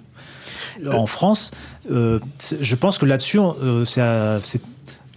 en 0.90 1.06
France 1.06 1.52
Je 1.90 2.76
pense 2.76 2.98
que 2.98 3.06
là-dessus, 3.06 3.40
c'est- 3.86 4.62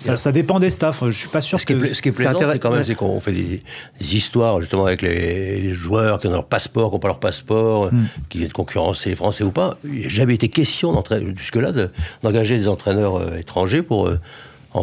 ça, 0.00 0.16
ça 0.16 0.32
dépend 0.32 0.58
des 0.58 0.70
staffs. 0.70 1.02
Je 1.06 1.10
suis 1.10 1.28
pas 1.28 1.40
sûr 1.40 1.60
Ce 1.60 1.66
qui 1.66 1.74
est, 1.74 1.78
que. 1.78 1.94
ce 1.94 2.02
qui 2.02 2.08
est 2.08 2.12
plaisant, 2.12 2.32
c'est 2.38 2.58
quand 2.58 2.70
même 2.70 2.84
c'est 2.84 2.94
qu'on 2.94 3.20
fait 3.20 3.32
des, 3.32 3.62
des 4.00 4.16
histoires 4.16 4.60
justement 4.60 4.86
avec 4.86 5.02
les, 5.02 5.60
les 5.60 5.70
joueurs 5.72 6.18
qui 6.20 6.26
ont 6.26 6.30
leur 6.32 6.46
passeport, 6.46 6.88
qui 6.90 6.94
n'ont 6.94 7.00
pas 7.00 7.08
leur 7.08 7.20
passeport, 7.20 7.90
Hmm. 7.92 8.06
qui 8.28 8.38
viennent 8.38 8.52
concurrencer 8.52 9.10
les 9.10 9.16
Français 9.16 9.44
ou 9.44 9.50
pas. 9.52 9.76
Il 9.84 10.02
n'a 10.02 10.08
jamais 10.08 10.34
été 10.34 10.48
question 10.48 11.02
jusque-là 11.36 11.72
de- 11.72 11.90
d'engager 12.22 12.56
des 12.56 12.68
entraîneurs 12.68 13.16
euh, 13.16 13.36
étrangers 13.38 13.82
pour, 13.82 14.06
euh, 14.08 14.18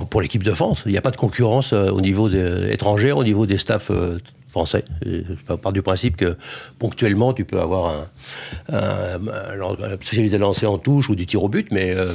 pour 0.09 0.21
l'équipe 0.21 0.43
de 0.43 0.51
France. 0.51 0.81
Il 0.85 0.91
n'y 0.91 0.97
a 0.97 1.01
pas 1.01 1.11
de 1.11 1.17
concurrence 1.17 1.73
euh, 1.73 1.89
au 1.89 2.01
niveau 2.01 2.29
des, 2.29 2.71
étrangère, 2.71 3.17
au 3.17 3.23
niveau 3.23 3.45
des 3.45 3.57
staffs 3.57 3.91
français. 4.49 4.83
Je 5.05 5.21
pars 5.55 5.71
du 5.73 5.81
principe 5.81 6.15
que 6.17 6.37
ponctuellement, 6.79 7.33
tu 7.33 7.43
peux 7.45 7.59
avoir 7.59 7.93
un, 8.69 8.75
un, 8.75 9.27
un 9.27 9.95
spécialiste 9.95 10.33
de 10.33 10.37
lancer 10.39 10.65
en 10.65 10.77
touche 10.77 11.09
ou 11.09 11.15
du 11.15 11.25
tir 11.25 11.43
au 11.43 11.49
but, 11.49 11.67
mais 11.71 11.93
euh, 11.95 12.13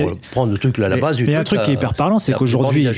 pour 0.00 0.10
a- 0.10 0.12
euh, 0.12 0.16
prendre 0.30 0.52
le 0.52 0.58
truc 0.58 0.78
là, 0.78 0.86
à 0.86 0.88
la 0.88 0.94
Mais- 0.96 1.00
base 1.00 1.16
du 1.16 1.24
mais 1.24 1.30
il 1.30 1.32
y 1.32 1.36
a 1.36 1.40
un 1.40 1.44
truc, 1.44 1.62
qui 1.62 1.70
est 1.70 1.74
hyper 1.74 1.94
parlant, 1.94 2.18
c'est 2.18 2.32
qu'aujourd'hui-. 2.34 2.88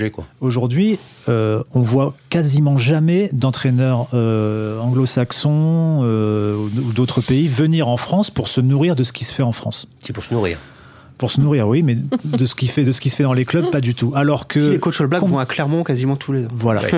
Aujourd'hui, 0.40 0.98
euh, 1.28 1.62
on 1.74 1.80
voit 1.80 2.14
quasiment 2.30 2.76
jamais 2.76 3.30
d'entraîneurs 3.32 4.08
euh, 4.14 4.78
anglo-saxons 4.80 6.00
euh, 6.04 6.56
ou 6.56 6.92
d'autres 6.92 7.20
pays 7.20 7.48
venir 7.48 7.88
en 7.88 7.96
France 7.96 8.30
pour 8.30 8.48
se 8.48 8.60
nourrir 8.60 8.96
de 8.96 9.02
ce 9.02 9.12
qui 9.12 9.24
se 9.24 9.32
fait 9.34 9.42
en 9.42 9.52
France. 9.52 9.86
C'est 10.00 10.12
pour 10.12 10.24
se 10.24 10.32
nourrir. 10.34 10.58
Pour 11.18 11.30
se 11.30 11.40
nourrir, 11.40 11.66
oui, 11.66 11.82
mais 11.82 11.96
de 12.24 12.44
ce 12.44 12.54
qui 12.54 12.66
fait, 12.66 12.84
de 12.84 12.92
ce 12.92 13.00
qui 13.00 13.08
se 13.08 13.16
fait 13.16 13.22
dans 13.22 13.32
les 13.32 13.46
clubs, 13.46 13.70
pas 13.70 13.80
du 13.80 13.94
tout. 13.94 14.12
Alors 14.14 14.46
que 14.46 14.60
Si 14.60 14.68
les 14.68 14.78
coachs 14.78 15.00
All 15.00 15.06
Blacks 15.06 15.20
com- 15.22 15.30
vont 15.30 15.38
à 15.38 15.46
Clermont 15.46 15.82
quasiment 15.82 16.14
tous 16.14 16.32
les 16.32 16.44
ans. 16.44 16.48
voilà. 16.52 16.82
Ouais. 16.82 16.90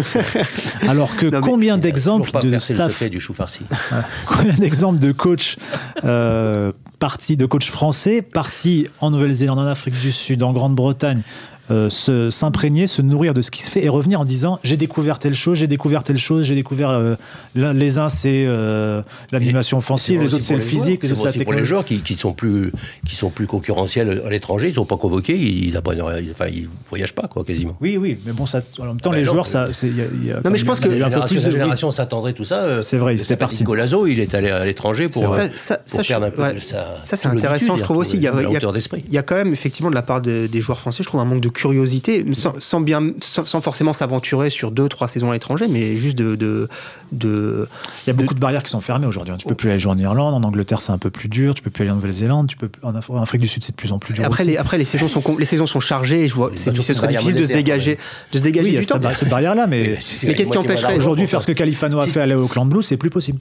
Alors 0.89 1.15
que 1.17 1.27
Non, 1.27 1.41
combien 1.41 1.79
d'exemples 1.79 2.33
de 2.43 2.49
le 2.51 2.59
staff 2.59 3.01
du 3.11 3.21
chou 3.21 3.33
farci. 3.33 3.61
Combien 4.27 4.55
d'exemples 4.55 4.99
de 4.99 5.13
coachs 5.13 5.57
euh, 6.05 6.73
partis, 6.99 7.37
de 7.37 7.47
coachs 7.47 7.65
français 7.65 8.23
partis 8.23 8.87
en 9.01 9.11
Nouvelle-Zélande, 9.11 9.59
en 9.59 9.67
Afrique 9.67 9.99
du 10.01 10.13
Sud, 10.13 10.43
en 10.43 10.53
Grande-Bretagne, 10.53 11.23
euh, 11.71 11.91
se- 11.91 12.31
s'imprégner, 12.31 12.87
se 12.87 13.03
nourrir 13.03 13.35
de 13.35 13.43
ce 13.43 13.51
qui 13.51 13.63
se 13.63 13.69
fait 13.69 13.85
et 13.85 13.91
revenir 13.91 14.23
en 14.23 14.25
disant 14.25 14.59
j'ai 14.65 14.79
découvert 14.79 15.19
telle 15.19 15.35
chose, 15.35 15.59
j'ai 15.59 15.67
découvert 15.67 16.03
telle 16.03 16.17
chose, 16.17 16.47
j'ai 16.47 16.55
découvert 16.55 16.89
euh, 16.89 17.15
les 17.55 17.99
uns 17.99 18.09
c'est 18.09 18.47
euh, 18.47 19.03
l'animation 19.33 19.77
offensive, 19.77 20.19
les 20.23 20.33
autres 20.33 20.45
c'est 20.45 20.55
le 20.55 20.61
physique, 20.61 21.03
les 21.03 21.09
C'est 21.09 21.13
autres 21.13 21.31
c'est 21.31 21.39
la 21.39 21.45
pour 21.45 21.53
les 21.53 21.59
technologie. 21.61 21.69
joueurs 21.69 21.85
qui, 21.85 22.01
qui 22.01 22.15
sont 22.17 22.33
plus 22.33 22.73
qui 23.07 23.17
sont 23.17 23.29
plus 23.29 23.47
concurrentiels 23.47 24.23
à 24.25 24.31
l'étranger, 24.31 24.69
ils 24.71 24.75
sont 24.77 24.87
pas 24.87 24.97
convoqués, 24.97 25.37
ils 25.37 25.77
apprennent, 25.77 26.01
enfin 26.01 26.47
ils 26.51 26.71
voyagent 26.89 27.13
pas 27.15 27.29
quoi 27.29 27.45
quasiment. 27.45 27.77
Oui, 27.83 27.99
oui, 27.99 28.19
mais 28.25 28.33
bon, 28.33 28.47
ça, 28.47 28.61
en 28.81 28.85
même 28.87 28.99
temps, 28.99 29.11
Bah 29.11 29.17
les 29.17 29.25
non, 29.25 29.33
joueurs, 29.33 29.47
ça, 29.47 29.67
c'est, 29.73 29.89
il 29.89 29.97
y 29.99 30.01
a- 30.01 30.05
y 30.05 30.33
a- 30.33 30.41
mais 30.51 30.57
je 30.57 30.65
pense 30.65 30.79
il 30.81 30.87
y 30.87 30.89
a 30.89 30.95
que 30.95 30.99
La 31.01 31.07
un 31.09 31.11
peu 31.11 31.13
génération, 31.17 31.27
plus 31.27 31.43
de- 31.43 31.47
oui. 31.49 31.53
génération 31.53 31.91
s'attendrait 31.91 32.33
tout 32.33 32.45
ça. 32.45 32.65
euh, 32.65 32.81
C'est 32.81 32.97
vrai, 32.97 33.19
sympathique 33.19 33.39
parti. 33.41 33.65
Golazo, 33.65 34.07
il 34.07 34.21
est 34.21 34.35
allé 34.35 34.49
à 34.49 34.65
l'étranger 34.65 35.09
pour, 35.09 35.29
C'est. 35.29 35.49
Ça, 35.49 35.57
ça, 35.59 35.77
pour 35.77 35.91
ça, 35.97 36.03
je- 36.03 36.09
perdre 36.09 36.25
un 36.29 36.31
peu 36.31 36.41
ouais. 36.45 36.55
de 36.55 36.61
Ça, 37.01 37.17
c'est 37.17 37.29
intéressant. 37.29 37.77
Je 37.77 37.83
trouve 37.83 37.99
aussi, 37.99 38.17
il 38.17 38.23
y 38.23 38.27
a, 38.27 38.33
la 38.33 38.43
il 38.43 38.45
y 38.51 38.55
a- 38.55 38.57
hauteur 38.59 38.73
d'esprit. 38.73 39.03
il 39.07 39.13
y 39.13 39.19
a 39.19 39.23
quand 39.23 39.35
même 39.37 39.53
effectivement 39.53 39.91
de 39.91 39.95
la 39.95 40.03
part 40.03 40.21
de- 40.21 40.47
des 40.47 40.61
joueurs 40.61 40.79
français, 40.79 41.03
je 41.03 41.09
trouve 41.09 41.21
un 41.21 41.25
manque 41.25 41.41
de 41.41 41.49
curiosité, 41.49 42.25
sans, 42.35 42.55
sans 42.59 42.81
bien, 42.81 43.13
sans, 43.21 43.45
sans 43.45 43.61
forcément 43.61 43.93
s'aventurer 43.93 44.51
sur 44.51 44.71
deux, 44.71 44.89
trois 44.89 45.09
saisons 45.09 45.31
à 45.31 45.33
l'étranger, 45.35 45.67
mais 45.69 45.97
juste 45.97 46.17
de, 46.17 46.35
de, 46.37 46.69
de- 47.13 47.69
Il 48.07 48.09
y 48.09 48.11
a 48.11 48.15
beaucoup 48.15 48.35
de 48.35 48.41
barrières 48.41 48.63
qui 48.63 48.71
sont 48.71 48.81
fermées 48.81 49.07
aujourd'hui. 49.07 49.33
hein. 49.35 49.39
Tu 49.39 49.47
peux 49.47 49.55
plus 49.55 49.71
aller 49.71 49.79
jouer 49.79 49.93
en 49.93 49.99
Irlande, 49.99 50.35
en 50.35 50.47
Angleterre 50.47 50.81
c'est 50.81 50.93
un 50.93 50.99
peu 50.99 51.11
plus 51.11 51.29
dur, 51.29 51.55
tu 51.55 51.63
peux 51.63 51.71
plus 51.71 51.83
aller 51.83 51.91
en 51.91 51.95
Nouvelle-Zélande, 51.97 52.49
tu 52.49 52.57
peux 52.57 52.69
en 52.83 52.93
Af- 52.93 53.11
en 53.11 53.21
Afrique 53.23 53.41
du 53.43 53.49
Sud 53.49 53.63
c'est 53.65 53.73
de 53.73 53.77
plus 53.77 53.93
en 53.93 53.99
plus 53.99 54.15
dur. 54.15 54.25
Après 54.25 54.43
aussi. 54.45 54.53
les, 54.53 54.57
après 54.59 54.79
les 54.79 54.85
saisons 54.85 55.09
sont 55.09 55.23
les 55.39 55.45
saisons 55.45 55.67
sont 55.67 55.81
chargées 55.81 56.23
et 56.25 56.29
je 56.29 56.35
vois 56.35 56.51
c'est 56.55 56.73
difficile 56.73 57.35
de 57.35 57.45
se 57.45 57.53
dégager 57.53 57.99
de 58.33 58.39
se 58.39 58.43
oui, 58.45 58.53
dégager 58.53 58.69
il 58.69 58.75
y 58.75 58.79
a 58.79 58.85
temps. 58.85 59.01
cette, 59.15 59.29
barrière-là, 59.29 59.67
mais 59.67 59.99
Mais 60.25 60.35
qu'est-ce 60.35 60.51
qui 60.51 60.59
empêcherait 60.59 60.97
aujourd'hui 60.97 61.27
faire 61.27 61.43
ce 61.43 61.47
que 61.47 61.53
Califano 61.53 62.01
a 62.01 62.07
fait 62.07 62.21
aller 62.21 62.35
au 62.35 62.45
Auckland 62.45 62.69
Blues, 62.69 62.85
c'est 62.87 62.97
plus 62.97 63.11
possible. 63.11 63.39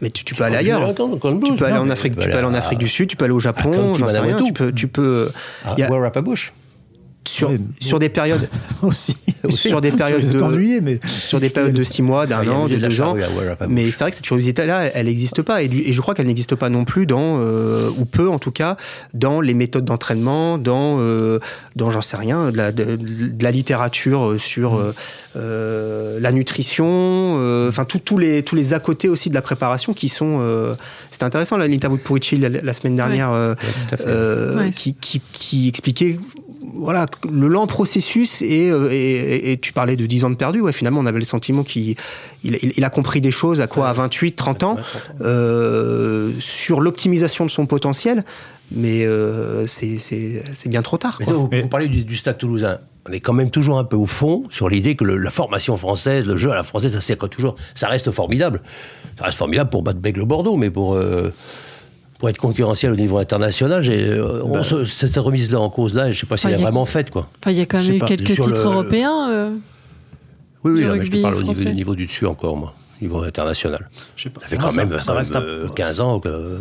Mais 0.00 0.10
tu, 0.10 0.24
tu 0.24 0.34
peux 0.34 0.44
aller 0.44 0.56
ailleurs. 0.56 0.94
Tu 1.44 1.54
peux 1.54 1.64
aller 1.66 1.76
en 1.78 1.90
Afrique, 1.90 2.18
tu 2.18 2.28
peux 2.28 2.36
aller 2.38 2.46
en 2.46 2.54
Afrique 2.54 2.78
du 2.78 2.88
Sud, 2.88 3.08
tu 3.08 3.16
peux 3.16 3.24
aller 3.24 3.34
au 3.34 3.40
Japon, 3.40 3.94
j'en 3.94 4.08
sais 4.08 4.18
rien. 4.18 4.36
Tu 4.42 4.52
peux, 4.52 4.72
tu 4.72 4.88
peux 4.88 5.30
il 5.76 5.80
y 5.80 5.82
a- 5.82 5.90
Where 5.90 6.00
Bush. 6.22 6.52
Sur, 7.30 7.50
Oui. 7.50 7.60
sur 7.80 7.98
des 7.98 8.08
périodes, 8.08 8.48
aussi. 8.82 9.16
sur 9.50 9.80
des 9.80 9.90
périodes 9.92 10.20
de 10.28 10.80
mais 10.82 11.00
sur 11.06 11.40
des 11.40 11.50
périodes 11.50 11.74
de 11.74 11.84
six 11.84 12.02
mois, 12.02 12.26
d'un 12.26 12.46
an, 12.48 12.66
de 12.66 12.76
deux 12.76 13.00
ans. 13.00 13.16
Mais 13.68 13.90
c'est 13.90 14.00
vrai 14.04 14.10
que 14.10 14.16
cette 14.16 14.24
curiosité-là, 14.26 14.90
elle 14.94 15.06
n'existe 15.06 15.42
pas. 15.42 15.62
Et, 15.62 15.68
du- 15.68 15.80
et 15.82 15.92
je 15.92 16.00
crois 16.00 16.14
qu'elle 16.14 16.26
n'existe 16.26 16.54
pas 16.54 16.68
non 16.68 16.84
plus 16.84 17.06
dans, 17.06 17.38
euh, 17.38 17.88
ou 17.98 18.04
peu 18.04 18.28
en 18.28 18.38
tout 18.38 18.50
cas, 18.50 18.76
dans 19.14 19.40
les 19.40 19.54
méthodes 19.54 19.84
d'entraînement, 19.84 20.58
dans, 20.58 20.96
euh, 20.98 21.38
dans 21.76 21.90
j'en 21.90 22.02
sais 22.02 22.16
rien, 22.16 22.50
de 22.50 22.56
la, 22.56 22.72
de, 22.72 22.96
de 22.96 23.42
la 23.42 23.50
littérature 23.50 24.30
euh, 24.30 24.38
sur 24.38 24.74
euh, 24.76 24.94
euh, 25.36 26.20
la 26.20 26.32
nutrition, 26.32 27.66
enfin 27.68 27.84
tous 27.84 27.98
tous 28.00 28.18
les, 28.18 28.42
tous 28.42 28.56
les 28.56 28.74
à 28.74 28.80
côté 28.80 29.08
aussi 29.08 29.28
de 29.30 29.34
la 29.34 29.42
préparation 29.42 29.92
qui 29.92 30.08
sont. 30.08 30.38
euh, 30.40 30.74
C'était 31.10 31.24
intéressant 31.24 31.56
là, 31.56 31.66
l'interview 31.68 31.96
de 31.98 32.02
Purici 32.02 32.36
la, 32.36 32.48
la 32.48 32.72
semaine 32.72 32.96
dernière. 32.96 33.32
euh, 33.32 33.54
euh, 34.06 34.58
Ouais. 34.58 34.70
qui, 34.70 34.94
qui, 34.94 35.20
qui 35.32 35.68
expliquait 35.68 36.18
voilà, 36.74 37.06
le 37.30 37.48
lent 37.48 37.66
processus 37.66 38.42
et, 38.42 38.70
euh, 38.70 38.88
et, 38.90 38.96
et- 38.96 39.52
et 39.52 39.56
tu 39.58 39.72
parlais 39.72 39.96
de 39.96 40.06
10 40.06 40.24
ans 40.24 40.30
de 40.30 40.34
perdu. 40.36 40.60
Ouais, 40.60 40.72
finalement, 40.72 41.00
on 41.00 41.06
avait 41.06 41.18
le 41.18 41.24
sentiment 41.24 41.62
qu'il 41.62 41.96
il, 42.44 42.58
il- 42.62 42.72
il 42.76 42.84
a 42.84 42.90
compris 42.90 43.20
des 43.20 43.30
choses 43.30 43.60
à 43.60 43.66
quoi 43.66 43.88
À 43.88 43.92
28, 43.92 44.32
30 44.36 44.62
ans 44.62 44.76
euh, 45.22 46.32
sur 46.38 46.80
l'optimisation 46.80 47.44
de 47.46 47.50
son 47.50 47.66
potentiel. 47.66 48.24
Mais 48.72 49.04
euh, 49.04 49.66
c'est 49.66 50.68
bien 50.68 50.82
trop 50.82 50.96
tard. 50.96 51.18
Mais 51.20 51.26
Mais- 51.50 51.62
vous 51.62 51.68
parlez 51.68 51.88
du, 51.88 52.04
du 52.04 52.16
Stade 52.16 52.38
Toulousain. 52.38 52.78
On 53.08 53.12
est 53.12 53.18
quand 53.20 53.32
même 53.32 53.50
toujours 53.50 53.78
un 53.78 53.84
peu 53.84 53.96
au 53.96 54.06
fond 54.06 54.44
sur 54.50 54.68
l'idée 54.68 54.94
que 54.94 55.02
le- 55.04 55.16
la 55.16 55.30
formation 55.30 55.76
française, 55.76 56.24
le 56.24 56.36
jeu 56.36 56.52
à 56.52 56.54
la 56.54 56.62
française, 56.62 56.96
ça, 57.00 57.16
quoi 57.16 57.28
toujours, 57.28 57.56
ça 57.74 57.88
reste 57.88 58.10
formidable. 58.12 58.62
Ça 59.18 59.24
reste 59.24 59.38
formidable 59.38 59.70
pour 59.70 59.82
battre 59.82 59.98
Bègle 59.98 60.24
Bordeaux, 60.24 60.56
mais 60.56 60.70
pour, 60.70 60.94
euh, 60.94 61.32
pour 62.20 62.28
être 62.28 62.38
concurrentiel 62.38 62.92
au 62.92 62.96
niveau 62.96 63.16
international, 63.18 63.82
euh, 63.88 64.42
on 64.44 64.62
se- 64.62 64.84
cette 64.84 65.16
remise-là 65.16 65.58
en 65.58 65.70
cause-là, 65.70 66.04
je 66.04 66.08
ne 66.10 66.14
sais 66.14 66.26
pas 66.26 66.36
si 66.36 66.44
Bah, 66.44 66.50
elle 66.52 66.58
est 66.60 66.62
a- 66.62 66.66
vraiment 66.66 66.84
faite. 66.84 67.10
Quoi. 67.10 67.28
Enfin, 67.40 67.50
il 67.50 67.56
y 67.56 67.60
a 67.62 67.66
quand 67.66 67.82
même 67.82 67.92
eu 67.94 67.98
pas. 67.98 68.06
quelques 68.06 68.28
Sur 68.34 68.46
le- 68.46 68.52
titres 68.52 68.66
européens. 68.68 69.30
euh. 69.30 69.50
Oui, 70.62 70.72
oui, 70.72 70.84
mais 70.84 71.04
je 71.04 71.10
te 71.10 71.16
parle 71.22 71.34
au 71.36 71.40
niveau, 71.40 71.54
français. 71.54 71.70
au 71.70 71.74
niveau 71.74 71.94
du 71.94 72.04
dessus 72.04 72.26
encore, 72.26 72.56
moi, 72.58 72.74
au 73.00 73.04
niveau 73.04 73.22
international. 73.22 73.88
Je 74.16 74.24
sais 74.24 74.28
pas. 74.30 74.42
Ça 74.42 74.48
fait 74.48 74.58
quand 74.58 74.72
même, 74.74 74.92
ça 74.92 75.00
ça 75.00 75.12
reste 75.14 75.34
un- 75.34 75.40
euh, 75.40 75.68
15 75.74 76.00
ans 76.00 76.20
que. 76.20 76.58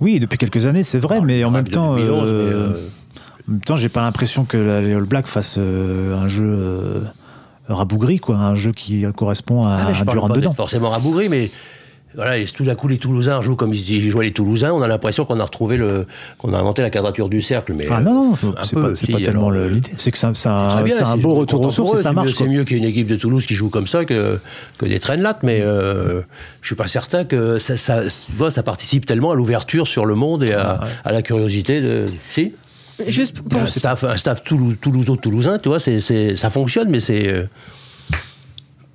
Oui, 0.00 0.18
depuis 0.18 0.38
quelques 0.38 0.66
années, 0.66 0.82
c'est 0.82 0.98
vrai, 0.98 1.20
mais 1.20 1.44
en 1.44 1.50
même 1.50 1.68
temps, 1.68 1.96
2011, 1.96 2.30
mais, 2.32 2.54
en 2.54 3.52
même 3.52 3.60
temps, 3.60 3.76
j'ai 3.76 3.90
pas 3.90 4.00
l'impression 4.00 4.44
que 4.44 4.56
la- 4.56 4.80
les 4.80 4.94
All 4.94 5.04
Blacks 5.04 5.26
fassent 5.28 5.56
euh, 5.58 6.16
un 6.16 6.26
jeu 6.26 6.46
euh, 6.48 7.00
rabougri, 7.68 8.18
quoi, 8.18 8.36
un 8.36 8.54
jeu 8.54 8.72
qui 8.72 9.04
correspond 9.14 9.66
à 9.66 9.74
Ah, 9.74 9.88
un 9.90 10.04
parle 10.04 10.16
dur 10.16 10.24
en 10.24 10.28
pas 10.28 10.34
dedans. 10.36 10.52
forcément 10.54 10.88
rabougri, 10.88 11.28
mais 11.28 11.50
voilà, 12.14 12.38
et 12.38 12.44
tout 12.44 12.64
d'un 12.64 12.74
coup, 12.74 12.86
les 12.86 12.98
Toulousains 12.98 13.42
jouent 13.42 13.56
comme 13.56 13.74
ils 13.74 14.10
jouaient 14.10 14.26
les 14.26 14.32
Toulousains. 14.32 14.72
On 14.72 14.82
a 14.82 14.88
l'impression 14.88 15.24
qu'on 15.24 15.40
a 15.40 15.44
retrouvé 15.44 15.76
le, 15.76 16.06
qu'on 16.38 16.52
a 16.52 16.58
inventé 16.58 16.82
la 16.82 16.90
quadrature 16.90 17.28
du 17.28 17.42
cercle. 17.42 17.74
Mais 17.76 17.86
ah 17.90 18.00
non, 18.00 18.36
non, 18.42 18.54
c'est 18.62 19.10
pas, 19.10 19.20
tellement 19.20 19.50
l'idée. 19.50 19.90
C'est 19.98 20.12
que 20.12 20.18
c'est 20.18 20.26
un, 20.26 20.32
un, 20.48 21.16
beau 21.16 21.34
retour 21.34 21.62
aux 21.62 21.70
sources 21.70 22.00
et 22.00 22.02
ça 22.02 22.12
marche. 22.12 22.34
C'est 22.34 22.46
mieux, 22.46 22.64
qu'il 22.64 22.76
y 22.76 22.80
ait 22.80 22.82
une 22.82 22.88
équipe 22.88 23.08
de 23.08 23.16
Toulouse 23.16 23.46
qui 23.46 23.54
joue 23.54 23.68
comme 23.68 23.86
ça 23.86 24.04
que, 24.04 24.38
que 24.78 24.86
des 24.86 25.00
traînes 25.00 25.22
lattes, 25.22 25.42
mais 25.42 25.60
euh, 25.60 26.22
je 26.60 26.68
suis 26.68 26.76
pas 26.76 26.86
certain 26.86 27.24
que 27.24 27.58
ça, 27.58 27.76
ça, 27.76 28.02
ça 28.50 28.62
participe 28.62 29.06
tellement 29.06 29.32
à 29.32 29.34
l'ouverture 29.34 29.88
sur 29.88 30.06
le 30.06 30.14
monde 30.14 30.44
et 30.44 30.52
à, 30.52 30.80
à 31.04 31.12
la 31.12 31.22
curiosité 31.22 31.80
de. 31.80 32.06
Si? 32.30 32.52
Juste 33.08 33.40
pour... 33.40 33.60
un 33.60 33.66
staff, 33.66 34.04
un 34.04 34.16
staff 34.16 34.44
toulousain, 34.44 35.58
tu 35.58 35.68
vois, 35.68 35.80
c'est, 35.80 36.36
ça 36.36 36.50
fonctionne, 36.50 36.90
mais 36.90 37.00
c'est 37.00 37.48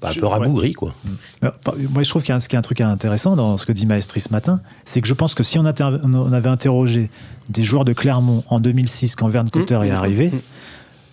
euh, 0.03 0.07
un 0.07 0.13
peu 0.13 0.25
rabougri, 0.25 0.73
quoi. 0.73 0.93
Mm. 1.03 1.47
Moi, 1.89 2.03
je 2.03 2.09
trouve 2.09 2.21
qu'il 2.23 2.33
y, 2.33 2.37
a 2.55 2.57
un, 2.57 2.61
truc 2.61 2.81
intéressant 2.81 3.35
dans 3.35 3.57
ce 3.57 3.65
que 3.65 3.71
dit 3.71 3.85
Maestri 3.85 4.19
ce 4.19 4.31
matin, 4.31 4.61
c'est 4.85 5.01
que 5.01 5.07
je 5.07 5.13
pense 5.13 5.33
que 5.33 5.43
si 5.43 5.59
on, 5.59 5.65
on, 5.65 6.33
avait 6.33 6.49
interrogé 6.49 7.09
des 7.49 7.63
joueurs 7.63 7.85
de 7.85 7.93
Clermont 7.93 8.43
en 8.49 8.59
2006, 8.59 9.15
quand 9.15 9.27
Verne 9.27 9.49
Cotter 9.49 9.75
est 9.75 9.77
mm, 9.77 9.91
mm, 9.91 9.95
arrivé, 9.95 10.31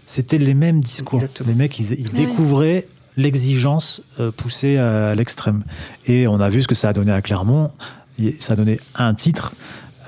c'était 0.07 0.39
les 0.39 0.55
mêmes 0.55 0.81
discours. 0.81 1.23
Les 1.47 1.55
mecs, 1.55 1.79
ils, 1.79 2.11
découvraient 2.11 2.87
l'exigence 3.17 4.03
euh, 4.21 4.31
poussée 4.31 4.77
à 4.77 5.15
l'extrême. 5.15 5.65
Et 6.07 6.29
on 6.29 6.41
a 6.41 6.49
vu 6.49 6.63
ce 6.63 6.69
que 6.69 6.75
ça 6.75 6.91
a 6.91 6.93
donné 6.93 7.13
à 7.13 7.23
Clermont. 7.23 7.71
Ça 8.41 8.55
a 8.55 8.57
donné 8.57 8.79
un 8.95 9.15
titre 9.15 9.53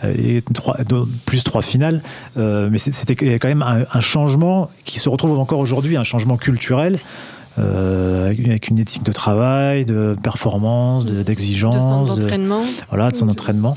et 0.05 0.43
trois, 0.55 0.77
plus 1.25 1.45
trois 1.45 1.63
finales. 1.63 2.03
Euh, 2.37 2.69
mais 2.71 2.79
c'était 2.79 3.39
quand 3.39 3.49
même 3.49 3.63
un, 3.63 4.01
changement 4.01 4.71
qui 4.85 4.99
se 4.99 5.09
retrouve 5.09 5.39
encore 5.39 5.59
aujourd'hui, 5.59 5.97
un 5.97 6.05
changement 6.05 6.37
culturel. 6.37 7.01
Euh, 7.59 8.27
avec 8.27 8.69
une 8.69 8.79
éthique 8.79 9.03
de 9.03 9.13
travail, 9.13 9.85
de 9.85 10.17
performance, 10.23 11.05
d'exigence, 11.07 11.75
de, 11.75 11.81
son 11.81 12.25
entraînement. 12.25 12.63
voilà, 12.89 13.11
de 13.11 13.17
son 13.17 13.29
entraînement. 13.29 13.77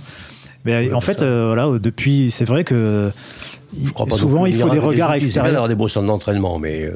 Mais 0.65 0.93
en 0.93 1.01
fait, 1.01 1.21
euh, 1.21 1.47
voilà, 1.47 1.79
depuis, 1.79 2.29
c'est 2.29 2.45
vrai 2.45 2.63
que 2.63 3.11
souvent 4.09 4.45
il 4.45 4.55
faut 4.55 4.69
des 4.69 4.79
regards 4.79 5.13
extérieurs. 5.13 5.65
Il 5.65 5.69
des 5.69 5.75
beaux 5.75 5.87
centres 5.87 6.07
d'entraînement, 6.07 6.59
mais 6.59 6.89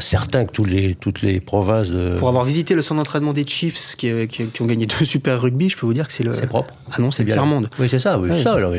certain 0.00 0.44
que 0.44 0.52
tous 0.52 0.64
les, 0.64 0.94
toutes 0.94 1.22
les 1.22 1.40
provinces. 1.40 1.88
Pour 2.18 2.28
avoir 2.28 2.44
visité 2.44 2.74
le 2.74 2.82
centre 2.82 2.98
d'entraînement 2.98 3.32
des 3.32 3.46
Chiefs 3.46 3.96
qui, 3.96 4.10
qui, 4.28 4.62
ont 4.62 4.66
gagné 4.66 4.86
deux 4.86 5.04
Super 5.04 5.40
Rugby, 5.40 5.68
je 5.68 5.76
peux 5.76 5.86
vous 5.86 5.94
dire 5.94 6.06
que 6.06 6.12
c'est 6.12 6.24
le. 6.24 6.34
C'est 6.34 6.46
propre. 6.46 6.74
Ah 6.90 7.00
non, 7.00 7.10
c'est 7.10 7.24
le 7.24 7.30
tiers-monde. 7.30 7.70
Oui, 7.78 7.88
c'est 7.88 7.98
ça, 7.98 8.18
oui, 8.18 8.42
ça. 8.42 8.54
Alors, 8.54 8.72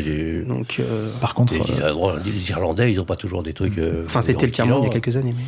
Donc, 0.46 0.78
euh, 0.80 1.10
Par 1.22 1.34
contre. 1.34 1.54
Les, 1.54 1.62
euh, 1.82 2.20
Irlandais, 2.50 2.92
ils 2.92 2.98
n'ont 2.98 3.06
pas 3.06 3.16
toujours 3.16 3.44
des 3.44 3.54
trucs. 3.54 3.78
Euh, 3.78 4.04
enfin, 4.06 4.22
c'était 4.22 4.46
le 4.46 4.52
tiers-monde 4.52 4.84
il 4.84 4.88
y 4.88 4.90
a 4.90 4.94
quelques 5.00 5.18
années. 5.18 5.34
Mais... 5.36 5.44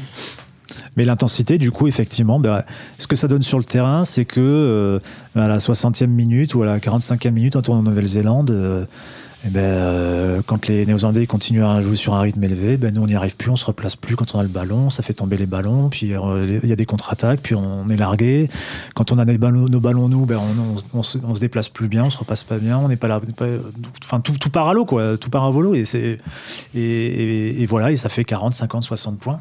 Mais 0.98 1.06
l'intensité, 1.06 1.58
du 1.58 1.72
coup, 1.72 1.88
effectivement, 1.88 2.40
ben, 2.40 2.64
ce 2.98 3.08
que 3.08 3.16
ça 3.16 3.28
donne 3.28 3.44
sur 3.44 3.58
le 3.58 3.64
terrain, 3.64 4.04
c'est 4.04 4.26
que 4.26 5.00
à 5.36 5.48
la 5.48 5.58
60e 5.58 6.08
minute 6.08 6.54
ou 6.56 6.64
à 6.64 6.66
la 6.66 6.80
45e 6.80 7.32
minute, 7.32 7.56
en 7.56 7.62
tournant 7.62 7.82
en 7.82 7.84
Nouvelle-Zélande, 7.84 8.88
eh 9.45 9.49
ben, 9.49 9.62
euh, 9.62 10.41
quand 10.45 10.67
les 10.67 10.86
Néo-Zélandais 10.86 11.25
continuent 11.25 11.63
à 11.63 11.82
jouer 11.82 11.95
sur 11.95 12.13
un 12.13 12.21
rythme 12.21 12.43
élevé, 12.43 12.75
ben, 12.75 12.93
nous 12.93 13.02
on 13.02 13.08
n'y 13.08 13.15
arrive 13.15 13.38
plus, 13.38 13.49
on 13.49 13.56
se 13.56 13.65
replace 13.65 13.95
plus 13.95 14.17
quand 14.17 14.36
on 14.36 14.39
a 14.39 14.43
le 14.43 14.49
ballon, 14.49 14.89
ça 14.89 15.02
fait 15.02 15.13
tomber 15.13 15.38
les 15.38 15.45
ballons, 15.45 15.88
puis 15.88 16.13
euh, 16.13 16.60
il 16.62 16.67
y 16.67 16.73
a 16.73 16.75
des 16.75 16.86
contre-attaques, 16.86 17.39
puis 17.41 17.56
on 17.56 17.88
est 17.88 17.95
largué. 17.95 18.49
Quand 18.95 19.13
on 19.13 19.17
a 19.17 19.23
nos 19.23 19.80
ballons, 19.80 20.10
nous, 20.10 20.25
ben, 20.25 20.41
on, 20.93 21.04
se, 21.04 21.39
déplace 21.39 21.69
plus 21.69 21.88
bien, 21.88 22.06
on 22.06 22.10
se 22.10 22.17
repasse 22.17 22.43
pas 22.43 22.58
bien, 22.58 22.78
on 22.78 22.89
n'est 22.89 22.97
pas 22.97 23.08
là, 23.08 23.21
enfin 24.04 24.19
tout, 24.19 24.49
part 24.49 24.67
à 24.67 24.73
l'eau 24.73 24.84
quoi, 24.84 25.17
tout 25.17 25.30
part 25.30 25.45
à 25.45 25.52
volo 25.52 25.73
et 25.73 25.84
et, 26.75 27.62
et, 27.62 27.65
voilà 27.65 27.91
et 27.91 27.95
ça 27.95 28.10
fait 28.10 28.25
40, 28.25 28.54
50, 28.54 28.84
60 28.84 29.19
points. 29.19 29.38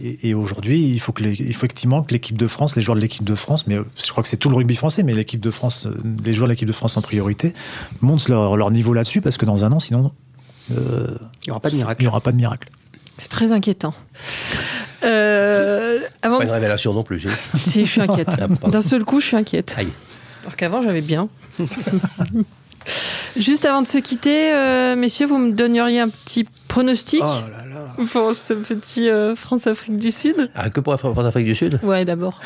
Et, 0.00 0.32
aujourd'hui, 0.32 0.88
il 0.88 1.00
faut, 1.00 1.12
que 1.12 1.22
effectivement 1.22 2.02
que 2.02 2.12
l'équipe 2.12 2.36
de 2.36 2.46
France, 2.46 2.76
les 2.76 2.82
joueurs 2.82 2.96
de 2.96 3.02
l'équipe 3.02 3.24
de 3.24 3.34
France, 3.34 3.66
mais 3.66 3.76
je 4.02 4.10
crois 4.10 4.22
que 4.22 4.28
c'est 4.28 4.38
tout 4.38 4.48
le 4.48 4.56
rugby 4.56 4.74
français, 4.74 5.02
mais 5.02 5.12
l'équipe 5.12 5.40
de 5.40 5.50
France, 5.50 5.86
euh, 5.86 5.94
les 6.24 6.32
joueurs 6.32 6.48
de 6.48 6.52
l'équipe 6.52 6.66
de 6.68 6.72
France 6.72 6.96
en 6.96 7.02
priorité, 7.02 7.52
montent 8.00 8.28
leur, 8.28 8.70
niveau 8.70 8.94
là-dessus 8.94 9.11
parce 9.20 9.36
que 9.36 9.46
dans 9.46 9.64
un 9.64 9.72
an, 9.72 9.80
sinon, 9.80 10.12
euh, 10.70 11.16
il 11.42 11.48
n'y 11.48 11.50
aura 11.50 11.60
pas 11.60 11.70
de 11.70 11.76
miracle. 11.76 12.02
Il 12.02 12.04
y 12.04 12.08
aura 12.08 12.20
pas 12.20 12.32
de 12.32 12.36
miracle. 12.36 12.70
C'est 13.18 13.28
très 13.28 13.52
inquiétant. 13.52 13.94
Euh, 15.04 16.00
avant 16.22 16.38
pas 16.38 16.44
une 16.44 16.50
révélation 16.50 16.92
non 16.92 17.02
plus. 17.02 17.26
Si, 17.56 17.84
je 17.84 17.90
suis 17.90 18.00
inquiète. 18.00 18.28
Ah, 18.40 18.68
D'un 18.68 18.82
seul 18.82 19.04
coup, 19.04 19.20
je 19.20 19.26
suis 19.26 19.36
inquiète. 19.36 19.74
Aïe. 19.76 19.88
Alors 20.42 20.56
qu'avant, 20.56 20.82
j'avais 20.82 21.00
bien. 21.02 21.28
Juste 23.36 23.64
avant 23.64 23.82
de 23.82 23.86
se 23.86 23.98
quitter, 23.98 24.52
euh, 24.52 24.96
messieurs, 24.96 25.26
vous 25.26 25.38
me 25.38 25.52
donneriez 25.52 26.00
un 26.00 26.08
petit 26.08 26.44
pronostic 26.68 27.22
oh 27.24 27.50
là 27.50 27.64
là. 27.66 27.94
pour 28.10 28.34
ce 28.34 28.54
petit 28.54 29.08
euh, 29.08 29.36
France-Afrique 29.36 29.98
du 29.98 30.10
Sud? 30.10 30.50
Ah, 30.54 30.70
Que 30.70 30.80
pour 30.80 30.92
la 30.92 30.96
France-Afrique 30.96 31.46
du 31.46 31.54
Sud? 31.54 31.80
Ouais, 31.82 32.04
d'abord. 32.04 32.40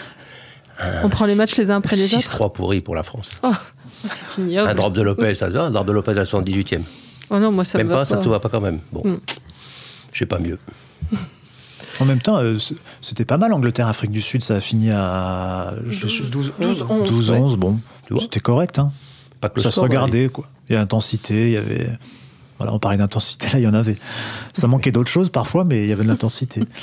On 1.03 1.09
prend 1.09 1.27
les 1.27 1.35
matchs 1.35 1.57
les 1.57 1.71
uns 1.71 1.77
après 1.77 1.97
les 1.97 2.15
autres 2.15 2.31
6-3 2.31 2.53
pourri 2.53 2.81
pour 2.81 2.95
la 2.95 3.03
France. 3.03 3.41
Oh, 3.43 3.53
c'est 4.07 4.43
ignoble. 4.43 4.71
Un 4.71 4.75
drop 4.75 4.93
de 4.93 5.03
Lopez, 5.03 5.43
un 5.43 5.71
drop 5.71 5.87
de 5.87 5.93
Lopez 5.93 6.19
à 6.19 6.25
78e. 6.25 6.83
Oh 7.31 7.39
non, 7.39 7.51
moi 7.51 7.65
ça 7.65 7.79
Même 7.79 7.89
me 7.89 7.93
va 7.93 8.01
pas, 8.01 8.05
ça 8.05 8.17
ne 8.17 8.23
te 8.23 8.29
va 8.29 8.41
pas 8.41 8.49
quand 8.49 8.61
même. 8.61 8.81
Bon, 8.93 9.03
mm. 9.05 9.19
je 10.13 10.19
sais 10.19 10.27
pas 10.27 10.39
mieux. 10.39 10.59
En 11.99 12.05
même 12.05 12.21
temps, 12.21 12.39
euh, 12.39 12.59
c'était 13.01 13.25
pas 13.25 13.39
mal 13.39 13.53
Angleterre-Afrique 13.53 14.11
du 14.11 14.21
Sud, 14.21 14.43
ça 14.43 14.57
a 14.57 14.61
fini 14.61 14.91
à 14.91 15.73
12-11. 15.89 16.53
12-11, 16.61 17.57
bon, 17.57 17.81
c'était 18.19 18.41
correct. 18.41 18.79
Hein. 18.79 18.93
Pas 19.41 19.49
que 19.49 19.61
ça 19.61 19.71
se 19.71 19.81
regardait, 19.81 20.29
quoi. 20.29 20.47
Il 20.69 20.75
y 20.75 20.77
a 20.77 20.81
intensité, 20.81 21.47
il 21.47 21.53
y 21.53 21.57
avait. 21.57 21.89
Voilà, 22.59 22.73
on 22.73 22.79
parlait 22.79 22.99
d'intensité, 22.99 23.47
là, 23.53 23.59
il 23.59 23.65
y 23.65 23.69
en 23.69 23.75
avait. 23.75 23.99
Ça 24.53 24.67
manquait 24.67 24.93
d'autres 24.93 25.11
choses 25.11 25.29
parfois, 25.29 25.65
mais 25.65 25.85
il 25.85 25.89
y 25.89 25.93
avait 25.93 26.05
de 26.05 26.09
l'intensité. 26.09 26.63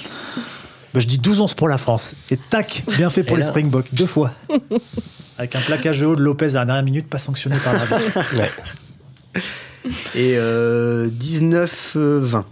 Bah, 0.93 0.99
je 0.99 1.07
dis 1.07 1.17
12-11 1.17 1.55
pour 1.55 1.67
la 1.67 1.77
France. 1.77 2.13
Et 2.29 2.37
tac, 2.37 2.83
bien 2.97 3.09
fait 3.09 3.23
pour 3.23 3.35
les 3.35 3.43
Springboks, 3.43 3.93
deux 3.93 4.05
fois. 4.05 4.33
Avec 5.37 5.55
un 5.55 5.61
plaquage 5.61 6.03
haut 6.03 6.15
de 6.15 6.21
Lopez 6.21 6.55
à 6.55 6.59
la 6.59 6.65
dernière 6.65 6.83
minute, 6.83 7.07
pas 7.07 7.17
sanctionné 7.17 7.57
par 7.63 7.73
la 7.73 7.81
ouais. 8.37 8.51
Et 10.15 10.35
euh, 10.37 11.09
19-20 11.09 12.43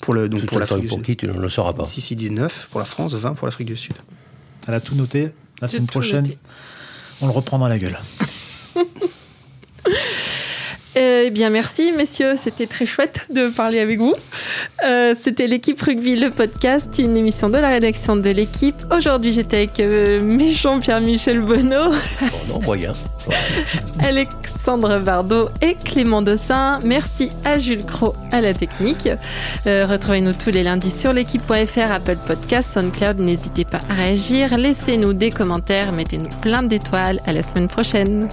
pour, 0.00 0.14
le, 0.14 0.28
donc 0.28 0.46
pour 0.46 0.58
l'Afrique 0.58 0.88
Pour 0.88 1.02
qui 1.02 1.16
tu 1.16 1.26
ne 1.26 1.34
le 1.34 1.48
sauras 1.50 1.74
pas 1.74 1.86
Si, 1.86 2.00
si, 2.00 2.16
19 2.16 2.68
pour 2.70 2.80
la 2.80 2.86
France, 2.86 3.14
20 3.14 3.34
pour 3.34 3.46
l'Afrique 3.46 3.68
du 3.68 3.76
Sud. 3.76 3.94
Elle 4.66 4.74
a 4.74 4.80
tout 4.80 4.94
noté. 4.94 5.28
La 5.60 5.68
semaine 5.68 5.86
prochaine, 5.86 6.26
on 7.20 7.26
le 7.26 7.32
reprend 7.32 7.58
dans 7.58 7.68
la 7.68 7.78
gueule. 7.78 7.98
Eh 10.94 11.30
bien, 11.30 11.48
merci, 11.48 11.92
messieurs. 11.92 12.34
C'était 12.36 12.66
très 12.66 12.84
chouette 12.84 13.26
de 13.30 13.48
parler 13.48 13.80
avec 13.80 13.98
vous. 13.98 14.14
Euh, 14.84 15.14
c'était 15.18 15.46
l'équipe 15.46 15.80
rugby, 15.80 16.16
le 16.16 16.30
podcast, 16.30 16.98
une 16.98 17.16
émission 17.16 17.48
de 17.48 17.56
la 17.56 17.68
rédaction 17.68 18.16
de 18.16 18.28
l'équipe. 18.28 18.76
Aujourd'hui, 18.94 19.32
j'étais 19.32 19.58
avec 19.58 19.80
euh, 19.80 20.20
méchant 20.20 20.78
Pierre-Michel 20.78 21.40
Bonneau. 21.40 21.92
Oh 22.22 22.36
non, 22.48 22.60
moyen. 22.60 22.92
Alexandre 24.00 24.98
Bardot 24.98 25.48
et 25.62 25.76
Clément 25.76 26.20
Dossin. 26.20 26.78
Merci 26.84 27.30
à 27.44 27.58
Jules 27.58 27.86
Cro 27.86 28.14
à 28.30 28.42
la 28.42 28.52
technique. 28.52 29.08
Euh, 29.66 29.86
retrouvez-nous 29.86 30.32
tous 30.34 30.50
les 30.50 30.62
lundis 30.62 30.90
sur 30.90 31.14
l'équipe.fr, 31.14 31.92
Apple 31.92 32.18
Podcast, 32.26 32.70
SoundCloud. 32.74 33.18
N'hésitez 33.18 33.64
pas 33.64 33.80
à 33.88 33.94
réagir. 33.94 34.58
Laissez-nous 34.58 35.14
des 35.14 35.30
commentaires. 35.30 35.92
Mettez-nous 35.92 36.28
plein 36.42 36.62
d'étoiles. 36.62 37.20
À 37.26 37.32
la 37.32 37.42
semaine 37.42 37.68
prochaine. 37.68 38.28